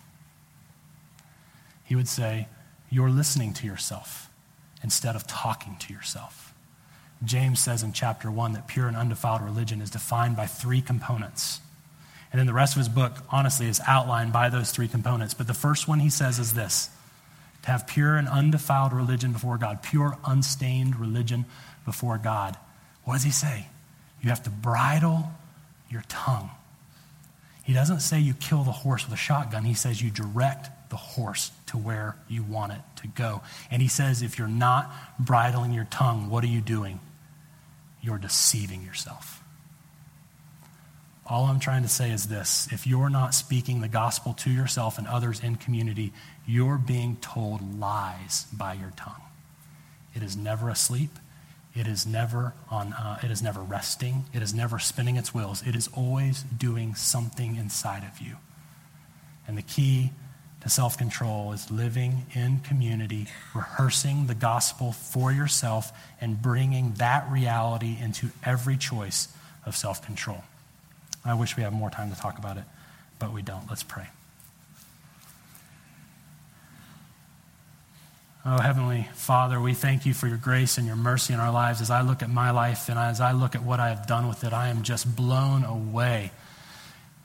He 1.84 1.96
would 1.96 2.08
say, 2.08 2.48
You're 2.92 3.10
listening 3.10 3.54
to 3.56 3.66
yourself 3.66 4.30
instead 4.84 5.16
of 5.16 5.26
talking 5.26 5.78
to 5.80 5.92
yourself. 5.92 6.54
James 7.26 7.60
says 7.60 7.82
in 7.82 7.92
chapter 7.92 8.30
1 8.30 8.54
that 8.54 8.68
pure 8.68 8.88
and 8.88 8.96
undefiled 8.96 9.42
religion 9.42 9.82
is 9.82 9.90
defined 9.90 10.36
by 10.36 10.46
three 10.46 10.82
components 10.82 11.60
and 12.34 12.40
then 12.40 12.48
the 12.48 12.54
rest 12.54 12.74
of 12.74 12.80
his 12.80 12.90
book, 12.90 13.14
honestly, 13.30 13.68
is 13.68 13.80
outlined 13.88 14.34
by 14.34 14.50
those 14.50 14.72
three 14.72 14.88
components. 14.88 15.36
But 15.36 15.46
the 15.46 15.54
first 15.54 15.88
one 15.88 16.00
he 16.00 16.10
says 16.10 16.40
is 16.40 16.56
this 16.56 16.90
to 17.62 17.72
have 17.72 17.86
pure 17.86 18.16
and 18.16 18.28
undefiled 18.28 18.92
religion 18.92 19.32
before 19.32 19.60
God, 19.60 19.84
pure, 19.84 20.18
unstained 20.26 21.00
religion 21.00 21.46
before 21.86 22.18
God. 22.18 22.58
What 23.04 23.14
does 23.14 23.24
he 23.24 23.30
say? 23.30 23.68
You 24.22 24.30
have 24.30 24.42
to 24.44 24.50
bridle 24.50 25.32
your 25.92 26.04
tongue. 26.10 26.50
He 27.64 27.72
doesn't 27.72 28.00
say 28.00 28.20
you 28.20 28.34
kill 28.34 28.64
the 28.64 28.72
horse 28.72 29.06
with 29.06 29.14
a 29.14 29.18
shotgun. 29.18 29.64
He 29.64 29.76
says 29.76 30.02
you 30.02 30.10
direct 30.10 30.90
the 30.90 30.98
horse 30.98 31.52
to 31.68 31.78
where 31.78 32.16
you 32.28 32.42
want 32.42 32.72
it 32.72 32.82
to 32.98 33.08
go. 33.08 33.44
And 33.70 33.80
he 33.80 33.88
says 33.88 34.24
if 34.24 34.40
you're 34.40 34.48
not 34.48 34.92
bridling 35.20 35.72
your 35.72 35.86
tongue, 35.86 36.30
what 36.32 36.44
are 36.44 36.48
you 36.48 36.62
doing? 36.62 37.00
You're 38.02 38.18
deceiving 38.18 38.82
yourself. 38.82 39.43
All 41.34 41.46
I'm 41.46 41.60
trying 41.60 41.82
to 41.82 41.90
say 41.90 42.12
is 42.12 42.28
this 42.28 42.68
if 42.72 42.86
you're 42.86 43.10
not 43.10 43.34
speaking 43.34 43.82
the 43.82 43.88
gospel 43.88 44.36
to 44.36 44.52
yourself 44.52 45.00
and 45.00 45.08
others 45.08 45.40
in 45.40 45.56
community, 45.56 46.14
you're 46.46 46.78
being 46.78 47.16
told 47.22 47.80
lies 47.80 48.46
by 48.54 48.74
your 48.74 48.92
tongue. 48.96 49.24
It 50.14 50.22
is 50.22 50.38
never 50.38 50.70
asleep. 50.70 51.10
It 51.74 51.88
is 51.88 52.06
never 52.06 52.54
on. 52.70 52.94
Uh, 52.94 53.18
it 53.24 53.32
is 53.32 53.42
never 53.42 53.62
resting. 53.62 54.26
It 54.32 54.44
is 54.44 54.54
never 54.54 54.78
spinning 54.78 55.16
its 55.16 55.34
wheels. 55.34 55.64
It 55.66 55.76
is 55.76 55.90
always 55.96 56.44
doing 56.44 56.94
something 56.94 57.56
inside 57.56 58.04
of 58.04 58.22
you. 58.22 58.36
And 59.48 59.58
the 59.58 59.64
key 59.64 60.12
to 60.62 60.70
self 60.70 61.00
control 61.00 61.52
is 61.52 61.72
living 61.72 62.28
in 62.36 62.60
community, 62.60 63.26
rehearsing 63.56 64.28
the 64.28 64.36
gospel 64.36 64.92
for 64.92 65.32
yourself, 65.32 65.94
and 66.22 66.40
bringing 66.40 66.94
that 66.98 67.28
reality 67.32 67.98
into 68.00 68.30
every 68.44 68.78
choice 68.78 69.30
of 69.66 69.76
self 69.76 70.06
control. 70.06 70.44
I 71.26 71.34
wish 71.36 71.56
we 71.56 71.64
had 71.64 71.74
more 71.74 71.90
time 71.90 72.12
to 72.12 72.20
talk 72.20 72.38
about 72.38 72.58
it, 72.58 72.64
but 73.20 73.34
we 73.34 73.42
don't. 73.42 73.64
Let's 73.70 73.84
pray. 73.84 74.08
Oh, 78.46 78.60
Heavenly 78.60 79.08
Father, 79.14 79.62
we 79.62 79.74
thank 79.74 80.06
you 80.06 80.14
for 80.14 80.28
your 80.28 80.38
grace 80.38 80.78
and 80.78 80.86
your 80.86 80.98
mercy 80.98 81.34
in 81.34 81.40
our 81.40 81.52
lives. 81.52 81.80
As 81.80 81.90
I 81.90 82.02
look 82.02 82.22
at 82.22 82.30
my 82.30 82.52
life 82.52 82.90
and 82.90 83.00
as 83.00 83.22
I 83.22 83.32
look 83.32 83.56
at 83.56 83.64
what 83.64 83.80
I 83.80 83.88
have 83.88 84.06
done 84.06 84.28
with 84.28 84.44
it, 84.44 84.52
I 84.52 84.68
am 84.68 84.84
just 84.84 85.16
blown 85.16 85.64
away 85.64 86.32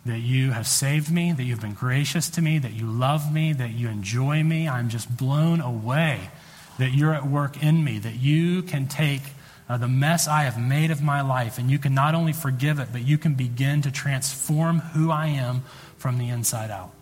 that 0.07 0.21
you 0.21 0.53
have 0.53 0.69
saved 0.69 1.11
me, 1.11 1.33
that 1.33 1.43
you've 1.43 1.61
been 1.61 1.75
gracious 1.75 2.31
to 2.31 2.41
me, 2.41 2.59
that 2.61 2.73
you 2.73 2.87
love 2.87 3.33
me, 3.33 3.53
that 3.53 3.71
you 3.71 3.89
enjoy 3.89 4.45
me. 4.45 4.69
I'm 4.69 4.89
just 4.91 5.15
blown 5.17 5.61
away 5.61 6.31
that 6.79 6.93
you're 6.93 7.13
at 7.13 7.27
work 7.27 7.63
in 7.63 7.83
me, 7.83 7.99
that 7.99 8.15
you 8.15 8.63
can 8.63 8.87
take 8.87 9.23
uh, 9.69 9.77
the 9.77 9.89
mess 9.89 10.27
I 10.27 10.45
have 10.45 10.61
made 10.61 10.91
of 10.91 11.03
my 11.03 11.21
life. 11.21 11.59
And 11.59 11.71
you 11.71 11.79
can 11.79 11.95
not 11.95 12.15
only 12.15 12.33
forgive 12.33 12.79
it, 12.79 12.89
but 12.93 13.07
you 13.07 13.19
can 13.19 13.35
begin 13.35 13.83
to 13.83 13.91
transform 13.91 14.79
who 14.79 15.11
I 15.11 15.27
am 15.27 15.63
from 15.97 16.19
the 16.19 16.29
inside 16.29 16.71
out. 16.71 16.93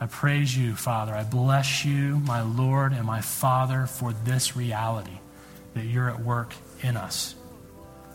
I 0.00 0.06
praise 0.06 0.56
you, 0.56 0.74
Father. 0.74 1.14
I 1.14 1.22
bless 1.22 1.84
you, 1.84 2.18
my 2.18 2.42
Lord 2.42 2.92
and 2.92 3.04
my 3.04 3.20
Father, 3.20 3.86
for 3.86 4.12
this 4.12 4.56
reality 4.56 5.18
that 5.74 5.84
you're 5.84 6.10
at 6.10 6.20
work 6.20 6.54
in 6.82 6.96
us. 6.96 7.34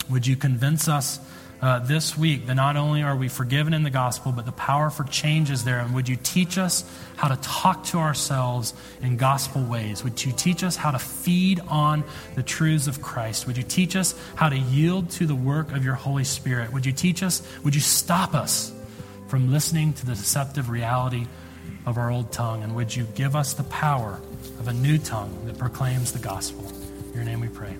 Would 0.09 0.27
you 0.27 0.35
convince 0.35 0.87
us 0.87 1.19
uh, 1.61 1.79
this 1.79 2.17
week 2.17 2.45
that 2.45 2.55
not 2.55 2.77
only 2.77 3.03
are 3.03 3.15
we 3.15 3.27
forgiven 3.27 3.73
in 3.73 3.83
the 3.83 3.89
gospel, 3.89 4.31
but 4.31 4.45
the 4.45 4.51
power 4.51 4.89
for 4.89 5.03
change 5.03 5.51
is 5.51 5.63
there? 5.63 5.79
And 5.79 5.93
would 5.93 6.07
you 6.07 6.15
teach 6.15 6.57
us 6.57 6.89
how 7.17 7.27
to 7.27 7.35
talk 7.41 7.83
to 7.85 7.97
ourselves 7.97 8.73
in 9.01 9.17
gospel 9.17 9.63
ways? 9.63 10.03
Would 10.03 10.23
you 10.23 10.31
teach 10.31 10.63
us 10.63 10.75
how 10.75 10.91
to 10.91 10.99
feed 10.99 11.59
on 11.67 12.03
the 12.35 12.43
truths 12.43 12.87
of 12.87 13.01
Christ? 13.01 13.45
Would 13.47 13.57
you 13.57 13.63
teach 13.63 13.95
us 13.95 14.15
how 14.35 14.49
to 14.49 14.57
yield 14.57 15.09
to 15.11 15.25
the 15.25 15.35
work 15.35 15.71
of 15.73 15.83
your 15.83 15.95
Holy 15.95 16.23
Spirit? 16.23 16.71
Would 16.71 16.85
you 16.85 16.93
teach 16.93 17.23
us, 17.23 17.41
would 17.63 17.75
you 17.75 17.81
stop 17.81 18.33
us 18.33 18.71
from 19.27 19.51
listening 19.51 19.93
to 19.93 20.05
the 20.05 20.15
deceptive 20.15 20.69
reality 20.69 21.27
of 21.85 21.97
our 21.97 22.09
old 22.09 22.31
tongue? 22.31 22.63
And 22.63 22.75
would 22.75 22.95
you 22.95 23.03
give 23.15 23.35
us 23.35 23.53
the 23.53 23.63
power 23.65 24.19
of 24.59 24.67
a 24.69 24.73
new 24.73 24.97
tongue 24.97 25.45
that 25.45 25.57
proclaims 25.57 26.13
the 26.13 26.19
gospel? 26.19 26.65
In 27.09 27.13
your 27.15 27.23
name 27.25 27.41
we 27.41 27.49
pray. 27.49 27.75